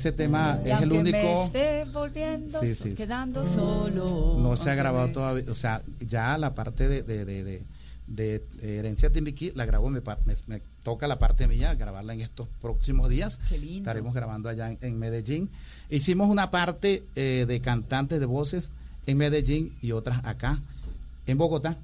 ese 0.00 0.12
tema 0.12 0.58
es 0.64 0.80
el 0.80 0.92
único. 0.92 1.50
Volviendo, 2.12 2.60
quedando 2.96 3.44
solo. 3.44 4.36
No 4.38 4.56
se 4.56 4.70
ha 4.70 4.74
grabado 4.74 5.08
todavía, 5.12 5.44
o 5.50 5.54
sea, 5.54 5.82
ya 6.00 6.36
la 6.38 6.54
parte 6.54 6.88
de, 6.88 7.02
de, 7.02 7.24
de, 7.24 7.62
de 8.06 8.42
Herencia 8.60 9.10
Timbiquí 9.10 9.52
la 9.54 9.64
grabó, 9.64 9.88
me, 9.88 10.02
me, 10.46 10.60
toca 10.82 11.06
la 11.06 11.18
parte 11.18 11.46
mía, 11.46 11.74
grabarla 11.74 12.14
en 12.14 12.20
estos 12.20 12.48
próximos 12.60 13.08
días. 13.08 13.38
Estaremos 13.50 14.14
grabando 14.14 14.48
allá 14.48 14.76
en, 14.80 14.98
Medellín. 14.98 15.50
Hicimos 15.88 16.28
una 16.28 16.50
parte 16.50 17.04
eh, 17.14 17.44
de 17.46 17.60
cantantes 17.60 18.20
de 18.20 18.26
voces 18.26 18.70
en 19.06 19.18
Medellín 19.18 19.76
y 19.80 19.92
otras 19.92 20.24
acá, 20.24 20.60
en 21.26 21.38
Bogotá, 21.38 21.76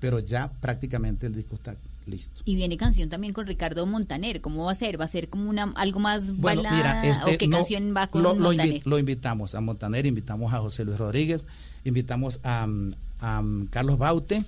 pero 0.00 0.18
ya 0.18 0.50
prácticamente 0.60 1.26
el 1.26 1.34
disco 1.34 1.56
está 1.56 1.74
Listo. 2.06 2.42
Y 2.44 2.56
viene 2.56 2.76
canción 2.76 3.08
también 3.08 3.32
con 3.32 3.46
Ricardo 3.46 3.86
Montaner. 3.86 4.40
¿Cómo 4.40 4.64
va 4.64 4.72
a 4.72 4.74
ser? 4.74 5.00
¿Va 5.00 5.04
a 5.04 5.08
ser 5.08 5.28
como 5.28 5.50
una 5.50 5.72
algo 5.76 6.00
más 6.00 6.38
balada? 6.38 7.06
Este, 7.06 7.34
¿O 7.34 7.38
qué 7.38 7.48
canción 7.48 7.94
va 7.94 8.06
con 8.08 8.22
lo, 8.22 8.34
Montaner? 8.34 8.86
Lo, 8.86 8.98
invitamos 8.98 9.54
a 9.54 9.60
Montaner, 9.60 10.06
invitamos 10.06 10.52
a 10.52 10.58
José 10.58 10.84
Luis 10.84 10.98
Rodríguez, 10.98 11.44
invitamos 11.84 12.40
a, 12.42 12.66
Carlos 13.70 13.98
Baute 13.98 14.44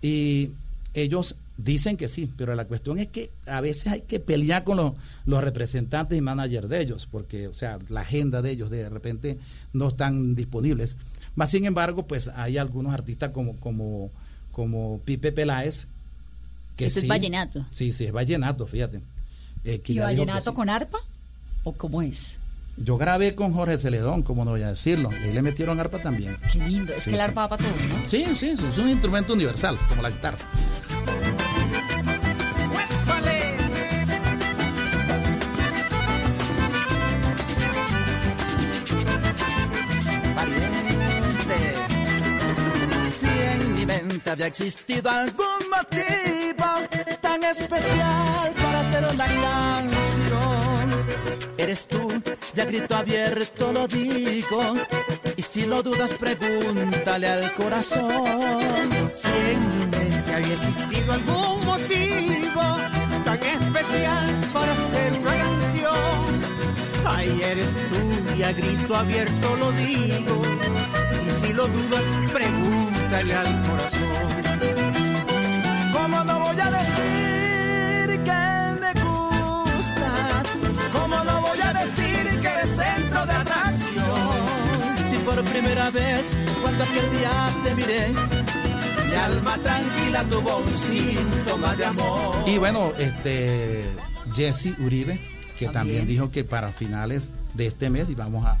y 0.00 0.52
ellos 0.94 1.34
dicen 1.56 1.96
que 1.96 2.06
sí, 2.06 2.30
pero 2.36 2.54
la 2.54 2.66
cuestión 2.66 3.00
es 3.00 3.08
que 3.08 3.30
a 3.46 3.60
veces 3.60 3.88
hay 3.88 4.00
que 4.02 4.20
pelear 4.20 4.62
con 4.62 4.76
los, 4.76 4.92
los 5.26 5.42
representantes 5.42 6.16
y 6.16 6.20
managers 6.20 6.68
de 6.68 6.80
ellos, 6.80 7.08
porque, 7.10 7.48
o 7.48 7.54
sea, 7.54 7.78
la 7.88 8.02
agenda 8.02 8.40
de 8.40 8.52
ellos 8.52 8.70
de 8.70 8.88
repente 8.88 9.38
no 9.72 9.88
están 9.88 10.36
disponibles. 10.36 10.96
Más 11.34 11.50
sin 11.50 11.64
embargo, 11.64 12.06
pues 12.06 12.28
hay 12.28 12.58
algunos 12.58 12.94
artistas 12.94 13.30
como, 13.30 13.56
como, 13.56 14.12
como 14.52 15.00
Pipe 15.04 15.32
Peláez, 15.32 15.88
que 16.76 16.86
Eso 16.86 17.00
es 17.00 17.08
vallenato. 17.08 17.64
Sí, 17.70 17.92
sí, 17.92 18.04
es 18.04 18.12
vallenato, 18.12 18.66
fíjate. 18.66 19.00
Eh, 19.64 19.80
¿Y 19.86 19.98
vallenato 19.98 20.54
con 20.54 20.68
arpa? 20.68 20.98
¿O 21.62 21.72
cómo 21.72 22.02
es? 22.02 22.36
Yo 22.76 22.96
grabé 22.96 23.34
con 23.34 23.52
Jorge 23.52 23.78
Celedón, 23.78 24.22
como 24.22 24.44
no 24.44 24.50
voy 24.50 24.62
a 24.62 24.68
decirlo. 24.68 25.10
Y 25.26 25.32
le 25.32 25.42
metieron 25.42 25.78
arpa 25.78 26.00
también. 26.02 26.36
Qué 26.52 26.58
lindo. 26.58 26.92
Es 26.92 27.04
que 27.04 27.14
el 27.14 27.20
arpa 27.20 27.42
va 27.42 27.56
para 27.56 27.64
todos, 27.64 27.88
¿no? 27.88 28.08
Sí, 28.10 28.24
sí, 28.36 28.48
es 28.48 28.78
un 28.78 28.90
instrumento 28.90 29.32
universal, 29.32 29.78
como 29.88 30.02
la 30.02 30.10
guitarra. 30.10 30.38
Había 44.30 44.46
existido 44.46 45.10
algún 45.10 45.68
motivo 45.70 46.64
tan 47.20 47.42
especial 47.44 48.52
para 48.54 48.80
hacer 48.80 49.04
una 49.12 49.26
canción. 49.26 51.04
Eres 51.56 51.86
tú, 51.86 52.22
ya 52.54 52.64
grito 52.64 52.94
abierto 52.94 53.72
lo 53.72 53.86
digo, 53.86 54.76
y 55.36 55.42
si 55.42 55.66
lo 55.66 55.82
dudas 55.82 56.10
pregúntale 56.12 57.28
al 57.28 57.54
corazón. 57.54 58.60
Si 59.12 59.28
en 59.28 59.78
mi 59.78 59.86
mente 59.86 60.34
había 60.34 60.54
existido 60.54 61.12
algún 61.12 61.64
motivo 61.64 62.62
tan 63.24 63.42
especial 63.42 64.50
para 64.52 64.72
hacer 64.72 65.12
una 65.20 65.36
canción. 65.36 66.54
Ay, 67.06 67.40
eres 67.42 67.74
tú, 67.74 68.34
y 68.36 68.42
grito 68.52 68.96
abierto 68.96 69.56
lo 69.56 69.72
digo, 69.72 70.42
y 71.26 71.30
si 71.30 71.52
lo 71.52 71.66
dudas 71.66 72.04
pregúntale 72.32 72.93
al 73.14 73.62
corazón. 73.62 74.28
¿Cómo 75.92 76.24
no 76.24 76.40
voy 76.40 76.56
a 76.60 76.70
decir 76.70 78.20
que 78.24 78.42
me 78.80 78.92
gustas? 79.02 80.48
¿Cómo 80.92 81.24
no 81.24 81.40
voy 81.40 81.60
a 81.60 81.72
decir 81.72 82.40
que 82.40 82.48
eres 82.48 82.70
centro 82.70 83.26
de 83.26 83.32
atracción? 83.32 84.96
Si 85.08 85.16
por 85.18 85.44
primera 85.44 85.90
vez, 85.90 86.32
cuando 86.60 86.84
aquel 86.84 87.10
día 87.12 87.56
te 87.62 87.74
miré, 87.76 88.08
mi 89.08 89.14
alma 89.14 89.58
tranquila 89.58 90.24
tuvo 90.24 90.56
un 90.58 90.78
síntoma 90.78 91.76
de 91.76 91.84
amor. 91.84 92.36
Y 92.46 92.58
bueno, 92.58 92.92
este 92.98 93.86
Jesse 94.34 94.76
Uribe, 94.80 95.20
que 95.56 95.68
también 95.68 96.08
dijo 96.08 96.32
que 96.32 96.42
para 96.42 96.72
finales 96.72 97.32
de 97.54 97.66
este 97.66 97.90
mes 97.90 98.10
íbamos 98.10 98.44
a 98.44 98.58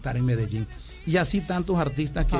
estar 0.00 0.16
en 0.16 0.24
Medellín. 0.24 0.66
Y 1.06 1.16
así 1.16 1.42
tantos 1.42 1.78
artistas 1.78 2.26
que, 2.26 2.36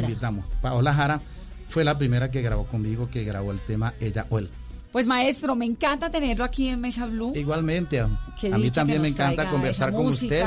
invitamos. 0.00 0.44
Paola 0.60 0.92
Jara 0.92 1.20
fue 1.68 1.84
la 1.84 1.96
primera 1.96 2.30
que 2.30 2.42
grabó 2.42 2.64
conmigo, 2.66 3.08
que 3.08 3.24
grabó 3.24 3.52
el 3.52 3.60
tema 3.60 3.94
Ella 4.00 4.26
o 4.28 4.38
Él. 4.38 4.50
Pues 4.92 5.06
maestro, 5.06 5.56
me 5.56 5.64
encanta 5.64 6.10
tenerlo 6.10 6.44
aquí 6.44 6.68
en 6.68 6.80
Mesa 6.80 7.06
Blue. 7.06 7.32
Igualmente, 7.34 8.00
a, 8.00 8.08
mí 8.58 8.70
también 8.70 9.02
me 9.02 9.08
encanta 9.08 9.50
conversar 9.50 9.92
con 9.92 10.06
usted. 10.06 10.44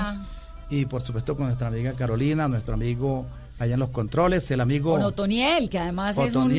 y 0.69 0.85
por 0.85 1.01
supuesto 1.01 1.35
con 1.35 1.47
nuestra 1.47 1.67
amiga 1.67 1.93
Carolina, 1.93 2.47
nuestro 2.47 2.73
amigo 2.73 3.25
allá 3.59 3.73
en 3.73 3.79
los 3.79 3.89
controles, 3.89 4.49
el 4.51 4.61
amigo 4.61 4.91
con 4.91 5.03
Otoniel, 5.03 5.69
que 5.69 5.79
además 5.79 6.17
es 6.17 6.35
un 6.35 6.53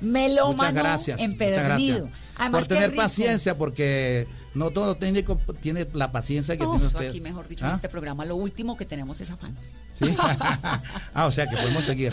melómano 0.00 0.52
muchas 0.52 0.74
gracias, 0.74 1.28
muchas 1.28 1.64
gracias. 1.64 2.02
Por 2.50 2.66
tener 2.66 2.94
paciencia, 2.94 3.56
porque 3.56 4.26
no 4.54 4.70
todo 4.70 4.96
técnico 4.96 5.38
tiene 5.60 5.86
la 5.92 6.12
paciencia 6.12 6.56
que 6.56 6.66
tiene 6.66 6.84
usted. 6.84 7.08
Aquí, 7.08 7.20
mejor 7.20 7.48
dicho, 7.48 7.64
en 7.64 7.72
¿Ah? 7.72 7.74
este 7.74 7.88
programa, 7.88 8.24
lo 8.24 8.36
último 8.36 8.76
que 8.76 8.84
tenemos 8.84 9.20
es 9.20 9.30
afán. 9.30 9.56
ah, 11.14 11.26
o 11.26 11.30
sea 11.30 11.48
que 11.48 11.56
podemos 11.56 11.84
seguir. 11.84 12.12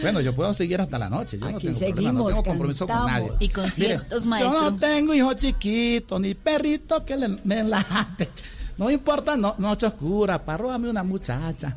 Bueno, 0.00 0.20
yo 0.20 0.34
puedo 0.34 0.52
seguir 0.52 0.80
hasta 0.80 0.98
la 0.98 1.08
noche. 1.08 1.38
Yo 1.38 1.50
no 1.50 1.58
tengo 1.58 1.78
problema, 1.78 2.12
no 2.12 2.26
tengo 2.26 2.42
compromiso 2.42 2.86
con 2.86 3.06
nadie. 3.06 3.32
Y 3.40 3.48
conciertos, 3.48 4.26
maestro. 4.26 4.52
Yo 4.52 4.70
no 4.70 4.78
tengo 4.78 5.14
hijo 5.14 5.34
chiquito, 5.34 6.18
ni 6.18 6.34
perrito 6.34 7.04
que 7.04 7.16
le, 7.16 7.28
me 7.44 7.62
late. 7.62 8.28
No 8.78 8.90
importa, 8.90 9.36
no, 9.36 9.54
noche 9.58 9.86
oscura, 9.86 10.42
mí 10.78 10.88
una 10.88 11.02
muchacha. 11.02 11.76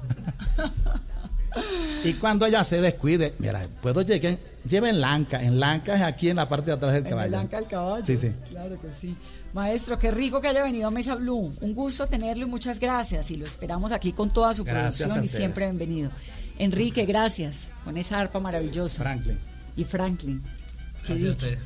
y 2.03 2.13
cuando 2.13 2.45
ella 2.45 2.63
se 2.63 2.81
descuide, 2.81 3.35
mira, 3.39 3.61
puedo 3.81 4.01
llegar, 4.01 4.37
lleva 4.67 4.89
en 4.89 4.99
Lanca. 4.99 5.41
En 5.41 5.59
Lanca 5.59 5.95
es 5.95 6.01
aquí 6.01 6.29
en 6.29 6.37
la 6.37 6.49
parte 6.49 6.67
de 6.67 6.73
atrás 6.73 6.93
del 6.93 7.03
caballo. 7.03 7.27
En 7.27 7.31
Lanca 7.31 7.57
el 7.59 7.67
caballo. 7.67 8.03
Sí, 8.03 8.17
sí. 8.17 8.31
Claro 8.49 8.79
que 8.81 8.89
sí. 8.99 9.15
Maestro, 9.53 9.97
qué 9.97 10.11
rico 10.11 10.39
que 10.41 10.47
haya 10.47 10.63
venido 10.63 10.87
a 10.87 10.91
Mesa 10.91 11.15
Blue. 11.15 11.53
Un 11.61 11.73
gusto 11.73 12.07
tenerlo 12.07 12.45
y 12.45 12.49
muchas 12.49 12.79
gracias. 12.79 13.31
Y 13.31 13.35
lo 13.35 13.45
esperamos 13.45 13.91
aquí 13.91 14.13
con 14.13 14.31
toda 14.31 14.53
su 14.53 14.63
producción 14.63 15.25
y 15.25 15.27
siempre 15.27 15.65
bienvenido. 15.65 16.11
Enrique, 16.57 17.05
gracias. 17.05 17.67
Con 17.83 17.97
esa 17.97 18.19
arpa 18.19 18.39
maravillosa. 18.39 19.01
Franklin. 19.01 19.39
Y 19.75 19.83
Franklin. 19.83 20.43
Gracias 21.07 21.29
a 21.29 21.31
ustedes. 21.31 21.59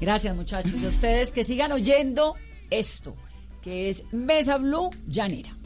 Gracias, 0.00 0.36
muchachos. 0.36 0.74
Y 0.80 0.84
a 0.84 0.88
ustedes 0.88 1.32
que 1.32 1.44
sigan 1.44 1.72
oyendo 1.72 2.34
esto, 2.70 3.16
que 3.60 3.90
es 3.90 4.02
Mesa 4.12 4.56
Blue 4.56 4.90
Llanera. 5.06 5.56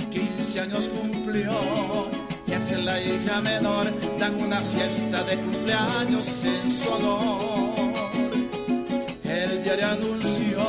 15 0.10 0.60
años 0.62 0.90
cumplió 0.90 1.52
y 2.48 2.54
hace 2.54 2.78
la 2.80 3.00
hija 3.00 3.40
menor, 3.42 3.88
dan 4.18 4.42
una 4.42 4.60
fiesta 4.62 5.24
de 5.24 5.38
cumpleaños 5.38 6.44
en 6.44 6.72
su 6.72 6.90
honor. 6.90 7.76
El 9.24 9.64
diario 9.64 9.88
anunció 9.88 10.64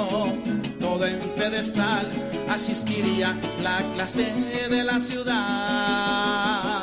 todo 0.78 1.06
en 1.06 1.18
pedestal, 1.30 2.10
asistiría 2.48 3.34
la 3.62 3.78
clase 3.94 4.32
de 4.68 4.84
la 4.84 5.00
ciudad. 5.00 6.82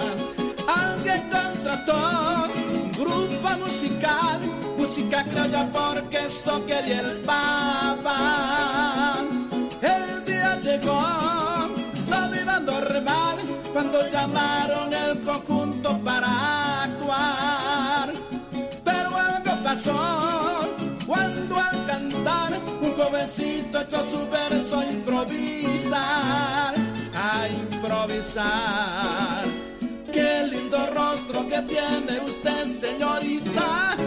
Alguien 0.67 1.29
contrató 1.29 2.47
un 2.73 2.91
grupo 2.93 3.49
musical 3.63 4.39
música 4.87 5.21
criolla 5.25 5.69
porque 5.73 6.17
eso 6.27 6.65
quería 6.65 7.01
el 7.01 7.17
Papa. 7.23 9.17
El 9.81 10.23
día 10.23 10.59
llegó, 10.61 11.03
lo 12.09 12.35
iba 12.41 12.59
normal, 12.61 13.35
cuando 13.73 14.09
llamaron 14.09 14.93
el 14.93 15.21
conjunto 15.23 15.99
para 16.05 16.83
actuar. 16.83 18.13
Pero 18.85 19.09
algo 19.17 19.51
pasó, 19.61 20.75
cuando 21.05 21.59
al 21.59 21.85
cantar, 21.85 22.53
un 22.81 22.93
jovencito 22.93 23.81
echó 23.81 23.99
su 24.09 24.21
verso 24.29 24.79
a 24.79 24.85
improvisar, 24.85 26.73
a 27.13 27.47
improvisar. 27.49 29.43
Qué 30.13 30.47
lindo 30.47 30.77
rostro 30.95 31.45
que 31.49 31.61
tiene 31.63 32.21
usted, 32.25 32.67
señorita 32.79 34.06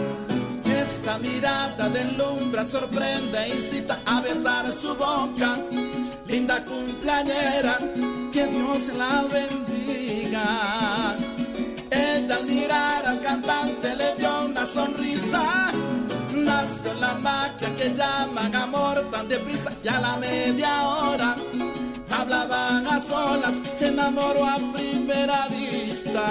esa 1.01 1.17
mirada 1.17 1.89
de 1.89 2.03
lumbra 2.11 2.67
sorprende 2.67 3.49
incita 3.49 3.99
a 4.05 4.21
besar 4.21 4.71
su 4.71 4.93
boca. 4.93 5.57
Linda 6.27 6.63
cumpleañera, 6.63 7.79
que 8.31 8.45
Dios 8.45 8.89
la 8.95 9.23
bendiga. 9.23 11.17
Ella 11.89 12.35
al 12.35 12.45
mirar 12.45 13.03
al 13.07 13.19
cantante 13.19 13.95
le 13.95 14.15
dio 14.15 14.45
una 14.45 14.63
sonrisa. 14.67 15.71
Nació 16.35 16.93
la 16.93 17.15
magia 17.15 17.75
que 17.75 17.95
llaman 17.95 18.55
amor 18.55 19.01
tan 19.09 19.27
deprisa 19.27 19.73
y 19.83 19.87
a 19.87 19.99
la 19.99 20.17
media 20.17 20.87
hora 20.87 21.35
hablaban 22.11 22.85
a 22.85 23.01
solas, 23.01 23.59
se 23.75 23.87
enamoró 23.87 24.45
a 24.45 24.59
primera 24.71 25.47
vista. 25.47 26.21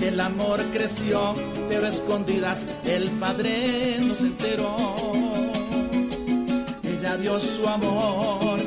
El 0.00 0.20
amor 0.20 0.60
creció, 0.72 1.34
pero 1.68 1.86
escondidas 1.86 2.66
el 2.84 3.10
padre 3.12 3.98
no 4.00 4.12
se 4.14 4.26
enteró. 4.26 4.74
Ella 6.82 7.16
dio 7.16 7.38
su 7.38 7.66
amor, 7.68 8.58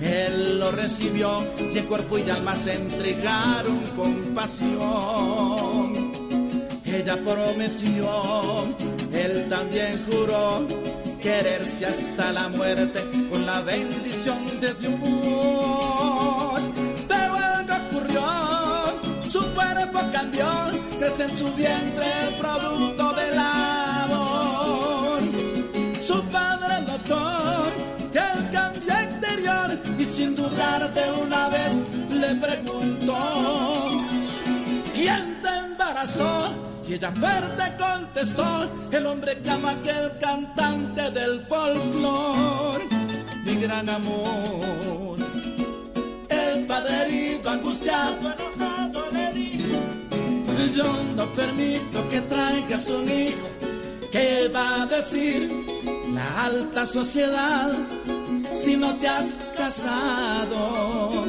él 0.00 0.60
lo 0.60 0.70
recibió 0.70 1.44
y 1.58 1.76
el 1.76 1.86
cuerpo 1.86 2.18
y 2.18 2.30
alma 2.30 2.54
se 2.54 2.74
entregaron 2.74 3.80
con 3.96 4.14
pasión. 4.34 6.12
Ella 6.84 7.16
prometió, 7.16 8.64
él 9.12 9.48
también 9.50 10.04
juró 10.08 10.66
quererse 11.20 11.86
hasta 11.86 12.32
la 12.32 12.48
muerte 12.48 13.04
con 13.28 13.44
la 13.44 13.60
bendición 13.60 14.60
de 14.60 14.72
Dios. 14.74 15.57
Cuerpo 20.08 20.12
cambió, 20.12 20.46
crece 20.98 21.24
en 21.24 21.38
su 21.38 21.52
vientre 21.54 22.06
el 22.28 22.34
producto 22.36 23.12
del 23.14 23.38
amor. 23.38 25.20
Su 26.00 26.22
padre 26.24 26.80
notó 26.82 27.64
que 28.12 28.18
el 28.18 28.50
cambio 28.50 28.92
exterior 28.92 29.78
y 29.98 30.04
sin 30.04 30.34
dudar 30.34 30.92
de 30.92 31.12
una 31.12 31.48
vez 31.48 31.72
le 32.10 32.34
preguntó, 32.36 34.02
¿quién 34.94 35.40
te 35.42 35.48
embarazó? 35.48 36.54
Y 36.86 36.94
ella 36.94 37.12
fuerte 37.12 37.62
contestó, 37.78 38.70
el 38.90 39.06
hombre 39.06 39.38
que 39.42 39.50
ama 39.50 39.72
aquel 39.72 40.16
cantante 40.18 41.10
del 41.10 41.46
folclor, 41.46 42.80
mi 43.44 43.56
gran 43.56 43.88
amor. 43.88 45.18
El 46.30 46.66
padre 46.66 47.02
herido, 47.02 47.50
angustiado, 50.68 50.74
yo 50.74 51.02
no 51.14 51.32
permito 51.32 52.08
que 52.08 52.20
traigas 52.22 52.88
un 52.90 53.10
hijo. 53.10 53.46
¿Qué 54.10 54.48
va 54.48 54.82
a 54.82 54.86
decir 54.86 55.50
la 56.14 56.44
alta 56.44 56.86
sociedad 56.86 57.72
si 58.54 58.76
no 58.76 58.94
te 58.96 59.08
has 59.08 59.38
casado? 59.56 61.24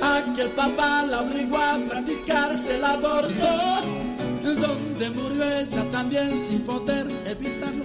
Aquel 0.00 0.48
papá 0.50 1.02
la 1.02 1.20
obligó 1.20 1.58
a 1.58 1.78
practicarse 1.88 2.76
el 2.76 2.84
aborto, 2.84 3.82
donde 4.42 5.10
murió 5.10 5.44
ella 5.44 5.84
también 5.90 6.30
sin 6.48 6.60
poder 6.60 7.06
evitarlo. 7.26 7.84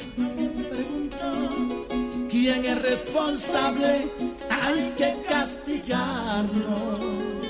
Preguntó, 0.70 1.88
¿quién 2.30 2.66
es 2.66 2.82
responsable? 2.82 4.10
Hay 4.50 4.94
que 4.96 5.18
castigarlo. 5.28 7.43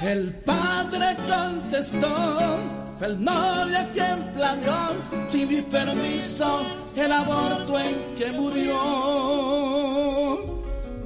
El 0.00 0.32
padre 0.46 1.14
contestó, 1.28 2.56
el 3.02 3.22
novio 3.22 3.78
quien 3.92 4.32
planeó, 4.34 4.94
sin 5.26 5.48
mi 5.48 5.60
permiso, 5.60 6.62
el 6.96 7.12
aborto 7.12 7.78
en 7.78 8.14
que 8.16 8.32
murió 8.32 8.78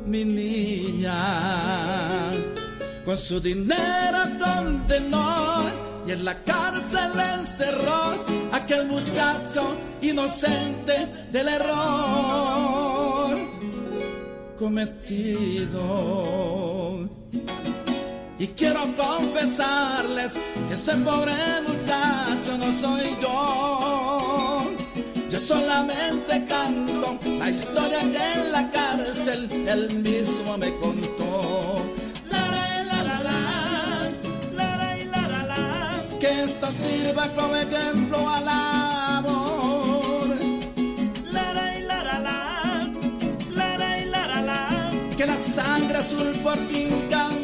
mi 0.07 0.25
niña. 0.25 2.31
Con 3.05 3.19
su 3.19 3.41
dinero 3.41 4.19
condenó 4.39 5.65
y 6.07 6.13
en 6.13 6.25
la 6.25 6.41
cárcel 6.45 7.11
encerró 7.39 8.25
a 8.53 8.59
aquel 8.59 8.87
muchacho 8.87 9.75
inocente 10.03 11.27
del 11.33 11.49
error 11.49 13.37
cometido. 14.57 16.64
Y 18.45 18.49
quiero 18.49 18.83
confesarles 18.95 20.39
que 20.69 20.75
ese 20.75 20.95
pobre 20.97 21.33
muchacho 21.67 22.59
no 22.59 22.79
soy 22.79 23.17
yo. 23.19 24.71
Yo 25.31 25.41
solamente 25.41 26.45
canto 26.45 27.19
la 27.39 27.49
historia 27.49 28.01
que 28.01 28.33
en 28.35 28.53
la 28.53 28.71
cárcel 28.71 29.49
él 29.67 29.95
mismo 29.95 30.59
me 30.59 30.77
contó. 30.77 31.87
La, 32.31 32.47
la, 32.85 33.03
la, 33.03 33.19
la, 35.43 36.05
que 36.21 36.43
esto 36.43 36.71
sirva 36.71 37.27
como 37.35 37.57
ejemplo 37.57 38.29
al 38.29 38.47
amor. 38.47 39.55
Que 45.17 45.27
la 45.27 45.41
sangre 45.41 45.99
azul 45.99 46.33
por 46.43 46.59
fin 46.67 47.07
cambie 47.09 47.44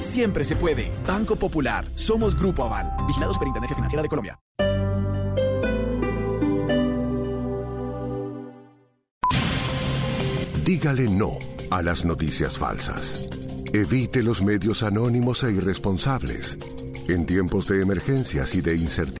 Siempre 0.00 0.44
se 0.44 0.56
puede. 0.56 0.92
Banco 1.06 1.36
Popular. 1.36 1.86
Somos 1.94 2.38
Grupo 2.38 2.64
Aval. 2.64 2.92
Vigilados 3.06 3.38
por 3.38 3.46
Intendencia 3.46 3.76
Financiera 3.76 4.02
de 4.02 4.08
Colombia. 4.08 4.38
Dígale 10.64 11.10
no 11.10 11.38
a 11.70 11.82
las 11.82 12.06
noticias 12.06 12.56
falsas. 12.56 13.28
Evite 13.74 14.22
los 14.22 14.40
medios 14.40 14.82
anónimos 14.82 15.44
e 15.44 15.52
irresponsables. 15.52 16.58
En 17.06 17.26
tiempos 17.26 17.68
de 17.68 17.82
emergencias 17.82 18.54
y 18.54 18.62
de 18.62 18.74
incertidumbre 18.74 19.04